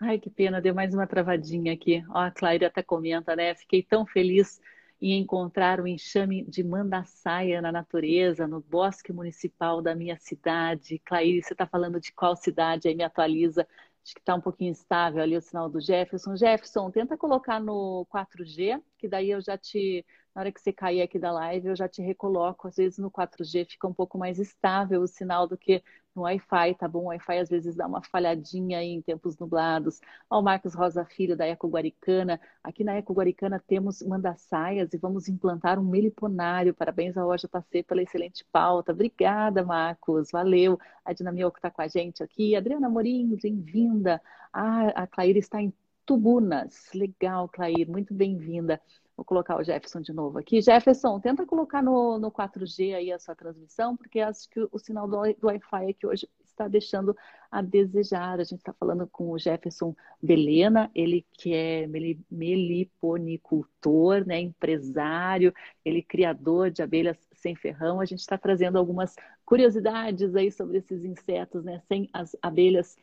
Ai, 0.07 0.19
que 0.19 0.29
pena, 0.29 0.61
deu 0.61 0.75
mais 0.75 0.93
uma 0.93 1.07
travadinha 1.07 1.73
aqui. 1.73 2.05
Ó, 2.11 2.19
a 2.19 2.31
Claire 2.31 2.67
até 2.67 2.83
comenta, 2.83 3.35
né? 3.35 3.55
Fiquei 3.55 3.83
tão 3.83 4.05
feliz 4.05 4.61
em 5.01 5.19
encontrar 5.19 5.81
o 5.81 5.89
enxame 5.89 6.45
de 6.45 6.63
mandaçaia 6.63 7.63
na 7.63 7.73
natureza, 7.73 8.47
no 8.47 8.61
bosque 8.61 9.15
municipal 9.15 9.81
da 9.81 9.95
minha 9.95 10.19
cidade. 10.19 10.99
Claire, 11.07 11.43
você 11.43 11.55
está 11.55 11.67
falando 11.67 11.99
de 11.99 12.13
qual 12.13 12.37
cidade? 12.37 12.87
Aí 12.87 12.95
me 12.95 13.03
atualiza. 13.03 13.67
Acho 14.05 14.15
que 14.15 14.21
está 14.21 14.35
um 14.35 14.43
pouquinho 14.43 14.73
instável 14.73 15.23
ali 15.23 15.39
o 15.39 15.41
sinal 15.41 15.71
do 15.71 15.81
Jefferson. 15.81 16.37
Jefferson, 16.37 16.91
tenta 16.91 17.17
colocar 17.17 17.59
no 17.59 18.05
4G, 18.11 18.79
que 18.99 19.09
daí 19.09 19.31
eu 19.31 19.41
já 19.41 19.57
te 19.57 20.05
na 20.35 20.41
hora 20.41 20.53
que 20.53 20.61
você 20.61 20.73
cair 20.73 21.01
aqui 21.01 21.19
da 21.19 21.31
live, 21.31 21.69
eu 21.69 21.77
já 21.77 21.89
te 21.89 22.03
recoloco. 22.03 22.67
Às 22.67 22.77
vezes 22.77 22.99
no 22.99 23.11
4G 23.11 23.65
fica 23.65 23.87
um 23.87 23.95
pouco 23.95 24.19
mais 24.19 24.39
estável 24.39 25.01
o 25.03 25.07
sinal 25.07 25.47
do 25.47 25.57
que 25.57 25.83
no 26.15 26.23
Wi-Fi, 26.23 26.75
tá 26.77 26.89
bom? 26.89 27.05
O 27.05 27.07
Wi-Fi 27.07 27.39
às 27.39 27.49
vezes 27.49 27.75
dá 27.77 27.87
uma 27.87 28.03
falhadinha 28.03 28.79
aí 28.79 28.89
em 28.89 29.03
tempos 29.03 29.37
nublados. 29.39 30.01
Ó, 30.29 30.41
o 30.41 30.43
Marcos 30.43 30.75
Rosa 30.75 31.05
Filho, 31.05 31.37
da 31.37 31.47
Eco 31.47 31.69
Guaricana. 31.69 32.41
Aqui 32.63 32.83
na 32.85 32.95
Eco 32.95 33.13
Guaricana 33.13 33.63
temos 33.65 34.03
mandaçaias 34.03 34.93
e 34.93 34.99
vamos 34.99 35.29
implantar 35.29 35.79
um 35.79 35.85
meliponário. 35.85 36.75
Parabéns 36.75 37.17
ao 37.17 37.29
OJC 37.29 37.83
pela 37.85 38.03
excelente 38.03 38.45
pauta. 38.53 38.93
Obrigada, 38.93 39.65
Marcos. 39.65 40.31
Valeu. 40.33 40.79
A 41.05 41.13
Dinamioco 41.13 41.59
está 41.59 41.71
com 41.71 41.83
a 41.83 41.89
gente 41.89 42.23
aqui. 42.23 42.57
Adriana 42.57 42.89
Morim, 42.89 43.37
bem-vinda. 43.41 44.21
Ah, 44.53 44.89
a 45.03 45.07
Claire 45.07 45.39
está 45.39 45.61
em 45.61 45.73
Tubunas. 46.07 46.91
Legal, 46.95 47.49
Claire. 47.49 47.87
Muito 47.91 48.15
bem-vinda. 48.15 48.81
Vou 49.17 49.25
colocar 49.25 49.57
o 49.57 49.63
Jefferson 49.63 50.01
de 50.01 50.13
novo 50.13 50.39
aqui. 50.39 50.61
Jefferson, 50.61 51.21
tenta 51.21 51.47
colocar 51.47 51.81
no, 51.83 52.19
no 52.19 52.33
4G 52.33 52.95
aí 52.95 53.13
a 53.13 53.19
sua 53.19 53.37
transmissão, 53.37 53.97
porque 53.97 54.21
acho 54.21 54.49
que 54.51 54.67
o 54.73 54.79
sinal 54.79 55.07
do, 55.07 55.23
do 55.35 55.47
Wi-Fi 55.47 55.91
aqui 55.91 56.07
hoje 56.07 56.29
está 56.43 56.67
deixando 56.67 57.17
a 57.51 57.63
desejar. 57.63 58.41
A 58.41 58.45
gente 58.45 58.59
está 58.59 58.73
falando 58.73 59.07
com 59.07 59.31
o 59.31 59.39
Jefferson 59.39 59.95
Belena, 60.21 60.91
ele 60.95 61.25
que 61.33 61.55
é 61.55 61.87
meliponicultor, 62.31 64.27
né, 64.27 64.41
empresário, 64.41 65.55
ele 65.85 66.03
criador 66.03 66.71
de 66.71 66.83
abelhas 66.83 67.19
sem 67.35 67.55
ferrão. 67.55 68.01
A 68.01 68.05
gente 68.05 68.21
está 68.21 68.37
trazendo 68.37 68.79
algumas 68.79 69.15
curiosidades 69.45 70.35
aí 70.35 70.51
sobre 70.51 70.79
esses 70.79 71.05
insetos, 71.05 71.63
né, 71.63 71.81
sem 71.87 72.09
as 72.13 72.35
abelhas 72.43 72.97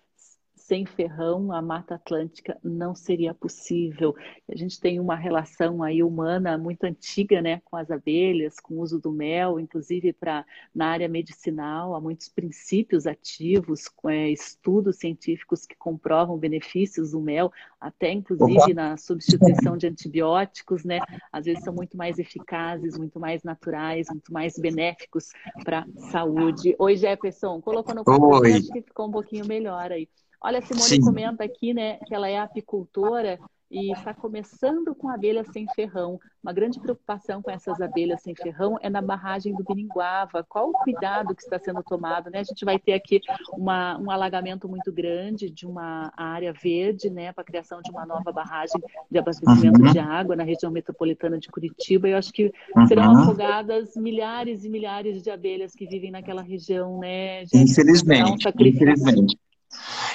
sem 0.72 0.86
ferrão 0.86 1.52
a 1.52 1.62
Mata 1.62 1.96
Atlântica 1.96 2.58
não 2.64 2.96
seria 2.96 3.34
possível. 3.34 4.16
A 4.50 4.56
gente 4.56 4.80
tem 4.80 5.02
uma 5.02 5.18
relação 5.18 5.84
aí 5.84 6.02
humana 6.02 6.58
muito 6.58 6.86
antiga, 6.86 7.42
né, 7.42 7.62
com 7.66 7.76
as 7.76 7.92
abelhas, 7.92 8.58
com 8.58 8.76
o 8.76 8.80
uso 8.80 8.98
do 8.98 9.12
mel, 9.12 9.60
inclusive 9.60 10.14
para 10.14 10.46
na 10.74 10.88
área 10.88 11.10
medicinal 11.10 11.94
há 11.94 12.00
muitos 12.00 12.30
princípios 12.30 13.06
ativos, 13.06 13.82
é, 14.08 14.30
estudos 14.30 14.96
científicos 14.96 15.66
que 15.66 15.76
comprovam 15.76 16.38
benefícios 16.38 17.12
do 17.12 17.20
mel, 17.20 17.52
até 17.78 18.10
inclusive 18.10 18.74
na 18.74 18.96
substituição 18.96 19.76
de 19.76 19.88
antibióticos, 19.88 20.86
né? 20.86 21.02
Às 21.34 21.48
vezes 21.48 21.66
são 21.66 21.74
muito 21.74 21.98
mais 21.98 22.18
eficazes, 22.18 22.98
muito 22.98 23.20
mais 23.20 23.44
naturais, 23.44 24.08
muito 24.10 24.32
mais 24.32 24.58
benéficos 24.58 25.34
para 25.66 25.80
a 25.80 26.12
saúde. 26.12 26.74
Oi, 26.80 26.96
Jefferson, 26.96 27.60
colocou 27.60 27.94
no 27.94 28.06
acho 28.46 28.72
que 28.72 28.82
ficou 28.84 29.10
um 29.10 29.12
pouquinho 29.12 29.46
melhor 29.46 29.92
aí. 29.92 30.08
Olha, 30.44 30.60
a 30.60 30.62
Simone 30.62 30.86
Sim. 30.86 31.02
comenta 31.02 31.44
aqui, 31.44 31.74
né, 31.74 31.98
que 32.06 32.14
ela 32.14 32.28
é 32.28 32.40
apicultora 32.40 33.40
e 33.72 33.90
está 33.94 34.14
começando 34.14 34.94
com 34.94 35.08
abelhas 35.08 35.48
sem 35.48 35.66
ferrão. 35.74 36.20
Uma 36.44 36.52
grande 36.52 36.78
preocupação 36.78 37.42
com 37.42 37.50
essas 37.50 37.80
abelhas 37.80 38.22
sem 38.22 38.36
ferrão 38.36 38.78
é 38.82 38.90
na 38.90 39.02
barragem 39.02 39.56
do 39.56 39.64
Biringuava. 39.64 40.44
Qual 40.44 40.70
o 40.70 40.74
cuidado 40.74 41.34
que 41.34 41.42
está 41.42 41.58
sendo 41.58 41.82
tomado? 41.82 42.30
Né? 42.30 42.40
A 42.40 42.44
gente 42.44 42.66
vai 42.66 42.78
ter 42.78 42.92
aqui 42.92 43.22
uma, 43.54 43.98
um 43.98 44.12
alagamento 44.12 44.68
muito 44.68 44.92
grande 44.92 45.50
de 45.50 45.66
uma 45.66 46.12
área 46.18 46.52
verde 46.52 47.10
né, 47.10 47.32
para 47.32 47.44
a 47.44 47.46
criação 47.46 47.82
de 47.82 47.90
uma 47.92 48.06
nova 48.06 48.30
barragem 48.34 48.82
de 49.10 49.18
abastecimento 49.18 49.82
uhum. 49.82 49.92
de 49.92 50.00
água 50.00 50.36
na 50.36 50.44
região 50.44 50.70
metropolitana 50.70 51.40
de 51.40 51.48
Curitiba. 51.48 52.10
Eu 52.10 52.18
acho 52.18 52.34
que 52.34 52.52
serão 52.90 53.14
uhum. 53.14 53.22
afogadas 53.22 53.96
milhares 53.96 54.66
e 54.66 54.70
milhares 54.70 55.24
de 55.24 55.30
abelhas 55.30 55.72
que 55.74 55.88
vivem 55.88 56.12
naquela 56.12 56.42
região. 56.42 57.00
Né? 57.00 57.44
Infelizmente. 57.54 58.50
Um 58.50 58.68
infelizmente. 58.68 59.38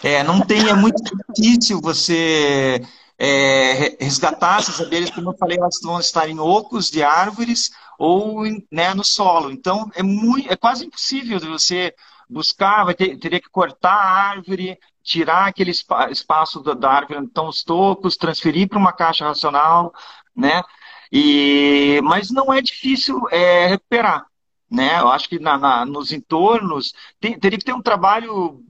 É, 0.06 0.22
não 0.22 0.40
tem, 0.40 0.68
é 0.68 0.72
muito 0.72 1.02
difícil 1.34 1.80
você 1.80 2.80
é, 3.18 3.96
resgatar 3.98 4.60
essas 4.60 4.80
abelhas, 4.80 5.10
como 5.10 5.30
eu 5.30 5.36
falei, 5.36 5.58
elas 5.58 5.80
vão 5.82 5.98
estar 5.98 6.28
em 6.28 6.38
ocos 6.38 6.88
de 6.88 7.02
árvores 7.02 7.72
ou 7.98 8.44
né, 8.70 8.94
no 8.94 9.02
solo. 9.02 9.50
Então, 9.50 9.90
é, 9.96 10.04
muito, 10.04 10.48
é 10.48 10.54
quase 10.54 10.86
impossível 10.86 11.40
de 11.40 11.48
você 11.48 11.92
buscar, 12.30 12.84
vai 12.84 12.94
ter, 12.94 13.18
teria 13.18 13.40
que 13.40 13.50
cortar 13.50 13.94
a 13.94 14.30
árvore, 14.30 14.78
tirar 15.02 15.48
aquele 15.48 15.72
espaço 15.72 16.62
da, 16.62 16.74
da 16.74 16.88
árvore 16.88 17.24
estão 17.24 17.48
os 17.48 17.64
tocos, 17.64 18.16
transferir 18.16 18.68
para 18.68 18.78
uma 18.78 18.92
caixa 18.92 19.26
racional, 19.26 19.92
né? 20.36 20.62
E, 21.10 22.00
mas 22.04 22.30
não 22.30 22.54
é 22.54 22.62
difícil 22.62 23.26
é, 23.32 23.66
recuperar. 23.66 24.24
Né? 24.70 25.00
Eu 25.00 25.08
acho 25.08 25.28
que 25.28 25.40
na, 25.40 25.58
na, 25.58 25.84
nos 25.84 26.12
entornos 26.12 26.94
tem, 27.18 27.36
teria 27.36 27.58
que 27.58 27.64
ter 27.64 27.74
um 27.74 27.82
trabalho 27.82 28.64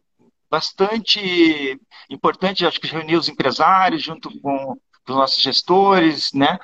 bastante 0.51 1.79
importante, 2.11 2.67
acho 2.67 2.81
que 2.81 2.87
reunir 2.87 3.17
os 3.17 3.29
empresários 3.29 4.03
junto 4.03 4.31
com 4.41 4.73
os 5.09 5.15
nossos 5.15 5.43
gestores, 5.43 6.33
né? 6.33 6.59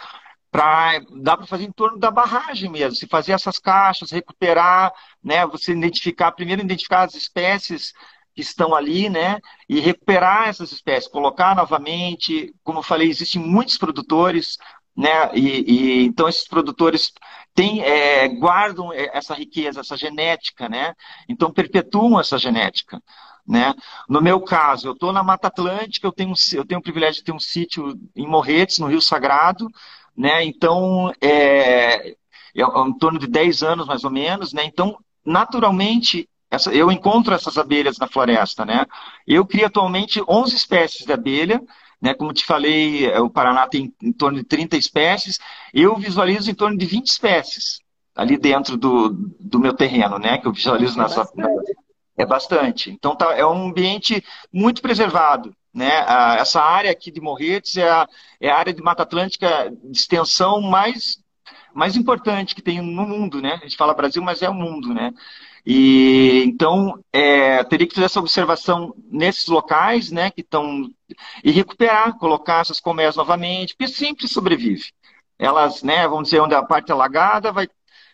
Para 0.51 1.01
dá 1.22 1.37
para 1.37 1.47
fazer 1.47 1.64
em 1.64 1.72
torno 1.72 1.99
da 1.99 2.11
barragem 2.11 2.70
mesmo, 2.70 2.95
se 2.95 3.07
fazer 3.07 3.33
essas 3.33 3.59
caixas, 3.59 4.11
recuperar, 4.11 4.93
né? 5.22 5.47
Você 5.47 5.72
identificar 5.72 6.33
primeiro 6.33 6.62
identificar 6.62 7.03
as 7.03 7.14
espécies 7.14 7.93
que 8.35 8.43
estão 8.43 8.74
ali, 8.74 9.09
né? 9.09 9.39
E 9.68 9.80
recuperar 9.80 10.49
essas 10.49 10.72
espécies, 10.72 11.11
colocar 11.11 11.55
novamente. 11.57 12.55
Como 12.62 12.78
eu 12.80 12.83
falei, 12.83 13.09
existem 13.09 13.41
muitos 13.41 13.78
produtores, 13.78 14.59
né? 14.97 15.30
E, 15.35 16.03
e 16.03 16.05
então 16.07 16.28
esses 16.28 16.47
produtores 16.47 17.12
têm, 17.55 17.83
é, 17.83 18.28
guardam 18.28 18.93
essa 18.93 19.35
riqueza, 19.35 19.80
essa 19.80 19.97
genética, 19.97 20.68
né? 20.68 20.95
Então 21.28 21.53
perpetuam 21.53 22.20
essa 22.20 22.39
genética. 22.39 23.03
Né? 23.47 23.74
No 24.09 24.20
meu 24.20 24.40
caso, 24.40 24.88
eu 24.88 24.93
estou 24.93 25.12
na 25.12 25.22
Mata 25.22 25.49
Atlântica, 25.49 26.07
eu 26.07 26.12
tenho, 26.12 26.32
eu 26.55 26.64
tenho 26.64 26.80
o 26.80 26.82
privilégio 26.82 27.16
de 27.16 27.24
ter 27.24 27.32
um 27.32 27.40
sítio 27.40 27.99
em 28.14 28.26
Morretes, 28.26 28.78
no 28.78 28.86
Rio 28.86 29.03
Sagrado, 29.03 29.68
né? 30.16 30.45
então 30.45 31.12
é, 31.20 32.11
é 32.11 32.16
em 32.55 32.99
torno 32.99 33.18
de 33.18 33.26
10 33.26 33.62
anos 33.62 33.86
mais 33.86 34.05
ou 34.05 34.11
menos, 34.11 34.53
né? 34.53 34.64
então 34.64 34.97
naturalmente 35.24 36.28
essa, 36.53 36.70
eu 36.72 36.93
encontro 36.93 37.34
essas 37.34 37.57
abelhas 37.57 37.97
na 37.99 38.07
floresta. 38.07 38.64
Né? 38.64 38.84
Eu 39.26 39.47
crio 39.47 39.66
atualmente 39.66 40.22
11 40.28 40.55
espécies 40.55 41.07
de 41.07 41.12
abelha, 41.12 41.61
né? 42.03 42.12
Como 42.12 42.32
te 42.32 42.45
falei, 42.45 43.07
é, 43.07 43.20
o 43.20 43.30
Paraná 43.30 43.66
tem 43.66 43.95
em 44.03 44.12
torno 44.12 44.38
de 44.38 44.45
30 44.45 44.76
espécies. 44.76 45.38
Eu 45.72 45.97
visualizo 45.97 46.51
em 46.51 46.55
torno 46.55 46.76
de 46.76 46.84
20 46.84 47.07
espécies 47.07 47.80
ali 48.14 48.36
dentro 48.36 48.76
do, 48.76 49.11
do 49.40 49.59
meu 49.59 49.72
terreno, 49.72 50.18
né? 50.18 50.36
Que 50.36 50.47
eu 50.47 50.53
visualizo 50.53 50.99
nas, 50.99 51.16
é 52.16 52.26
bastante. 52.26 52.90
Então 52.90 53.16
tá, 53.16 53.36
é 53.36 53.44
um 53.44 53.68
ambiente 53.68 54.24
muito 54.52 54.82
preservado. 54.82 55.54
Né? 55.74 56.04
essa 56.38 56.60
área 56.60 56.90
aqui 56.90 57.10
de 57.10 57.18
Morretes 57.18 57.78
é 57.78 57.88
a, 57.88 58.06
é 58.38 58.50
a 58.50 58.58
área 58.58 58.74
de 58.74 58.82
Mata 58.82 59.04
Atlântica 59.04 59.72
de 59.82 59.96
extensão 59.96 60.60
mais, 60.60 61.16
mais 61.72 61.96
importante 61.96 62.54
que 62.54 62.60
tem 62.60 62.82
no 62.82 63.06
mundo. 63.06 63.40
Né? 63.40 63.54
A 63.54 63.64
gente 63.64 63.76
fala 63.76 63.94
Brasil, 63.94 64.22
mas 64.22 64.42
é 64.42 64.50
o 64.50 64.54
mundo. 64.54 64.92
Né? 64.92 65.12
E 65.64 66.42
então 66.44 67.02
é, 67.12 67.64
teria 67.64 67.86
que 67.86 67.94
fazer 67.94 68.06
essa 68.06 68.20
observação 68.20 68.94
nesses 69.10 69.46
locais, 69.46 70.10
né, 70.10 70.30
que 70.30 70.40
estão 70.40 70.90
e 71.44 71.52
recuperar, 71.52 72.18
colocar 72.18 72.60
essas 72.60 72.80
colmeias 72.80 73.16
novamente, 73.16 73.74
porque 73.76 73.92
sempre 73.92 74.26
sobrevive. 74.26 74.92
Elas, 75.38 75.82
né, 75.82 76.06
vamos 76.08 76.24
dizer, 76.24 76.40
onde 76.40 76.54
a 76.54 76.62
parte 76.62 76.90
é 76.90 76.94
alagada 76.94 77.52
vai 77.52 77.68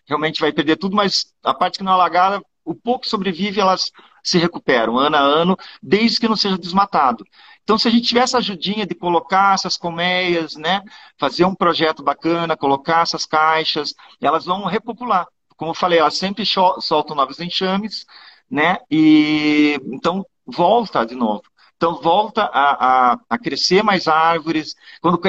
realmente 0.07 0.41
vai 0.41 0.51
perder 0.51 0.75
tudo, 0.77 0.95
mas 0.95 1.33
a 1.43 1.53
parte 1.53 1.77
que 1.77 1.83
não 1.83 1.91
é 1.91 1.95
alagada 1.95 2.41
o 2.69 2.75
pouco 2.75 3.01
que 3.01 3.09
sobrevive, 3.09 3.59
elas 3.59 3.91
se 4.23 4.37
recuperam 4.37 4.95
ano 4.97 5.15
a 5.15 5.19
ano, 5.19 5.57
desde 5.81 6.19
que 6.19 6.27
não 6.27 6.35
seja 6.35 6.55
desmatado. 6.55 7.25
Então, 7.63 7.79
se 7.79 7.87
a 7.87 7.91
gente 7.91 8.07
tiver 8.07 8.21
essa 8.21 8.37
ajudinha 8.37 8.85
de 8.85 8.93
colocar 8.93 9.55
essas 9.55 9.75
colmeias, 9.75 10.55
né, 10.55 10.83
fazer 11.17 11.45
um 11.45 11.55
projeto 11.55 12.03
bacana, 12.03 12.55
colocar 12.55 13.01
essas 13.01 13.25
caixas, 13.25 13.95
elas 14.21 14.45
vão 14.45 14.65
repopular. 14.65 15.27
Como 15.57 15.71
eu 15.71 15.75
falei, 15.75 15.97
elas 15.97 16.15
sempre 16.15 16.45
soltam 16.45 17.15
novos 17.15 17.39
enxames, 17.39 18.05
né, 18.49 18.77
e 18.89 19.79
então 19.85 20.23
volta 20.45 21.03
de 21.05 21.15
novo. 21.15 21.43
Então 21.75 21.99
volta 22.01 22.43
a, 22.43 23.13
a, 23.13 23.19
a 23.29 23.37
crescer 23.39 23.81
mais 23.83 24.07
árvores. 24.07 24.75
Quando, 25.01 25.19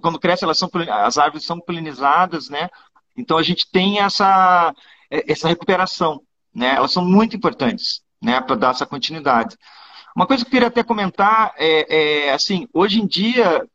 quando 0.00 0.18
cresce, 0.18 0.44
elas 0.44 0.58
são, 0.58 0.68
as 1.04 1.16
árvores 1.16 1.46
são 1.46 1.60
polinizadas, 1.60 2.50
né? 2.50 2.68
Então 3.16 3.38
a 3.38 3.42
gente 3.42 3.70
tem 3.70 4.00
essa, 4.00 4.74
essa 5.10 5.48
recuperação 5.48 6.20
né? 6.54 6.74
Elas 6.76 6.92
são 6.92 7.04
muito 7.04 7.36
importantes, 7.36 8.02
né, 8.22 8.40
para 8.40 8.56
dar 8.56 8.70
essa 8.70 8.86
continuidade. 8.86 9.56
Uma 10.14 10.26
coisa 10.26 10.44
que 10.44 10.48
eu 10.48 10.52
queria 10.52 10.68
até 10.68 10.82
comentar 10.82 11.52
é, 11.56 12.28
é 12.28 12.32
assim, 12.32 12.66
hoje 12.72 13.00
em 13.00 13.06
dia 13.06 13.66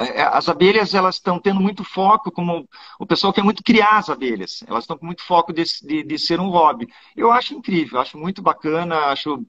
é, 0.00 0.22
as 0.22 0.48
abelhas 0.48 0.94
elas 0.94 1.16
estão 1.16 1.38
tendo 1.38 1.60
muito 1.60 1.84
foco, 1.84 2.30
como 2.32 2.66
o 2.98 3.06
pessoal 3.06 3.32
quer 3.32 3.44
muito 3.44 3.62
criar 3.62 3.98
as 3.98 4.08
abelhas, 4.08 4.62
elas 4.66 4.84
estão 4.84 4.96
com 4.96 5.06
muito 5.06 5.22
foco 5.22 5.52
de, 5.52 5.64
de, 5.82 6.02
de 6.02 6.18
ser 6.18 6.40
um 6.40 6.48
hobby. 6.48 6.88
Eu 7.16 7.30
acho 7.30 7.54
incrível, 7.54 8.00
acho 8.00 8.16
muito 8.18 8.42
bacana, 8.42 8.96
acho 9.12 9.44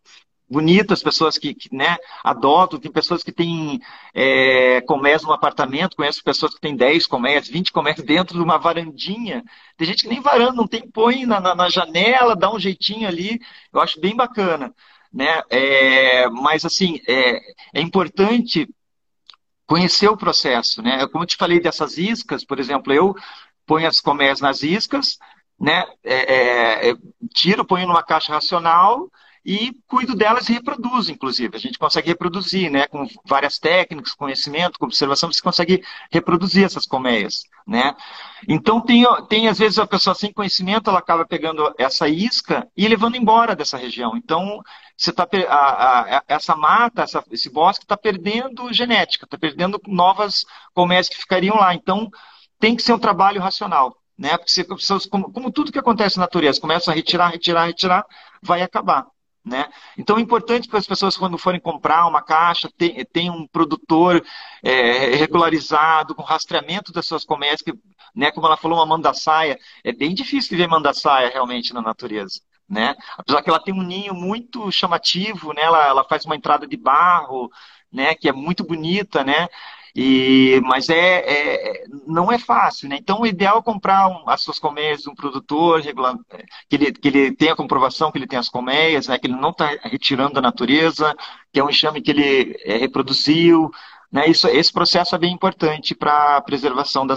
bonito 0.53 0.93
as 0.93 1.01
pessoas 1.01 1.37
que, 1.37 1.53
que 1.53 1.75
né, 1.75 1.97
adotam, 2.23 2.79
tem 2.79 2.91
pessoas 2.91 3.23
que 3.23 3.31
têm 3.31 3.81
é, 4.13 4.79
colmeias 4.81 5.23
no 5.23 5.33
apartamento, 5.33 5.95
conheço 5.95 6.23
pessoas 6.23 6.53
que 6.53 6.61
têm 6.61 6.75
10 6.75 7.07
colmeias, 7.07 7.47
20 7.47 7.71
colmeias 7.71 7.99
dentro 8.01 8.37
de 8.37 8.43
uma 8.43 8.59
varandinha. 8.59 9.43
Tem 9.75 9.87
gente 9.87 10.03
que 10.03 10.09
nem 10.09 10.21
varanda 10.21 10.53
não 10.53 10.67
tem, 10.67 10.87
põe 10.87 11.25
na, 11.25 11.41
na, 11.41 11.55
na 11.55 11.69
janela, 11.69 12.35
dá 12.35 12.53
um 12.53 12.59
jeitinho 12.59 13.07
ali, 13.07 13.39
eu 13.73 13.81
acho 13.81 13.99
bem 13.99 14.15
bacana. 14.15 14.73
Né? 15.11 15.41
É, 15.49 16.29
mas 16.29 16.63
assim, 16.65 17.01
é, 17.07 17.39
é 17.73 17.81
importante 17.81 18.69
conhecer 19.65 20.07
o 20.07 20.17
processo, 20.17 20.81
né? 20.81 21.07
Como 21.07 21.23
eu 21.23 21.27
te 21.27 21.37
falei 21.37 21.59
dessas 21.59 21.97
iscas, 21.97 22.45
por 22.45 22.59
exemplo, 22.59 22.93
eu 22.93 23.15
ponho 23.65 23.87
as 23.87 23.99
colmeias 23.99 24.39
nas 24.41 24.61
iscas, 24.61 25.17
né? 25.59 25.85
É, 26.03 26.89
é, 26.89 26.95
tiro, 27.33 27.65
ponho 27.65 27.87
numa 27.87 28.03
caixa 28.03 28.33
racional 28.33 29.09
e 29.45 29.73
cuido 29.87 30.15
delas 30.15 30.47
e 30.47 30.53
reproduzo, 30.53 31.11
inclusive. 31.11 31.55
A 31.55 31.59
gente 31.59 31.77
consegue 31.77 32.07
reproduzir, 32.07 32.71
né? 32.71 32.87
Com 32.87 33.05
várias 33.25 33.59
técnicas, 33.59 34.13
conhecimento, 34.13 34.79
com 34.79 34.85
observação, 34.85 35.31
você 35.31 35.41
consegue 35.41 35.83
reproduzir 36.11 36.63
essas 36.63 36.85
colmeias, 36.85 37.43
né? 37.67 37.93
Então, 38.47 38.79
tem, 38.79 39.03
tem 39.27 39.47
às 39.49 39.57
vezes 39.57 39.79
a 39.79 39.87
pessoa 39.87 40.15
sem 40.15 40.31
conhecimento, 40.31 40.89
ela 40.89 40.99
acaba 40.99 41.25
pegando 41.25 41.73
essa 41.77 42.07
isca 42.07 42.67
e 42.75 42.87
levando 42.87 43.15
embora 43.15 43.55
dessa 43.55 43.77
região. 43.77 44.15
Então, 44.15 44.61
você 44.97 45.11
tá, 45.11 45.27
a, 45.49 46.17
a, 46.17 46.23
essa 46.27 46.55
mata, 46.55 47.03
essa, 47.03 47.23
esse 47.31 47.49
bosque 47.49 47.83
está 47.83 47.97
perdendo 47.97 48.71
genética, 48.71 49.25
está 49.25 49.37
perdendo 49.37 49.79
novas 49.87 50.45
colmeias 50.73 51.09
que 51.09 51.17
ficariam 51.17 51.57
lá. 51.57 51.73
Então, 51.73 52.09
tem 52.59 52.75
que 52.75 52.81
ser 52.81 52.93
um 52.93 52.99
trabalho 52.99 53.41
racional. 53.41 53.97
Né? 54.17 54.37
Porque 54.37 54.51
se, 54.51 54.63
como, 55.09 55.31
como 55.33 55.51
tudo 55.51 55.71
que 55.71 55.79
acontece 55.79 56.17
na 56.17 56.23
natureza, 56.23 56.61
começa 56.61 56.91
a 56.91 56.93
retirar, 56.93 57.29
retirar, 57.29 57.65
retirar, 57.65 58.05
vai 58.41 58.61
acabar. 58.61 59.05
Né? 59.45 59.69
Então 59.97 60.17
é 60.17 60.21
importante 60.21 60.69
que 60.69 60.77
as 60.77 60.87
pessoas, 60.87 61.17
quando 61.17 61.37
forem 61.37 61.59
comprar 61.59 62.07
uma 62.07 62.21
caixa, 62.21 62.69
tenham 63.11 63.35
um 63.35 63.45
produtor 63.45 64.23
é, 64.63 65.15
regularizado, 65.15 66.15
com 66.15 66.21
rastreamento 66.23 66.93
das 66.93 67.05
suas 67.05 67.25
colmeias, 67.25 67.61
que, 67.61 67.73
né, 68.15 68.31
como 68.31 68.47
ela 68.47 68.55
falou, 68.55 68.77
uma 68.77 68.85
mandaçaia. 68.85 69.59
É 69.83 69.91
bem 69.91 70.13
difícil 70.13 70.57
ver 70.57 70.67
mandaçaia 70.67 71.29
realmente 71.29 71.73
na 71.73 71.81
natureza. 71.81 72.39
Né? 72.69 72.95
Apesar 73.17 73.41
que 73.41 73.49
ela 73.49 73.61
tem 73.61 73.73
um 73.73 73.83
ninho 73.83 74.13
muito 74.13 74.71
chamativo, 74.71 75.51
né? 75.51 75.63
ela, 75.63 75.87
ela 75.87 76.03
faz 76.05 76.23
uma 76.25 76.35
entrada 76.37 76.65
de 76.65 76.77
barro, 76.77 77.51
né? 77.91 78.15
que 78.15 78.29
é 78.29 78.31
muito 78.31 78.63
bonita, 78.63 79.25
né? 79.25 79.49
E, 79.95 80.59
mas 80.63 80.89
é, 80.89 81.19
é, 81.19 81.83
não 82.07 82.31
é 82.31 82.39
fácil, 82.39 82.89
né? 82.89 82.97
Então, 82.99 83.21
o 83.21 83.27
ideal 83.27 83.59
é 83.59 83.61
comprar 83.61 84.07
um, 84.07 84.27
as 84.27 84.41
suas 84.41 84.57
colmeias 84.57 85.01
de 85.03 85.09
um 85.09 85.13
produtor, 85.13 85.81
regular, 85.81 86.17
que, 86.67 86.75
ele, 86.75 86.91
que 86.91 87.07
ele 87.07 87.31
tenha 87.35 87.53
a 87.53 87.55
comprovação 87.55 88.11
que 88.11 88.17
ele 88.17 88.25
tem 88.25 88.39
as 88.39 88.49
colmeias, 88.49 89.07
né? 89.07 89.19
que 89.19 89.27
ele 89.27 89.35
não 89.35 89.51
está 89.51 89.67
retirando 89.83 90.33
da 90.33 90.41
natureza, 90.41 91.15
que 91.51 91.59
é 91.59 91.63
um 91.63 91.69
enxame 91.69 92.01
que 92.01 92.09
ele 92.09 92.55
é, 92.65 92.77
reproduziu. 92.77 93.69
Né? 94.11 94.27
Isso, 94.27 94.47
esse 94.47 94.73
processo 94.73 95.15
é 95.15 95.19
bem 95.19 95.33
importante 95.33 95.93
para 95.93 96.37
a 96.37 96.41
preservação, 96.41 97.05
da, 97.05 97.15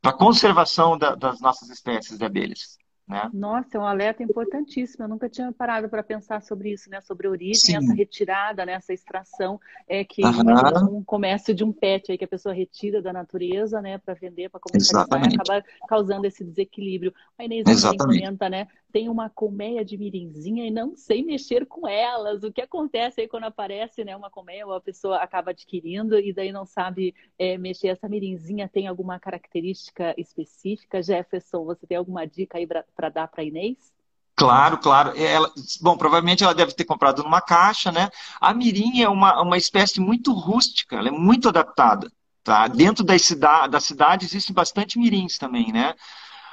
para 0.00 0.12
a 0.12 0.16
conservação 0.16 0.96
da, 0.96 1.14
das 1.14 1.40
nossas 1.40 1.68
espécies 1.68 2.16
de 2.16 2.24
abelhas. 2.24 2.78
Né? 3.08 3.30
Nossa, 3.32 3.76
é 3.76 3.80
um 3.80 3.86
alerta 3.86 4.22
importantíssimo. 4.22 5.04
Eu 5.04 5.08
nunca 5.08 5.28
tinha 5.28 5.52
parado 5.52 5.88
para 5.88 6.02
pensar 6.02 6.42
sobre 6.42 6.72
isso, 6.72 6.90
né? 6.90 7.00
Sobre 7.00 7.28
a 7.28 7.30
origem, 7.30 7.54
Sim. 7.54 7.76
essa 7.76 7.94
retirada, 7.94 8.66
né? 8.66 8.72
essa 8.72 8.92
extração, 8.92 9.60
é 9.86 10.04
que 10.04 10.24
uhum. 10.24 10.98
um 10.98 11.04
comércio 11.04 11.54
de 11.54 11.62
um 11.62 11.72
pet 11.72 12.10
aí 12.10 12.18
que 12.18 12.24
a 12.24 12.28
pessoa 12.28 12.52
retira 12.52 13.00
da 13.00 13.12
natureza, 13.12 13.80
né? 13.80 13.98
Para 13.98 14.14
vender, 14.14 14.48
para 14.48 14.60
comercializar, 14.60 15.06
acaba 15.06 15.64
causando 15.88 16.26
esse 16.26 16.44
desequilíbrio. 16.44 17.14
A 17.38 17.44
Inês 17.44 17.64
também 17.64 17.96
comenta, 17.96 18.48
né? 18.48 18.66
Tem 18.96 19.10
uma 19.10 19.28
colmeia 19.28 19.84
de 19.84 19.98
mirinzinha 19.98 20.66
e 20.66 20.70
não 20.70 20.96
sei 20.96 21.22
mexer 21.22 21.66
com 21.66 21.86
elas. 21.86 22.42
O 22.42 22.50
que 22.50 22.62
acontece 22.62 23.20
aí 23.20 23.28
quando 23.28 23.44
aparece, 23.44 24.02
né? 24.02 24.16
Uma 24.16 24.30
colmeia, 24.30 24.66
ou 24.66 24.72
a 24.72 24.80
pessoa 24.80 25.18
acaba 25.18 25.50
adquirindo 25.50 26.18
e 26.18 26.32
daí 26.32 26.50
não 26.50 26.64
sabe 26.64 27.14
é, 27.38 27.58
mexer. 27.58 27.88
Essa 27.88 28.08
mirinzinha 28.08 28.70
tem 28.70 28.86
alguma 28.86 29.20
característica 29.20 30.14
específica? 30.16 31.02
Jefferson, 31.02 31.62
você 31.66 31.86
tem 31.86 31.98
alguma 31.98 32.26
dica 32.26 32.56
aí 32.56 32.66
para 32.66 33.10
dar 33.10 33.28
para 33.28 33.44
Inês? 33.44 33.76
Claro, 34.34 34.78
claro. 34.78 35.14
Ela, 35.14 35.52
bom, 35.82 35.98
provavelmente 35.98 36.42
ela 36.42 36.54
deve 36.54 36.72
ter 36.72 36.86
comprado 36.86 37.22
numa 37.22 37.42
caixa, 37.42 37.92
né? 37.92 38.08
A 38.40 38.54
mirim 38.54 39.02
é 39.02 39.08
uma, 39.10 39.42
uma 39.42 39.58
espécie 39.58 40.00
muito 40.00 40.32
rústica, 40.32 40.96
ela 40.96 41.08
é 41.08 41.12
muito 41.12 41.50
adaptada. 41.50 42.10
Tá? 42.42 42.66
Dentro 42.66 43.04
da 43.04 43.18
cidade, 43.18 43.72
da 43.72 43.80
cidade 43.80 44.24
existem 44.24 44.54
bastante 44.54 44.98
mirins 44.98 45.36
também, 45.36 45.70
né? 45.70 45.94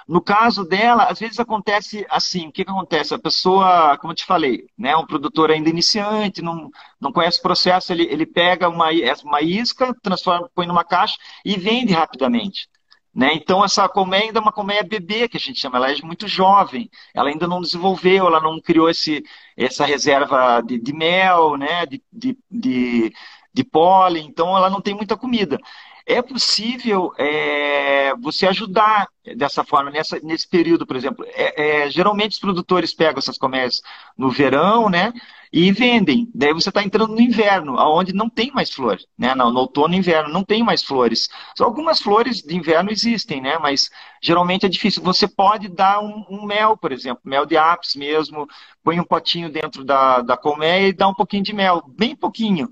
No 0.07 0.21
caso 0.21 0.65
dela, 0.65 1.05
às 1.05 1.19
vezes 1.19 1.39
acontece 1.39 2.05
assim, 2.09 2.47
o 2.47 2.51
que, 2.51 2.65
que 2.65 2.71
acontece? 2.71 3.13
A 3.13 3.19
pessoa, 3.19 3.97
como 3.97 4.11
eu 4.11 4.17
te 4.17 4.25
falei, 4.25 4.65
né, 4.77 4.95
um 4.95 5.05
produtor 5.05 5.51
ainda 5.51 5.69
iniciante, 5.69 6.41
não, 6.41 6.69
não 6.99 7.11
conhece 7.11 7.39
o 7.39 7.43
processo, 7.43 7.91
ele, 7.93 8.03
ele 8.03 8.25
pega 8.25 8.69
uma, 8.69 8.89
uma 9.23 9.41
isca, 9.41 9.93
transforma, 10.01 10.49
põe 10.53 10.67
numa 10.67 10.83
caixa 10.83 11.17
e 11.45 11.57
vende 11.57 11.93
rapidamente. 11.93 12.67
Né? 13.15 13.33
Então, 13.35 13.63
essa 13.63 13.87
colmeia 13.87 14.23
ainda 14.23 14.39
é 14.39 14.41
uma 14.41 14.51
colmeia 14.51 14.83
bebê, 14.83 15.29
que 15.29 15.37
a 15.37 15.39
gente 15.39 15.59
chama, 15.59 15.77
ela 15.77 15.91
é 15.91 15.95
muito 16.01 16.27
jovem, 16.27 16.89
ela 17.13 17.29
ainda 17.29 17.47
não 17.47 17.61
desenvolveu, 17.61 18.25
ela 18.25 18.41
não 18.41 18.59
criou 18.59 18.89
esse, 18.89 19.23
essa 19.55 19.85
reserva 19.85 20.61
de, 20.61 20.79
de 20.79 20.93
mel, 20.93 21.55
né? 21.55 21.85
de, 21.85 22.01
de, 22.11 22.37
de, 22.49 23.13
de 23.53 23.63
pólen, 23.63 24.25
então 24.25 24.57
ela 24.57 24.69
não 24.69 24.81
tem 24.81 24.95
muita 24.95 25.15
comida. 25.15 25.59
É 26.05 26.21
possível 26.21 27.13
é, 27.17 28.13
você 28.15 28.45
ajudar 28.47 29.07
dessa 29.37 29.63
forma, 29.63 29.89
nessa, 29.89 30.19
nesse 30.21 30.47
período, 30.47 30.85
por 30.85 30.97
exemplo. 30.97 31.25
É, 31.29 31.83
é, 31.85 31.89
geralmente 31.89 32.33
os 32.33 32.39
produtores 32.39 32.93
pegam 32.93 33.19
essas 33.19 33.37
colmeias 33.37 33.81
no 34.17 34.29
verão, 34.29 34.89
né? 34.89 35.13
E 35.51 35.71
vendem. 35.71 36.29
Daí 36.33 36.51
você 36.51 36.69
está 36.69 36.83
entrando 36.83 37.13
no 37.13 37.21
inverno, 37.21 37.75
onde 37.77 38.11
não 38.11 38.27
tem 38.29 38.51
mais 38.51 38.71
flor. 38.71 38.97
Né? 39.17 39.33
No, 39.33 39.51
no 39.51 39.59
outono 39.61 39.93
e 39.93 39.97
inverno 39.97 40.33
não 40.33 40.43
tem 40.43 40.63
mais 40.63 40.83
flores. 40.83 41.29
Só 41.55 41.63
algumas 41.63 42.01
flores 42.01 42.41
de 42.41 42.55
inverno 42.55 42.91
existem, 42.91 43.39
né? 43.39 43.57
Mas 43.59 43.89
geralmente 44.21 44.65
é 44.65 44.69
difícil. 44.69 45.01
Você 45.03 45.27
pode 45.27 45.69
dar 45.69 46.01
um, 46.01 46.25
um 46.29 46.45
mel, 46.45 46.75
por 46.75 46.91
exemplo, 46.91 47.21
mel 47.23 47.45
de 47.45 47.55
ápice 47.55 47.97
mesmo, 47.97 48.47
põe 48.83 48.99
um 48.99 49.05
potinho 49.05 49.49
dentro 49.49 49.85
da, 49.85 50.21
da 50.21 50.35
colmeia 50.35 50.87
e 50.87 50.93
dá 50.93 51.07
um 51.07 51.13
pouquinho 51.13 51.43
de 51.43 51.53
mel, 51.53 51.83
bem 51.87 52.15
pouquinho 52.15 52.67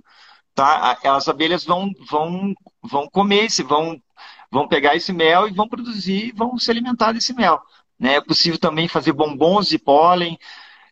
tá? 0.53 0.97
As 1.03 1.27
abelhas 1.27 1.63
vão, 1.63 1.91
vão, 2.09 2.53
vão 2.81 3.07
comer 3.09 3.45
esse, 3.45 3.63
vão, 3.63 4.01
vão 4.51 4.67
pegar 4.67 4.95
esse 4.95 5.13
mel 5.13 5.47
e 5.47 5.51
vão 5.51 5.67
produzir, 5.67 6.33
vão 6.35 6.57
se 6.57 6.69
alimentar 6.69 7.11
desse 7.13 7.33
mel. 7.33 7.61
Né? 7.99 8.15
É 8.15 8.21
possível 8.21 8.59
também 8.59 8.87
fazer 8.87 9.13
bombons 9.13 9.67
de 9.67 9.77
pólen. 9.77 10.37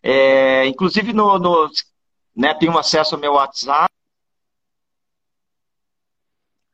É, 0.01 0.65
inclusive, 0.67 1.11
no, 1.13 1.37
no, 1.39 1.69
né, 2.35 2.53
tem 2.53 2.69
um 2.69 2.77
acesso 2.77 3.15
ao 3.15 3.21
meu 3.21 3.33
WhatsApp, 3.33 3.93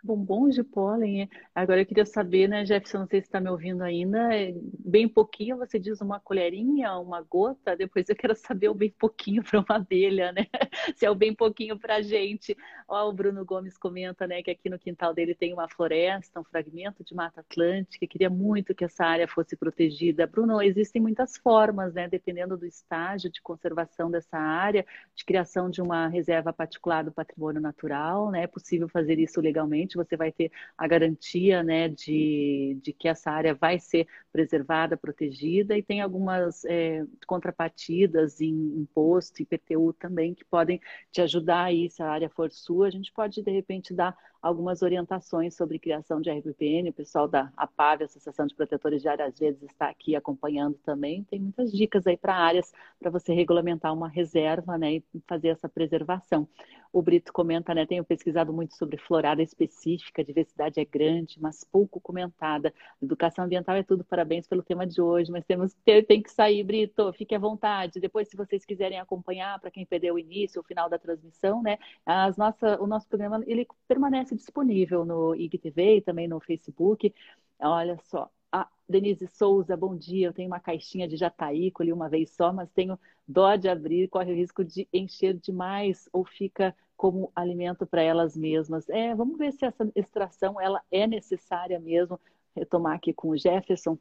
Bombons 0.05 0.53
de 0.53 0.63
pólen. 0.63 1.23
É. 1.23 1.29
Agora 1.53 1.81
eu 1.81 1.85
queria 1.85 2.05
saber, 2.05 2.47
né, 2.47 2.65
Jefferson, 2.65 2.99
não 2.99 3.07
sei 3.07 3.21
se 3.21 3.27
está 3.27 3.39
me 3.41 3.49
ouvindo 3.49 3.81
ainda, 3.81 4.33
é 4.33 4.53
bem 4.79 5.07
pouquinho, 5.07 5.57
você 5.57 5.79
diz 5.79 5.99
uma 5.99 6.19
colherinha, 6.19 6.97
uma 6.99 7.21
gota, 7.21 7.75
depois 7.75 8.07
eu 8.07 8.15
quero 8.15 8.35
saber 8.35 8.69
o 8.69 8.73
bem 8.73 8.91
pouquinho 8.91 9.43
para 9.43 9.59
uma 9.59 9.75
abelha, 9.77 10.31
né? 10.31 10.45
Se 10.95 11.05
é 11.05 11.09
o 11.09 11.15
bem 11.15 11.33
pouquinho 11.33 11.77
para 11.79 11.95
a 11.95 12.01
gente. 12.01 12.55
Ó, 12.87 13.09
o 13.09 13.13
Bruno 13.13 13.43
Gomes 13.43 13.77
comenta, 13.77 14.27
né, 14.27 14.43
que 14.43 14.51
aqui 14.51 14.69
no 14.69 14.77
quintal 14.77 15.13
dele 15.13 15.33
tem 15.33 15.53
uma 15.53 15.67
floresta, 15.67 16.39
um 16.39 16.43
fragmento 16.43 17.03
de 17.03 17.15
Mata 17.15 17.41
Atlântica, 17.41 18.05
queria 18.05 18.29
muito 18.29 18.75
que 18.75 18.85
essa 18.85 19.05
área 19.05 19.27
fosse 19.27 19.55
protegida. 19.55 20.27
Bruno, 20.27 20.61
existem 20.61 21.01
muitas 21.01 21.37
formas, 21.37 21.93
né, 21.93 22.07
dependendo 22.07 22.57
do 22.57 22.65
estágio 22.65 23.31
de 23.31 23.41
conservação 23.41 24.11
dessa 24.11 24.37
área, 24.37 24.85
de 25.15 25.25
criação 25.25 25.69
de 25.69 25.81
uma 25.81 26.07
reserva 26.07 26.53
particular 26.53 27.03
do 27.03 27.11
patrimônio 27.11 27.61
natural, 27.61 28.29
né? 28.31 28.43
É 28.43 28.47
possível 28.47 28.87
fazer 28.87 29.17
isso 29.19 29.41
legalmente 29.41 29.94
você 29.95 30.15
vai 30.17 30.31
ter 30.31 30.51
a 30.77 30.87
garantia 30.87 31.63
né, 31.63 31.89
de, 31.89 32.77
de 32.81 32.93
que 32.93 33.07
essa 33.07 33.31
área 33.31 33.53
vai 33.55 33.79
ser 33.79 34.07
preservada, 34.35 34.97
protegida, 34.97 35.77
e 35.77 35.81
tem 35.81 36.01
algumas 36.01 36.65
é, 36.65 37.05
contrapartidas 37.25 38.41
em 38.41 38.51
imposto, 38.81 39.41
IPTU 39.41 39.93
também, 39.93 40.33
que 40.33 40.43
podem 40.43 40.81
te 41.09 41.21
ajudar 41.21 41.63
aí, 41.63 41.89
se 41.89 42.03
a 42.03 42.09
área 42.09 42.29
for 42.29 42.51
sua, 42.51 42.87
a 42.87 42.89
gente 42.89 43.13
pode, 43.13 43.41
de 43.41 43.49
repente, 43.49 43.93
dar 43.93 44.13
algumas 44.45 44.81
orientações 44.83 45.55
sobre 45.55 45.79
criação 45.79 46.21
de 46.21 46.29
RPPN. 46.29 46.89
O 46.89 46.93
pessoal 46.93 47.27
da 47.27 47.51
APAV, 47.57 48.03
Associação 48.03 48.45
de 48.45 48.53
Protetores 48.53 49.01
de 49.01 49.07
Áreas 49.07 49.39
Verdes, 49.39 49.63
está 49.63 49.89
aqui 49.89 50.15
acompanhando 50.15 50.77
também. 50.83 51.23
Tem 51.23 51.39
muitas 51.39 51.71
dicas 51.71 52.05
aí 52.05 52.15
para 52.15 52.35
áreas 52.35 52.71
para 52.99 53.09
você 53.09 53.33
regulamentar 53.33 53.91
uma 53.91 54.07
reserva 54.07 54.77
né, 54.77 54.95
e 54.95 55.03
fazer 55.27 55.47
essa 55.47 55.67
preservação. 55.67 56.47
O 56.93 57.01
Brito 57.01 57.33
comenta, 57.33 57.73
né? 57.73 57.85
Tenho 57.85 58.05
pesquisado 58.05 58.53
muito 58.53 58.75
sobre 58.75 58.97
florada 58.97 59.41
específica, 59.41 60.21
a 60.21 60.25
diversidade 60.25 60.79
é 60.79 60.85
grande, 60.85 61.41
mas 61.41 61.63
pouco 61.63 61.99
comentada. 61.99 62.73
Educação 63.01 63.43
ambiental 63.45 63.75
é 63.75 63.83
tudo 63.83 64.03
para 64.03 64.23
parabéns 64.25 64.47
pelo 64.47 64.63
tema 64.63 64.87
de 64.87 64.99
hoje, 64.99 65.31
mas 65.31 65.45
temos 65.45 65.73
que 65.85 66.01
tem 66.01 66.21
que 66.21 66.31
sair, 66.31 66.63
Brito, 66.63 67.13
fique 67.13 67.35
à 67.35 67.39
vontade. 67.39 67.99
Depois, 67.99 68.27
se 68.27 68.35
vocês 68.35 68.65
quiserem 68.65 68.99
acompanhar, 68.99 69.59
para 69.59 69.69
quem 69.69 69.85
perdeu 69.85 70.15
o 70.15 70.19
início, 70.19 70.59
o 70.61 70.63
final 70.63 70.89
da 70.89 70.97
transmissão, 70.97 71.61
né? 71.61 71.77
As 72.03 72.35
nossa, 72.35 72.81
o 72.81 72.87
nosso 72.87 73.07
programa 73.07 73.43
ele 73.45 73.67
permanece 73.87 74.35
disponível 74.35 75.05
no 75.05 75.35
IGTV 75.35 75.97
e 75.97 76.01
também 76.01 76.27
no 76.27 76.39
Facebook. 76.39 77.13
Olha 77.59 77.99
só, 78.03 78.31
a 78.51 78.67
Denise 78.89 79.27
Souza, 79.27 79.77
bom 79.77 79.95
dia. 79.95 80.27
Eu 80.27 80.33
tenho 80.33 80.47
uma 80.47 80.59
caixinha 80.59 81.07
de 81.07 81.15
jataí, 81.15 81.69
colhi 81.69 81.93
uma 81.93 82.09
vez 82.09 82.31
só, 82.31 82.51
mas 82.51 82.71
tenho 82.71 82.97
dó 83.27 83.55
de 83.55 83.69
abrir, 83.69 84.07
corre 84.07 84.31
o 84.31 84.35
risco 84.35 84.63
de 84.63 84.87
encher 84.91 85.35
demais 85.35 86.09
ou 86.11 86.25
fica 86.25 86.75
como 86.97 87.31
alimento 87.35 87.85
para 87.85 88.01
elas 88.01 88.35
mesmas. 88.35 88.89
É, 88.89 89.13
vamos 89.13 89.37
ver 89.37 89.51
se 89.53 89.65
essa 89.65 89.87
extração 89.95 90.59
ela 90.59 90.81
é 90.91 91.05
necessária 91.05 91.79
mesmo. 91.79 92.19
Retomar 92.55 92.95
aqui 92.95 93.11
com 93.13 93.29
o 93.29 93.37
Jefferson, 93.37 93.97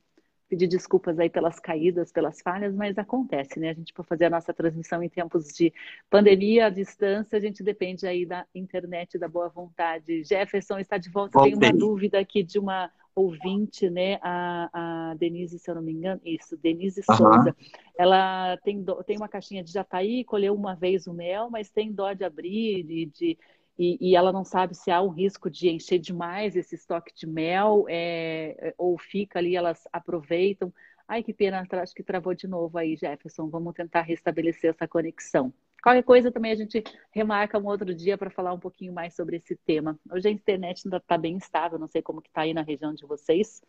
pedir 0.49 0.67
desculpas 0.67 1.19
aí 1.19 1.31
pelas 1.31 1.59
caídas, 1.59 2.13
pelas 2.13 2.41
falhas, 2.41 2.75
mas 2.75 2.99
acontece, 2.99 3.59
né? 3.59 3.71
A 3.71 3.75
gente 3.75 3.93
para 3.93 4.05
fazer 4.05 4.27
a 4.27 4.31
nossa 4.31 4.53
transmissão 4.53 5.03
em 5.03 5.09
tempos 5.09 5.49
de 5.49 5.73
pandemia 6.11 6.67
à 6.67 6.71
distância, 6.71 7.37
a 7.37 7.41
gente 7.41 7.63
depende 7.63 8.07
aí 8.07 8.27
da 8.27 8.47
internet, 8.55 9.19
da 9.19 9.29
boa 9.29 9.49
vontade. 9.49 10.23
Jefferson 10.25 10.79
está 10.79 10.99
de 10.99 11.11
volta. 11.11 11.43
Tem 11.43 11.55
uma 11.55 11.73
dúvida 11.73 12.19
aqui 12.19 12.43
de 12.43 12.59
uma 12.59 12.91
ouvinte, 13.15 13.89
né, 13.89 14.19
a, 14.21 15.11
a 15.11 15.15
Denise, 15.15 15.59
se 15.59 15.71
eu 15.71 15.77
não 15.77 15.83
me 15.83 15.93
engano, 15.93 16.21
isso, 16.25 16.57
Denise 16.57 17.01
uhum. 17.09 17.17
Souza. 17.17 17.57
Ela 17.97 18.57
tem, 18.65 18.83
do, 18.83 19.03
tem 19.05 19.17
uma 19.17 19.29
caixinha 19.29 19.63
de 19.63 19.73
jataí, 19.73 20.25
colheu 20.25 20.53
uma 20.53 20.75
vez 20.75 21.07
o 21.07 21.15
mel, 21.15 21.49
mas 21.49 21.71
tem 21.71 21.93
dó 21.93 22.13
de 22.13 22.25
abrir, 22.25 22.83
de, 22.83 23.07
de 23.07 23.39
e, 23.79 23.99
e, 24.01 24.17
ela 24.17 24.33
não 24.33 24.45
sabe 24.45 24.75
se 24.75 24.91
há 24.91 25.03
um 25.03 25.09
risco 25.09 25.51
de 25.51 25.69
encher 25.69 25.99
demais 25.99 26.55
esse 26.55 26.75
estoque 26.75 27.13
de 27.15 27.27
mel, 27.27 27.87
é, 27.89 28.73
ou 28.79 28.97
fica 28.97 29.39
ali, 29.39 29.57
elas 29.57 29.83
aproveitam. 29.93 30.73
Ai, 31.09 31.23
que 31.23 31.35
pena, 31.35 31.67
acho 31.71 31.95
que 31.95 32.03
travou 32.03 32.35
de 32.35 32.47
novo 32.47 32.79
aí, 32.79 32.97
Jefferson. 32.97 33.49
Vamos 33.49 33.75
tentar 33.75 34.03
restabelecer 34.03 34.71
essa 34.71 34.87
conexão. 34.89 35.53
Qualquer 35.83 36.03
coisa 36.03 36.33
também 36.33 36.51
a 36.51 36.55
gente 36.55 36.83
remarca 37.13 37.59
um 37.59 37.67
outro 37.67 37.95
dia 37.95 38.17
para 38.17 38.31
falar 38.31 38.55
um 38.55 38.59
pouquinho 38.59 38.93
mais 38.93 39.15
sobre 39.15 39.37
esse 39.37 39.55
tema. 39.55 39.99
Hoje 40.11 40.29
a 40.29 40.31
internet 40.31 40.83
ainda 40.87 40.97
está 40.97 41.19
bem 41.19 41.37
estável, 41.37 41.79
não 41.79 41.87
sei 41.87 42.01
como 42.01 42.23
que 42.23 42.29
está 42.29 42.41
aí 42.41 42.55
na 42.55 42.63
região 42.63 42.95
de 42.95 43.05
vocês. 43.05 43.61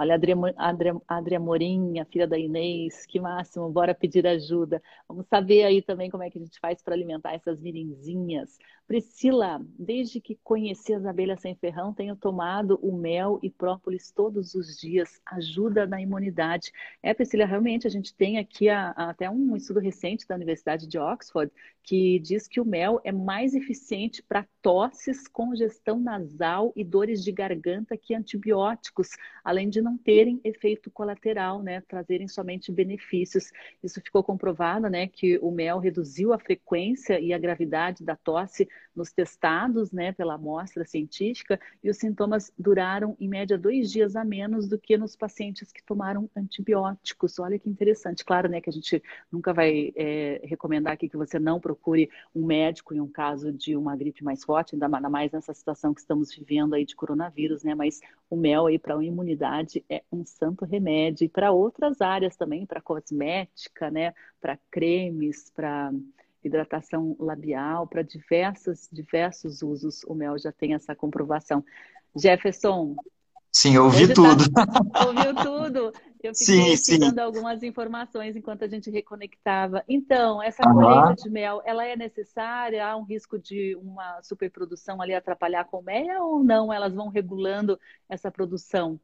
Olha, 0.00 0.14
Adria, 0.14 0.34
Adria, 0.56 0.96
Adria 1.06 1.38
Morim, 1.38 1.98
a 1.98 2.06
filha 2.06 2.26
da 2.26 2.38
Inês, 2.38 3.04
que 3.04 3.20
máximo, 3.20 3.68
bora 3.68 3.94
pedir 3.94 4.26
ajuda. 4.26 4.82
Vamos 5.06 5.26
saber 5.26 5.62
aí 5.62 5.82
também 5.82 6.08
como 6.08 6.22
é 6.22 6.30
que 6.30 6.38
a 6.38 6.40
gente 6.40 6.58
faz 6.58 6.80
para 6.82 6.94
alimentar 6.94 7.34
essas 7.34 7.60
mirinzinhas. 7.60 8.58
Priscila, 8.86 9.60
desde 9.78 10.18
que 10.18 10.40
conheci 10.42 10.94
as 10.94 11.04
abelhas 11.04 11.40
sem 11.40 11.54
ferrão, 11.54 11.92
tenho 11.92 12.16
tomado 12.16 12.78
o 12.82 12.96
mel 12.96 13.38
e 13.42 13.50
própolis 13.50 14.10
todos 14.10 14.54
os 14.54 14.78
dias. 14.80 15.20
Ajuda 15.26 15.86
na 15.86 16.00
imunidade. 16.00 16.72
É, 17.02 17.12
Priscila, 17.12 17.44
realmente 17.44 17.86
a 17.86 17.90
gente 17.90 18.14
tem 18.14 18.38
aqui 18.38 18.70
a, 18.70 18.92
a, 18.96 19.10
até 19.10 19.28
um 19.28 19.54
estudo 19.54 19.80
recente 19.80 20.26
da 20.26 20.34
Universidade 20.34 20.86
de 20.86 20.98
Oxford 20.98 21.52
que 21.82 22.18
diz 22.20 22.46
que 22.46 22.60
o 22.60 22.64
mel 22.64 23.00
é 23.04 23.12
mais 23.12 23.54
eficiente 23.54 24.22
para 24.22 24.46
tosses, 24.62 25.26
congestão 25.26 25.98
nasal 25.98 26.72
e 26.76 26.84
dores 26.84 27.22
de 27.24 27.32
garganta 27.32 27.96
que 27.96 28.14
antibióticos, 28.14 29.10
além 29.42 29.68
de 29.68 29.80
não 29.80 29.89
terem 29.96 30.40
efeito 30.44 30.90
colateral, 30.90 31.62
né, 31.62 31.80
trazerem 31.82 32.28
somente 32.28 32.70
benefícios. 32.70 33.50
Isso 33.82 34.00
ficou 34.00 34.22
comprovado, 34.22 34.88
né, 34.88 35.06
que 35.06 35.38
o 35.38 35.50
mel 35.50 35.78
reduziu 35.78 36.32
a 36.32 36.38
frequência 36.38 37.18
e 37.20 37.32
a 37.32 37.38
gravidade 37.38 38.04
da 38.04 38.16
tosse 38.16 38.68
nos 38.94 39.12
testados 39.12 39.92
né, 39.92 40.12
pela 40.12 40.34
amostra 40.34 40.84
científica 40.84 41.58
e 41.82 41.90
os 41.90 41.96
sintomas 41.96 42.52
duraram 42.58 43.16
em 43.18 43.28
média 43.28 43.56
dois 43.56 43.90
dias 43.90 44.16
a 44.16 44.24
menos 44.24 44.68
do 44.68 44.78
que 44.78 44.96
nos 44.96 45.16
pacientes 45.16 45.72
que 45.72 45.82
tomaram 45.82 46.28
antibióticos. 46.36 47.38
Olha 47.38 47.58
que 47.58 47.68
interessante. 47.68 48.24
Claro 48.24 48.48
né, 48.48 48.60
que 48.60 48.70
a 48.70 48.72
gente 48.72 49.02
nunca 49.30 49.52
vai 49.52 49.92
é, 49.96 50.40
recomendar 50.44 50.94
aqui 50.94 51.08
que 51.08 51.16
você 51.16 51.38
não 51.38 51.60
procure 51.60 52.10
um 52.34 52.44
médico 52.44 52.94
em 52.94 53.00
um 53.00 53.08
caso 53.08 53.52
de 53.52 53.76
uma 53.76 53.96
gripe 53.96 54.22
mais 54.22 54.44
forte, 54.44 54.74
ainda 54.74 54.88
mais 54.88 55.32
nessa 55.32 55.54
situação 55.54 55.94
que 55.94 56.00
estamos 56.00 56.34
vivendo 56.34 56.74
aí 56.74 56.84
de 56.84 56.96
coronavírus, 56.96 57.62
né? 57.62 57.74
Mas 57.74 58.00
o 58.30 58.36
mel 58.36 58.66
aí 58.66 58.78
para 58.78 58.96
a 58.96 59.04
imunidade 59.04 59.84
é 59.90 60.02
um 60.10 60.24
santo 60.24 60.64
remédio 60.64 61.24
e 61.24 61.28
para 61.28 61.50
outras 61.50 62.00
áreas 62.00 62.36
também, 62.36 62.64
para 62.64 62.80
cosmética, 62.80 63.90
né? 63.90 64.14
Para 64.40 64.56
cremes, 64.70 65.50
para 65.50 65.92
hidratação 66.42 67.16
labial, 67.18 67.88
para 67.88 68.02
diversos, 68.02 68.88
diversos 68.90 69.62
usos, 69.62 70.04
o 70.04 70.14
mel 70.14 70.38
já 70.38 70.52
tem 70.52 70.74
essa 70.74 70.94
comprovação. 70.94 71.64
Jefferson. 72.16 72.94
Sim, 73.52 73.76
eu 73.76 73.84
ouvi 73.84 74.12
tudo. 74.12 74.50
Tá... 74.52 74.64
Ouviu 75.06 75.34
tudo? 75.34 75.92
Eu 76.22 76.34
fiquei 76.34 76.76
sim, 76.76 76.76
sim. 76.76 76.98
dando 76.98 77.18
algumas 77.18 77.62
informações 77.62 78.36
enquanto 78.36 78.62
a 78.62 78.68
gente 78.68 78.90
reconectava. 78.90 79.82
Então, 79.88 80.42
essa 80.42 80.66
uhum. 80.68 80.74
colheita 80.74 81.14
de 81.14 81.30
mel, 81.30 81.62
ela 81.64 81.84
é 81.84 81.96
necessária? 81.96 82.86
Há 82.86 82.96
um 82.96 83.02
risco 83.02 83.38
de 83.38 83.74
uma 83.76 84.22
superprodução 84.22 85.00
ali 85.00 85.14
atrapalhar 85.14 85.62
a 85.62 85.64
colmeia 85.64 86.22
ou 86.22 86.44
não? 86.44 86.72
Elas 86.72 86.94
vão 86.94 87.08
regulando 87.08 87.80
essa 88.08 88.30
produção? 88.30 89.00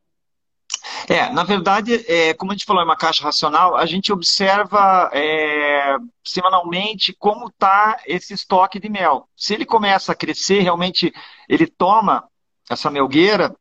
É, 1.09 1.31
na 1.33 1.45
verdade, 1.45 2.05
é, 2.07 2.35
como 2.35 2.51
a 2.51 2.55
gente 2.55 2.67
falou, 2.67 2.83
é 2.83 2.85
uma 2.85 2.97
caixa 2.97 3.23
racional, 3.23 3.77
a 3.77 3.87
gente 3.87 4.13
observa 4.13 5.09
é, 5.13 5.97
semanalmente 6.25 7.13
como 7.13 7.47
está 7.47 8.01
esse 8.07 8.35
estoque 8.35 8.81
de 8.81 8.89
mel. 8.89 9.29
Se 9.37 9.55
ele 9.55 9.65
começa 9.65 10.13
a 10.13 10.17
crescer, 10.17 10.61
realmente 10.61 11.13
ele 11.49 11.67
toma 11.67 12.29
essa 12.69 12.91
melgueira, 12.91 13.55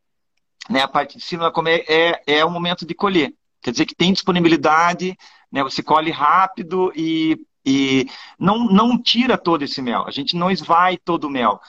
né, 0.69 0.81
a 0.81 0.87
parte 0.87 1.17
de 1.17 1.23
cima 1.23 1.43
da 1.43 1.51
colmeia, 1.51 1.83
é, 1.87 2.21
é 2.39 2.45
o 2.45 2.49
momento 2.49 2.85
de 2.85 2.93
colher. 2.93 3.33
Quer 3.61 3.71
dizer 3.71 3.85
que 3.85 3.95
tem 3.95 4.13
disponibilidade, 4.13 5.17
né, 5.51 5.63
você 5.63 5.81
colhe 5.81 6.11
rápido 6.11 6.91
e 6.95 7.37
e 7.67 8.07
não, 8.37 8.65
não 8.65 9.01
tira 9.01 9.39
todo 9.39 9.63
esse 9.63 9.81
mel, 9.81 10.05
a 10.05 10.11
gente 10.11 10.35
não 10.35 10.51
esvai 10.51 10.97
todo 10.97 11.23
o 11.23 11.29
mel. 11.29 11.59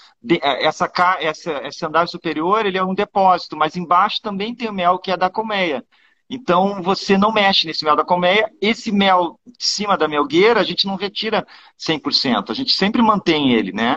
É, 0.42 0.66
essa, 0.66 0.92
essa, 1.20 1.66
esse 1.66 1.86
andar 1.86 2.06
superior 2.06 2.66
ele 2.66 2.76
é 2.76 2.84
um 2.84 2.94
depósito, 2.94 3.56
mas 3.56 3.76
embaixo 3.76 4.20
também 4.20 4.54
tem 4.54 4.68
o 4.68 4.74
mel 4.74 4.98
que 4.98 5.10
é 5.10 5.16
da 5.16 5.30
colmeia. 5.30 5.82
Então 6.28 6.82
você 6.82 7.16
não 7.16 7.32
mexe 7.32 7.66
nesse 7.66 7.84
mel 7.84 7.96
da 7.96 8.04
colmeia. 8.04 8.50
Esse 8.60 8.92
mel 8.92 9.40
de 9.46 9.64
cima 9.64 9.96
da 9.96 10.06
melgueira 10.06 10.60
a 10.60 10.64
gente 10.64 10.86
não 10.86 10.96
retira 10.96 11.46
100%, 11.78 12.50
a 12.50 12.54
gente 12.54 12.72
sempre 12.72 13.00
mantém 13.00 13.52
ele, 13.54 13.72
né? 13.72 13.96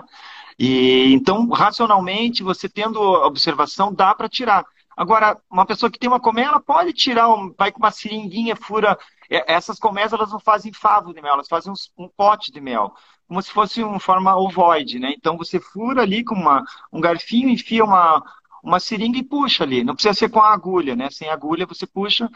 E, 0.58 1.14
então, 1.14 1.48
racionalmente, 1.50 2.44
você 2.44 2.68
tendo 2.68 3.00
observação, 3.02 3.94
dá 3.94 4.14
para 4.14 4.28
tirar. 4.28 4.66
Agora, 5.00 5.42
uma 5.50 5.66
pessoa 5.66 5.90
que 5.90 5.98
tem 5.98 6.10
uma 6.10 6.20
colmeia, 6.20 6.48
ela 6.48 6.60
pode 6.60 6.92
tirar, 6.92 7.30
um, 7.30 7.56
vai 7.58 7.72
com 7.72 7.80
uma 7.80 7.90
seringuinha, 7.90 8.54
fura 8.54 9.00
é, 9.30 9.54
essas 9.54 9.80
colmeias 9.80 10.12
elas 10.12 10.30
não 10.30 10.42
fazem 10.42 10.74
favo 10.74 11.14
de 11.14 11.22
mel, 11.22 11.36
elas 11.36 11.48
fazem 11.48 11.72
um, 11.72 12.04
um 12.04 12.10
pote 12.10 12.52
de 12.52 12.60
mel, 12.60 12.94
como 13.26 13.42
se 13.42 13.50
fosse 13.50 13.82
uma 13.82 14.02
forma 14.02 14.36
ovoide, 14.36 15.00
né? 15.00 15.14
Então 15.18 15.38
você 15.38 15.58
fura 15.58 16.02
ali 16.02 16.22
com 16.22 16.36
uma, 16.36 16.66
um 16.92 17.00
garfinho, 17.00 17.48
enfia 17.48 17.86
uma, 17.86 18.22
uma 18.62 18.78
seringa 18.78 19.18
e 19.18 19.24
puxa 19.24 19.64
ali. 19.64 19.86
Não 19.86 19.94
precisa 19.94 20.14
ser 20.14 20.30
com 20.30 20.42
a 20.42 20.52
agulha, 20.52 20.98
né? 20.98 21.10
Sem 21.10 21.30
agulha 21.30 21.66
você 21.66 21.88
puxa 21.88 22.30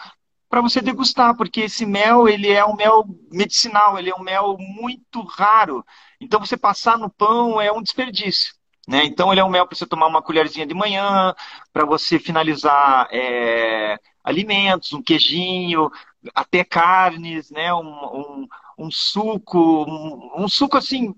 para 0.48 0.62
você 0.62 0.82
degustar, 0.82 1.36
porque 1.36 1.62
esse 1.62 1.86
mel 1.86 2.30
ele 2.30 2.50
é 2.50 2.64
um 2.64 2.78
mel 2.78 3.04
medicinal, 3.30 4.00
ele 4.00 4.10
é 4.10 4.16
um 4.16 4.24
mel 4.24 4.56
muito 4.58 5.22
raro. 5.24 5.84
Então 6.18 6.40
você 6.40 6.56
passar 6.56 6.98
no 6.98 7.10
pão 7.10 7.60
é 7.60 7.74
um 7.74 7.82
desperdício. 7.82 8.54
Né? 8.88 9.06
Então 9.06 9.32
ele 9.32 9.40
é 9.40 9.44
um 9.44 9.50
mel 9.50 9.66
para 9.66 9.78
você 9.78 9.86
tomar 9.86 10.08
uma 10.08 10.22
colherzinha 10.22 10.66
de 10.66 10.74
manhã, 10.74 11.34
para 11.72 11.86
você 11.86 12.20
finalizar 12.20 13.08
é, 13.12 13.98
alimentos, 14.24 14.92
um 14.94 15.02
queijinho, 15.02 15.90
até 16.36 16.64
carnes, 16.64 17.50
né? 17.50 17.74
Um, 17.74 17.88
um, 17.88 18.48
um 18.78 18.92
suco, 18.92 19.58
um, 19.86 20.44
um, 20.44 20.48
suco 20.50 20.78
assim 20.78 21.16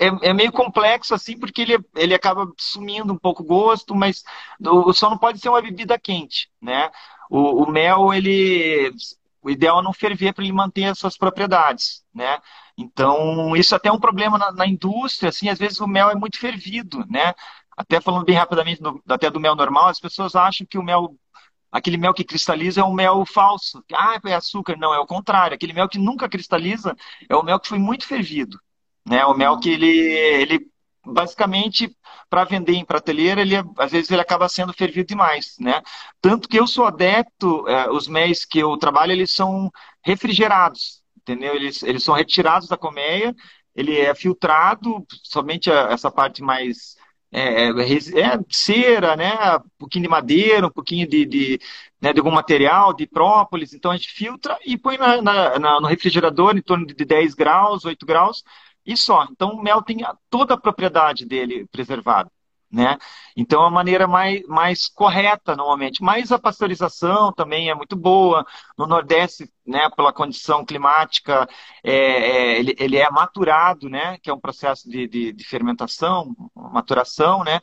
é, 0.00 0.30
é, 0.30 0.32
meio 0.32 0.52
complexo 0.52 1.14
assim 1.14 1.38
porque 1.38 1.62
ele, 1.62 1.78
ele 1.96 2.14
acaba 2.14 2.50
sumindo 2.56 3.12
um 3.12 3.18
pouco 3.18 3.42
o 3.42 3.46
gosto, 3.46 3.94
mas 3.94 4.22
o, 4.60 4.92
só 4.92 5.10
não 5.10 5.18
pode 5.18 5.40
ser 5.40 5.48
uma 5.48 5.62
bebida 5.62 5.98
quente, 5.98 6.48
né? 6.60 6.90
O, 7.28 7.64
o 7.64 7.70
mel 7.70 8.12
ele 8.14 8.92
o 9.42 9.50
ideal 9.50 9.80
é 9.80 9.82
não 9.82 9.92
ferver 9.92 10.32
para 10.34 10.44
ele 10.44 10.52
manter 10.52 10.84
as 10.84 10.98
suas 10.98 11.16
propriedades, 11.16 12.02
né? 12.14 12.38
Então 12.76 13.56
isso 13.56 13.74
até 13.74 13.88
é 13.88 13.92
um 13.92 14.00
problema 14.00 14.38
na, 14.38 14.52
na 14.52 14.66
indústria, 14.66 15.30
assim, 15.30 15.48
às 15.48 15.58
vezes 15.58 15.80
o 15.80 15.86
mel 15.86 16.10
é 16.10 16.14
muito 16.14 16.38
fervido, 16.38 17.04
né? 17.08 17.34
Até 17.76 18.00
falando 18.00 18.24
bem 18.24 18.36
rapidamente 18.36 18.82
do, 18.82 19.02
até 19.08 19.30
do 19.30 19.40
mel 19.40 19.56
normal, 19.56 19.88
as 19.88 20.00
pessoas 20.00 20.34
acham 20.34 20.66
que 20.66 20.78
o 20.78 20.82
mel 20.82 21.16
aquele 21.72 21.96
mel 21.96 22.12
que 22.12 22.24
cristaliza 22.24 22.80
é 22.80 22.84
um 22.84 22.92
mel 22.92 23.24
falso. 23.24 23.82
Ah, 23.92 24.18
é 24.24 24.34
açúcar. 24.34 24.76
Não, 24.76 24.92
é 24.92 24.98
o 24.98 25.06
contrário. 25.06 25.54
Aquele 25.54 25.72
mel 25.72 25.88
que 25.88 25.98
nunca 25.98 26.28
cristaliza 26.28 26.96
é 27.28 27.36
o 27.36 27.42
mel 27.42 27.60
que 27.60 27.68
foi 27.68 27.78
muito 27.78 28.06
fervido. 28.06 28.58
Né? 29.08 29.24
O 29.24 29.34
mel 29.34 29.58
que 29.58 29.70
ele, 29.70 29.88
ele 29.88 30.70
basicamente, 31.04 31.94
para 32.28 32.44
vender 32.44 32.74
em 32.74 32.84
prateleira, 32.84 33.40
ele, 33.40 33.56
às 33.78 33.90
vezes 33.90 34.10
ele 34.10 34.20
acaba 34.20 34.48
sendo 34.48 34.72
fervido 34.72 35.08
demais. 35.08 35.56
Né? 35.58 35.82
Tanto 36.20 36.48
que 36.48 36.58
eu 36.58 36.66
sou 36.66 36.84
adepto, 36.86 37.66
é, 37.68 37.90
os 37.90 38.08
méis 38.08 38.44
que 38.44 38.58
eu 38.58 38.76
trabalho, 38.76 39.12
eles 39.12 39.32
são 39.32 39.70
refrigerados. 40.04 41.00
Entendeu? 41.18 41.54
Eles, 41.54 41.82
eles 41.82 42.02
são 42.02 42.14
retirados 42.14 42.68
da 42.68 42.76
colmeia, 42.76 43.34
ele 43.74 43.98
é 43.98 44.14
filtrado, 44.14 45.06
somente 45.22 45.70
a, 45.70 45.90
essa 45.92 46.10
parte 46.10 46.42
mais 46.42 46.96
é, 47.32 47.66
é, 47.66 47.70
é, 47.70 48.40
cera, 48.50 49.14
né? 49.16 49.32
Um 49.56 49.68
pouquinho 49.78 50.02
de 50.02 50.08
madeira, 50.08 50.66
um 50.66 50.70
pouquinho 50.70 51.08
de, 51.08 51.24
de, 51.24 51.60
né, 52.00 52.12
de 52.12 52.18
algum 52.18 52.30
material, 52.30 52.92
de 52.92 53.06
própolis. 53.06 53.72
Então 53.72 53.90
a 53.90 53.96
gente 53.96 54.10
filtra 54.10 54.58
e 54.64 54.76
põe 54.76 54.98
na, 54.98 55.22
na, 55.22 55.58
na, 55.58 55.80
no 55.80 55.86
refrigerador 55.86 56.56
em 56.56 56.62
torno 56.62 56.86
de 56.86 57.04
10 57.04 57.34
graus, 57.34 57.84
8 57.84 58.04
graus, 58.04 58.42
e 58.84 58.96
só. 58.96 59.26
Então 59.30 59.50
o 59.52 59.62
mel 59.62 59.82
tem 59.82 59.98
toda 60.28 60.54
a 60.54 60.60
propriedade 60.60 61.26
dele 61.26 61.66
preservada 61.70 62.30
né? 62.70 62.96
Então, 63.36 63.64
é 63.64 63.66
a 63.66 63.70
maneira 63.70 64.06
mais, 64.06 64.42
mais 64.46 64.88
correta, 64.88 65.56
normalmente. 65.56 66.02
Mas 66.02 66.30
a 66.30 66.38
pasteurização 66.38 67.32
também 67.32 67.68
é 67.68 67.74
muito 67.74 67.96
boa. 67.96 68.46
No 68.78 68.86
Nordeste, 68.86 69.50
né, 69.66 69.90
pela 69.96 70.12
condição 70.12 70.64
climática, 70.64 71.48
é, 71.82 71.92
é, 71.92 72.58
ele, 72.58 72.74
ele, 72.78 72.96
é 72.96 73.10
maturado, 73.10 73.88
né? 73.88 74.18
Que 74.22 74.30
é 74.30 74.34
um 74.34 74.40
processo 74.40 74.88
de, 74.88 75.08
de, 75.08 75.32
de 75.32 75.44
fermentação, 75.44 76.34
maturação, 76.54 77.42
né? 77.44 77.60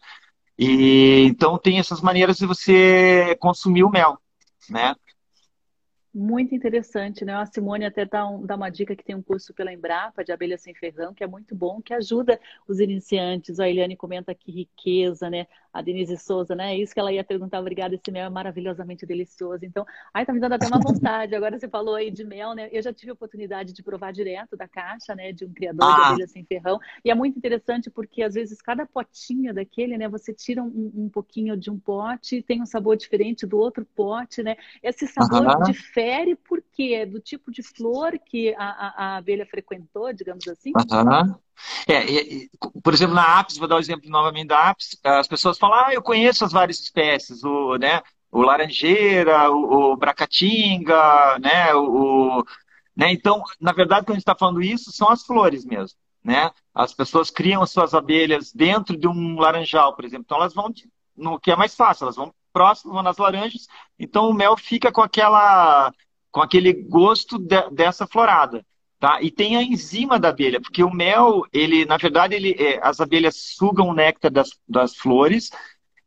E, 0.59 1.23
então, 1.25 1.57
tem 1.57 1.79
essas 1.79 2.01
maneiras 2.01 2.37
de 2.37 2.45
você 2.45 3.37
consumir 3.39 3.83
o 3.83 3.89
mel, 3.89 4.17
né? 4.69 4.95
Muito 6.19 6.55
interessante, 6.55 7.23
né? 7.23 7.35
A 7.35 7.45
Simone 7.45 7.85
até 7.85 8.03
dá, 8.03 8.27
um, 8.27 8.43
dá, 8.43 8.55
uma 8.55 8.71
dica 8.71 8.95
que 8.95 9.03
tem 9.03 9.15
um 9.15 9.21
curso 9.21 9.53
pela 9.53 9.71
Embrapa 9.71 10.23
de 10.23 10.31
abelha 10.31 10.57
sem 10.57 10.73
ferrão, 10.73 11.13
que 11.13 11.23
é 11.23 11.27
muito 11.27 11.53
bom, 11.53 11.79
que 11.79 11.93
ajuda 11.93 12.39
os 12.67 12.79
iniciantes. 12.79 13.59
A 13.59 13.69
Eliane 13.69 13.95
comenta 13.95 14.31
aqui 14.31 14.51
riqueza, 14.51 15.29
né? 15.29 15.45
A 15.71 15.79
Denise 15.79 16.17
Souza, 16.17 16.55
né? 16.55 16.73
É 16.73 16.77
isso 16.79 16.91
que 16.91 16.99
ela 16.99 17.11
ia 17.11 17.23
perguntar. 17.23 17.59
Obrigada, 17.59 17.93
esse 17.93 18.09
mel 18.09 18.25
é 18.25 18.29
maravilhosamente 18.31 19.05
delicioso. 19.05 19.63
Então, 19.63 19.85
ai, 20.11 20.25
tá 20.25 20.33
me 20.33 20.39
dando 20.39 20.53
até 20.53 20.65
uma 20.65 20.79
vontade. 20.81 21.35
Agora 21.35 21.59
você 21.59 21.69
falou 21.69 21.93
aí 21.93 22.09
de 22.09 22.23
mel, 22.23 22.55
né? 22.55 22.67
Eu 22.71 22.81
já 22.81 22.91
tive 22.91 23.11
a 23.11 23.13
oportunidade 23.13 23.71
de 23.71 23.83
provar 23.83 24.11
direto 24.11 24.57
da 24.57 24.67
caixa, 24.67 25.13
né? 25.13 25.31
De 25.31 25.45
um 25.45 25.53
criador 25.53 25.87
ah. 25.87 25.95
de 25.95 26.01
abelha 26.13 26.27
sem 26.27 26.43
ferrão. 26.45 26.79
E 27.05 27.11
é 27.11 27.13
muito 27.13 27.37
interessante 27.37 27.91
porque, 27.91 28.23
às 28.23 28.33
vezes, 28.33 28.59
cada 28.59 28.87
potinho 28.87 29.53
daquele, 29.53 29.95
né? 29.99 30.09
Você 30.09 30.33
tira 30.33 30.63
um, 30.63 30.91
um 30.95 31.09
pouquinho 31.09 31.55
de 31.55 31.69
um 31.69 31.77
pote, 31.77 32.41
tem 32.41 32.59
um 32.59 32.65
sabor 32.65 32.97
diferente 32.97 33.45
do 33.45 33.59
outro 33.59 33.85
pote, 33.95 34.41
né? 34.41 34.55
Esse 34.81 35.05
sabor 35.05 35.45
uh 35.45 35.49
-huh. 35.49 35.67
Difere 36.07 36.35
porque 36.35 36.93
é 36.93 37.05
do 37.05 37.19
tipo 37.19 37.51
de 37.51 37.61
flor 37.61 38.17
que 38.19 38.53
a, 38.55 38.63
a, 38.63 38.93
a 38.97 39.17
abelha 39.17 39.45
frequentou, 39.45 40.13
digamos 40.13 40.47
assim. 40.47 40.71
Uh 40.71 40.81
-huh. 40.81 41.39
É, 41.87 42.47
por 42.83 42.93
exemplo, 42.93 43.15
na 43.15 43.39
Apis, 43.39 43.57
vou 43.57 43.67
dar 43.67 43.75
o 43.75 43.77
um 43.77 43.81
exemplo 43.81 44.09
novamente 44.09 44.47
da 44.47 44.69
Apis, 44.69 44.97
as 45.03 45.27
pessoas 45.27 45.57
falam, 45.57 45.85
ah, 45.85 45.93
eu 45.93 46.01
conheço 46.01 46.45
as 46.45 46.51
várias 46.51 46.79
espécies, 46.79 47.43
o, 47.43 47.77
né, 47.77 48.01
o 48.31 48.41
laranjeira, 48.41 49.49
o, 49.51 49.91
o 49.91 49.97
bracatinga, 49.97 51.39
né, 51.39 51.73
o, 51.73 52.43
né, 52.95 53.11
então, 53.11 53.43
na 53.59 53.71
verdade, 53.71 54.05
quando 54.05 54.11
a 54.11 54.19
gente 54.19 54.21
está 54.21 54.35
falando 54.35 54.61
isso, 54.61 54.91
são 54.91 55.09
as 55.09 55.23
flores 55.23 55.65
mesmo, 55.65 55.97
né, 56.23 56.51
as 56.75 56.93
pessoas 56.93 57.31
criam 57.31 57.63
as 57.63 57.71
suas 57.71 57.95
abelhas 57.95 58.53
dentro 58.53 58.95
de 58.95 59.07
um 59.07 59.39
laranjal, 59.39 59.95
por 59.95 60.05
exemplo, 60.05 60.25
então 60.25 60.37
elas 60.37 60.53
vão 60.53 60.71
no 61.15 61.39
que 61.39 61.49
é 61.49 61.55
mais 61.55 61.73
fácil, 61.73 62.03
elas 62.03 62.15
vão 62.15 62.31
próximo, 62.57 63.03
nas 63.03 63.17
laranjas, 63.17 63.67
então 63.99 64.27
o 64.27 64.33
mel 64.33 64.57
fica 64.57 64.91
com 64.91 65.01
aquela, 65.01 65.93
com 66.31 66.41
aquele 66.41 66.73
gosto 66.73 67.37
de, 67.37 67.69
dessa 67.69 68.07
florada. 68.07 68.65
Tá? 68.99 69.21
E 69.21 69.29
tem 69.29 69.55
a 69.55 69.61
enzima 69.61 70.17
da 70.19 70.29
abelha, 70.29 70.59
porque 70.59 70.83
o 70.83 70.91
mel, 70.91 71.43
ele, 71.53 71.85
na 71.85 71.97
verdade, 71.97 72.33
ele, 72.33 72.55
é, 72.57 72.79
as 72.81 72.99
abelhas 72.99 73.35
sugam 73.55 73.89
o 73.89 73.93
néctar 73.93 74.31
das, 74.31 74.49
das 74.67 74.95
flores 74.95 75.51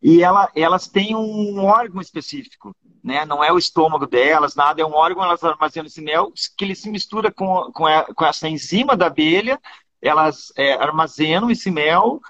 e 0.03 0.25
ela, 0.25 0.51
elas 0.57 0.89
têm 0.89 1.15
um 1.15 1.65
órgão 1.65 2.01
específico, 2.01 2.75
né? 3.05 3.25
Não 3.25 3.45
é 3.45 3.53
o 3.53 3.59
estômago 3.59 4.09
delas, 4.09 4.57
nada, 4.57 4.83
é 4.83 4.85
um 4.85 4.95
órgão, 4.95 5.23
elas 5.23 5.45
armazenam 5.45 5.87
esse 5.87 6.01
mel, 6.01 6.33
que 6.59 6.65
ele 6.65 6.75
se 6.75 6.91
mistura 6.91 7.31
com, 7.31 7.71
com, 7.73 7.87
a, 7.87 8.13
com 8.13 8.25
essa 8.25 8.49
enzima 8.49 8.97
da 8.97 9.07
abelha, 9.07 9.61
elas 10.03 10.53
é, 10.57 10.73
armazenam 10.73 11.49
esse 11.49 11.71
mel 11.71 12.21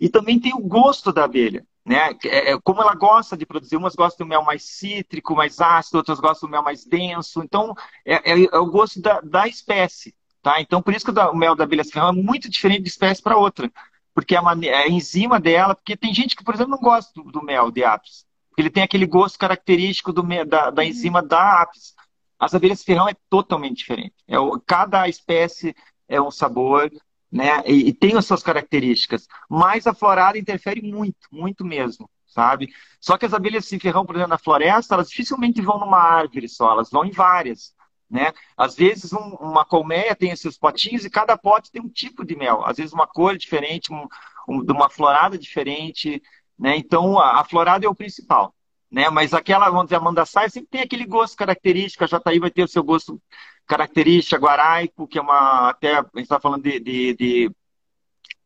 e 0.00 0.08
também 0.08 0.40
tem 0.40 0.54
o 0.54 0.66
gosto 0.66 1.12
da 1.12 1.24
abelha. 1.24 1.62
Né? 1.86 2.10
É, 2.24 2.50
é, 2.50 2.60
como 2.60 2.82
ela 2.82 2.96
gosta 2.96 3.36
de 3.36 3.46
produzir, 3.46 3.76
umas 3.76 3.94
gostam 3.94 4.26
do 4.26 4.28
mel 4.28 4.42
mais 4.42 4.64
cítrico, 4.64 5.36
mais 5.36 5.60
ácido, 5.60 5.98
outras 5.98 6.18
gostam 6.18 6.48
do 6.48 6.50
mel 6.50 6.62
mais 6.62 6.84
denso. 6.84 7.40
Então, 7.44 7.74
é, 8.04 8.32
é, 8.32 8.44
é 8.44 8.58
o 8.58 8.66
gosto 8.66 9.00
da, 9.00 9.20
da, 9.20 9.46
espécie. 9.46 10.12
Tá? 10.42 10.60
Então, 10.60 10.82
por 10.82 10.92
isso 10.92 11.04
que 11.04 11.16
o, 11.16 11.34
mel 11.36 11.54
da 11.54 11.62
abelha 11.62 11.84
serrana 11.84 12.18
é 12.18 12.22
muito 12.22 12.50
diferente 12.50 12.82
de 12.82 12.88
espécie 12.88 13.22
para 13.22 13.36
outra. 13.36 13.70
Porque 14.12 14.34
a, 14.34 14.40
a, 14.40 14.88
enzima 14.88 15.38
dela, 15.38 15.76
porque 15.76 15.96
tem 15.96 16.12
gente 16.12 16.34
que, 16.34 16.42
por 16.42 16.54
exemplo, 16.54 16.72
não 16.72 16.80
gosta 16.80 17.12
do, 17.14 17.30
do 17.30 17.40
mel 17.40 17.70
de 17.70 17.84
apis. 17.84 18.26
Porque 18.48 18.62
ele 18.62 18.70
tem 18.70 18.82
aquele 18.82 19.06
gosto 19.06 19.38
característico 19.38 20.12
do, 20.12 20.22
da, 20.44 20.70
da 20.70 20.82
uhum. 20.82 20.88
enzima 20.88 21.22
da 21.22 21.62
apis. 21.62 21.94
As 22.36 22.52
abelhas 22.52 22.82
ferrão 22.82 23.08
é 23.08 23.14
totalmente 23.30 23.76
diferente. 23.76 24.14
É, 24.26 24.36
cada 24.66 25.08
espécie 25.08 25.72
é 26.08 26.20
um 26.20 26.32
sabor, 26.32 26.90
né? 27.36 27.62
E, 27.66 27.88
e, 27.88 27.92
tem 27.92 28.16
as 28.16 28.24
suas 28.24 28.42
características. 28.42 29.28
Mas 29.48 29.86
a 29.86 29.94
florada 29.94 30.38
interfere 30.38 30.80
muito, 30.80 31.28
muito 31.30 31.64
mesmo, 31.64 32.08
sabe? 32.26 32.72
Só 32.98 33.18
que 33.18 33.26
as 33.26 33.34
abelhas 33.34 33.66
se 33.66 33.78
ferrão, 33.78 34.06
por 34.06 34.14
exemplo, 34.16 34.30
na 34.30 34.38
floresta, 34.38 34.94
elas 34.94 35.10
dificilmente 35.10 35.60
vão 35.60 35.78
numa 35.78 35.98
árvore 35.98 36.48
só, 36.48 36.72
elas 36.72 36.90
vão 36.90 37.04
em 37.04 37.10
várias. 37.10 37.74
Né? 38.08 38.32
Às 38.56 38.76
vezes 38.76 39.12
um, 39.12 39.34
uma 39.40 39.64
colmeia 39.64 40.14
tem 40.14 40.30
esses 40.30 40.56
potinhos 40.56 41.04
e 41.04 41.10
cada 41.10 41.36
pote 41.36 41.70
tem 41.70 41.82
um 41.82 41.88
tipo 41.88 42.24
de 42.24 42.36
mel. 42.36 42.64
Às 42.64 42.78
vezes 42.78 42.92
uma 42.92 43.06
cor 43.06 43.36
diferente, 43.36 43.92
um, 43.92 44.06
um, 44.48 44.62
uma 44.72 44.88
florada 44.88 45.36
diferente. 45.36 46.22
Né? 46.58 46.76
Então 46.76 47.18
a, 47.18 47.40
a, 47.40 47.44
florada 47.44 47.84
é 47.84 47.88
o 47.88 47.94
principal. 47.94 48.54
Né? 48.96 49.10
Mas 49.10 49.34
aquela, 49.34 49.68
vamos 49.68 49.84
dizer, 49.84 49.96
a 49.96 50.00
mandaçaia 50.00 50.48
sempre 50.48 50.70
tem 50.70 50.80
aquele 50.80 51.04
gosto 51.04 51.36
característico, 51.36 52.02
a 52.02 52.06
jataí 52.06 52.38
vai 52.38 52.50
ter 52.50 52.64
o 52.64 52.68
seu 52.68 52.82
gosto 52.82 53.20
característica, 53.66 54.38
guaraico, 54.38 55.06
que 55.06 55.18
é 55.18 55.20
uma. 55.20 55.68
Até 55.68 55.98
a 55.98 56.02
gente 56.02 56.22
está 56.22 56.40
falando 56.40 56.62
de, 56.62 56.80
de, 56.80 57.14
de, 57.14 57.50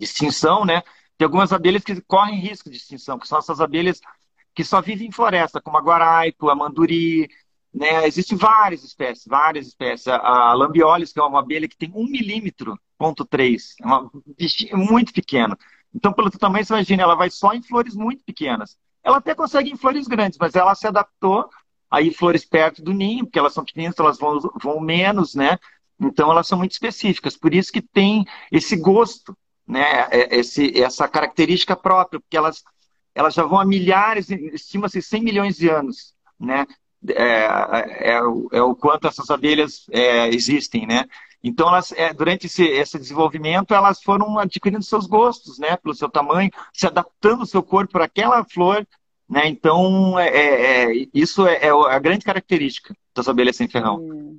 extinção, 0.00 0.64
né? 0.64 0.82
Tem 1.16 1.24
algumas 1.24 1.52
abelhas 1.52 1.84
que 1.84 2.00
correm 2.00 2.40
risco 2.40 2.68
de 2.68 2.78
extinção, 2.78 3.16
que 3.16 3.28
são 3.28 3.38
essas 3.38 3.60
abelhas 3.60 4.00
que 4.52 4.64
só 4.64 4.80
vivem 4.80 5.06
em 5.06 5.12
floresta, 5.12 5.60
como 5.60 5.78
a 5.78 5.82
guaraico, 5.82 6.50
a 6.50 6.54
manduri, 6.56 7.30
né? 7.72 8.08
Existem 8.08 8.36
várias 8.36 8.82
espécies, 8.82 9.26
várias 9.28 9.68
espécies. 9.68 10.08
A, 10.08 10.52
lambiolis, 10.52 11.12
que 11.12 11.20
é 11.20 11.22
uma 11.22 11.38
abelha 11.38 11.68
que 11.68 11.76
tem 11.76 11.92
um 11.94 12.10
milímetro, 12.10 12.76
ponto 12.98 13.24
três, 13.24 13.76
é 14.68 14.76
muito 14.76 15.12
pequena. 15.12 15.56
Então, 15.94 16.12
pelo 16.12 16.28
tamanho, 16.28 16.64
você 16.64 16.72
imagina, 16.72 17.04
ela 17.04 17.14
vai 17.14 17.30
só 17.30 17.52
em 17.52 17.62
flores 17.62 17.94
muito 17.94 18.24
pequenas. 18.24 18.76
Ela 19.02 19.18
até 19.18 19.34
consegue 19.34 19.70
em 19.70 19.76
flores 19.76 20.06
grandes, 20.06 20.38
mas 20.38 20.54
ela 20.54 20.74
se 20.74 20.86
adaptou 20.86 21.48
aí 21.90 22.12
flores 22.12 22.44
perto 22.44 22.82
do 22.82 22.92
ninho, 22.92 23.24
porque 23.24 23.38
elas 23.38 23.52
são 23.52 23.64
pequenas, 23.64 23.98
elas 23.98 24.18
vão, 24.18 24.38
vão 24.62 24.80
menos, 24.80 25.34
né? 25.34 25.58
Então 26.00 26.30
elas 26.30 26.46
são 26.46 26.56
muito 26.56 26.72
específicas. 26.72 27.36
Por 27.36 27.52
isso 27.52 27.72
que 27.72 27.82
tem 27.82 28.24
esse 28.50 28.76
gosto, 28.76 29.36
né? 29.66 30.06
É, 30.10 30.36
esse, 30.36 30.80
essa 30.80 31.08
característica 31.08 31.76
própria, 31.76 32.20
porque 32.20 32.36
elas, 32.36 32.62
elas 33.14 33.34
já 33.34 33.42
vão 33.42 33.58
há 33.58 33.64
milhares, 33.64 34.30
estima-se 34.30 35.02
100 35.02 35.22
milhões 35.22 35.56
de 35.56 35.68
anos, 35.68 36.14
né? 36.38 36.66
É, 37.08 38.12
é, 38.12 38.20
é 38.52 38.62
o 38.62 38.74
quanto 38.74 39.08
essas 39.08 39.30
abelhas 39.30 39.86
é, 39.90 40.28
existem, 40.28 40.86
né? 40.86 41.06
Então, 41.42 41.68
elas, 41.68 41.92
é, 41.92 42.12
durante 42.12 42.46
esse, 42.46 42.64
esse, 42.64 42.98
desenvolvimento, 42.98 43.72
elas 43.72 44.02
foram 44.02 44.38
adquirindo 44.38 44.84
seus 44.84 45.06
gostos, 45.06 45.58
né? 45.58 45.76
Pelo 45.76 45.94
seu 45.94 46.08
tamanho, 46.08 46.50
se 46.72 46.86
adaptando 46.86 47.42
o 47.42 47.46
seu 47.46 47.62
corpo 47.62 47.92
para 47.92 48.04
aquela 48.04 48.44
flor 48.44 48.86
né? 49.30 49.46
Então, 49.46 50.18
é, 50.18 50.28
é, 50.28 50.92
é 51.02 51.06
isso 51.14 51.46
é, 51.46 51.66
é, 51.66 51.70
a 51.70 51.98
grande 52.00 52.24
característica 52.24 52.92
das 53.14 53.28
abelhas 53.28 53.54
sem 53.54 53.68
ferrão. 53.68 54.36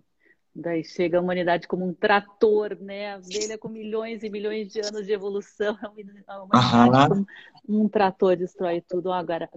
Daí 0.53 0.83
chega 0.83 1.17
a 1.17 1.21
humanidade 1.21 1.65
como 1.65 1.87
um 1.87 1.93
trator, 1.93 2.77
né? 2.81 3.13
A 3.13 3.15
abelha 3.15 3.57
com 3.57 3.69
milhões 3.69 4.21
e 4.21 4.29
milhões 4.29 4.67
de 4.67 4.81
anos 4.81 5.05
de 5.05 5.13
evolução, 5.13 5.77
a 6.27 6.43
humanidade 6.43 7.25
como 7.65 7.83
um 7.83 7.87
trator 7.87 8.35
destrói 8.35 8.81
tudo. 8.81 9.13
Agora, 9.13 9.49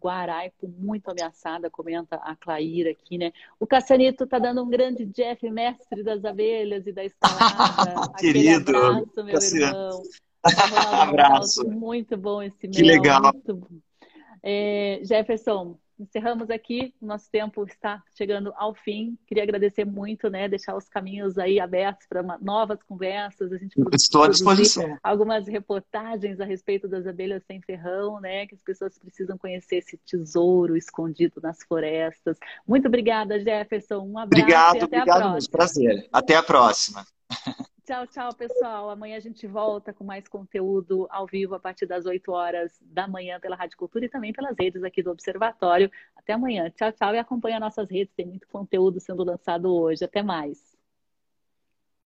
Guaraipo 0.00 0.68
muito 0.68 1.10
ameaçada, 1.10 1.68
comenta 1.68 2.16
a 2.16 2.36
Claíra 2.36 2.90
aqui, 2.90 3.18
né? 3.18 3.32
O 3.58 3.66
Cassanito 3.66 4.28
tá 4.28 4.38
dando 4.38 4.62
um 4.62 4.68
grande 4.68 5.04
Jeff, 5.06 5.50
mestre 5.50 6.04
das 6.04 6.24
abelhas 6.24 6.86
e 6.86 6.92
da 6.92 7.04
escalada. 7.04 8.12
Querido, 8.18 8.76
abraço, 8.76 9.24
meu 9.24 9.34
Cassiano. 9.34 9.76
irmão. 9.76 10.02
abraço. 11.02 11.68
Muito 11.68 12.16
bom 12.16 12.40
esse 12.40 12.68
Que 12.68 12.82
legal. 12.82 13.22
Muito... 13.22 13.82
É, 14.40 15.00
Jefferson, 15.02 15.76
encerramos 15.98 16.50
aqui, 16.50 16.94
nosso 17.00 17.30
tempo 17.30 17.64
está 17.64 18.02
chegando 18.16 18.52
ao 18.56 18.74
fim. 18.74 19.18
Queria 19.26 19.42
agradecer 19.42 19.84
muito, 19.84 20.30
né? 20.30 20.48
Deixar 20.48 20.76
os 20.76 20.88
caminhos 20.88 21.38
aí 21.38 21.60
abertos 21.60 22.06
para 22.06 22.22
novas 22.40 22.82
conversas. 22.82 23.52
A 23.52 23.58
gente 23.58 23.74
Estou 23.92 24.22
à 24.22 24.28
disposição. 24.28 24.96
Algumas 25.02 25.46
reportagens 25.46 26.40
a 26.40 26.44
respeito 26.44 26.88
das 26.88 27.06
abelhas 27.06 27.42
sem 27.44 27.60
ferrão, 27.60 28.20
né? 28.20 28.46
Que 28.46 28.54
as 28.54 28.62
pessoas 28.62 28.98
precisam 28.98 29.36
conhecer 29.36 29.76
esse 29.76 29.96
tesouro 29.98 30.76
escondido 30.76 31.40
nas 31.42 31.62
florestas. 31.62 32.38
Muito 32.66 32.86
obrigada, 32.88 33.38
Jefferson. 33.38 33.98
Um 33.98 34.18
abraço. 34.18 34.42
Obrigado, 34.42 34.74
e 34.74 34.78
até 34.78 34.84
obrigado, 34.84 35.10
a 35.10 35.30
próxima. 35.30 35.52
prazer. 35.52 36.08
Até 36.12 36.36
a 36.36 36.42
próxima. 36.42 37.17
Tchau, 37.88 38.06
tchau, 38.06 38.34
pessoal. 38.34 38.90
Amanhã 38.90 39.16
a 39.16 39.20
gente 39.20 39.46
volta 39.46 39.94
com 39.94 40.04
mais 40.04 40.28
conteúdo 40.28 41.06
ao 41.08 41.26
vivo 41.26 41.54
a 41.54 41.58
partir 41.58 41.86
das 41.86 42.04
8 42.04 42.30
horas 42.30 42.78
da 42.82 43.08
manhã 43.08 43.40
pela 43.40 43.56
Rádio 43.56 43.78
Cultura 43.78 44.04
e 44.04 44.10
também 44.10 44.30
pelas 44.30 44.54
redes 44.58 44.84
aqui 44.84 45.02
do 45.02 45.10
Observatório. 45.10 45.90
Até 46.14 46.34
amanhã. 46.34 46.68
Tchau, 46.68 46.92
tchau. 46.92 47.14
E 47.14 47.18
acompanha 47.18 47.58
nossas 47.58 47.90
redes, 47.90 48.12
tem 48.14 48.26
muito 48.26 48.46
conteúdo 48.48 49.00
sendo 49.00 49.24
lançado 49.24 49.74
hoje. 49.74 50.04
Até 50.04 50.22
mais. 50.22 50.77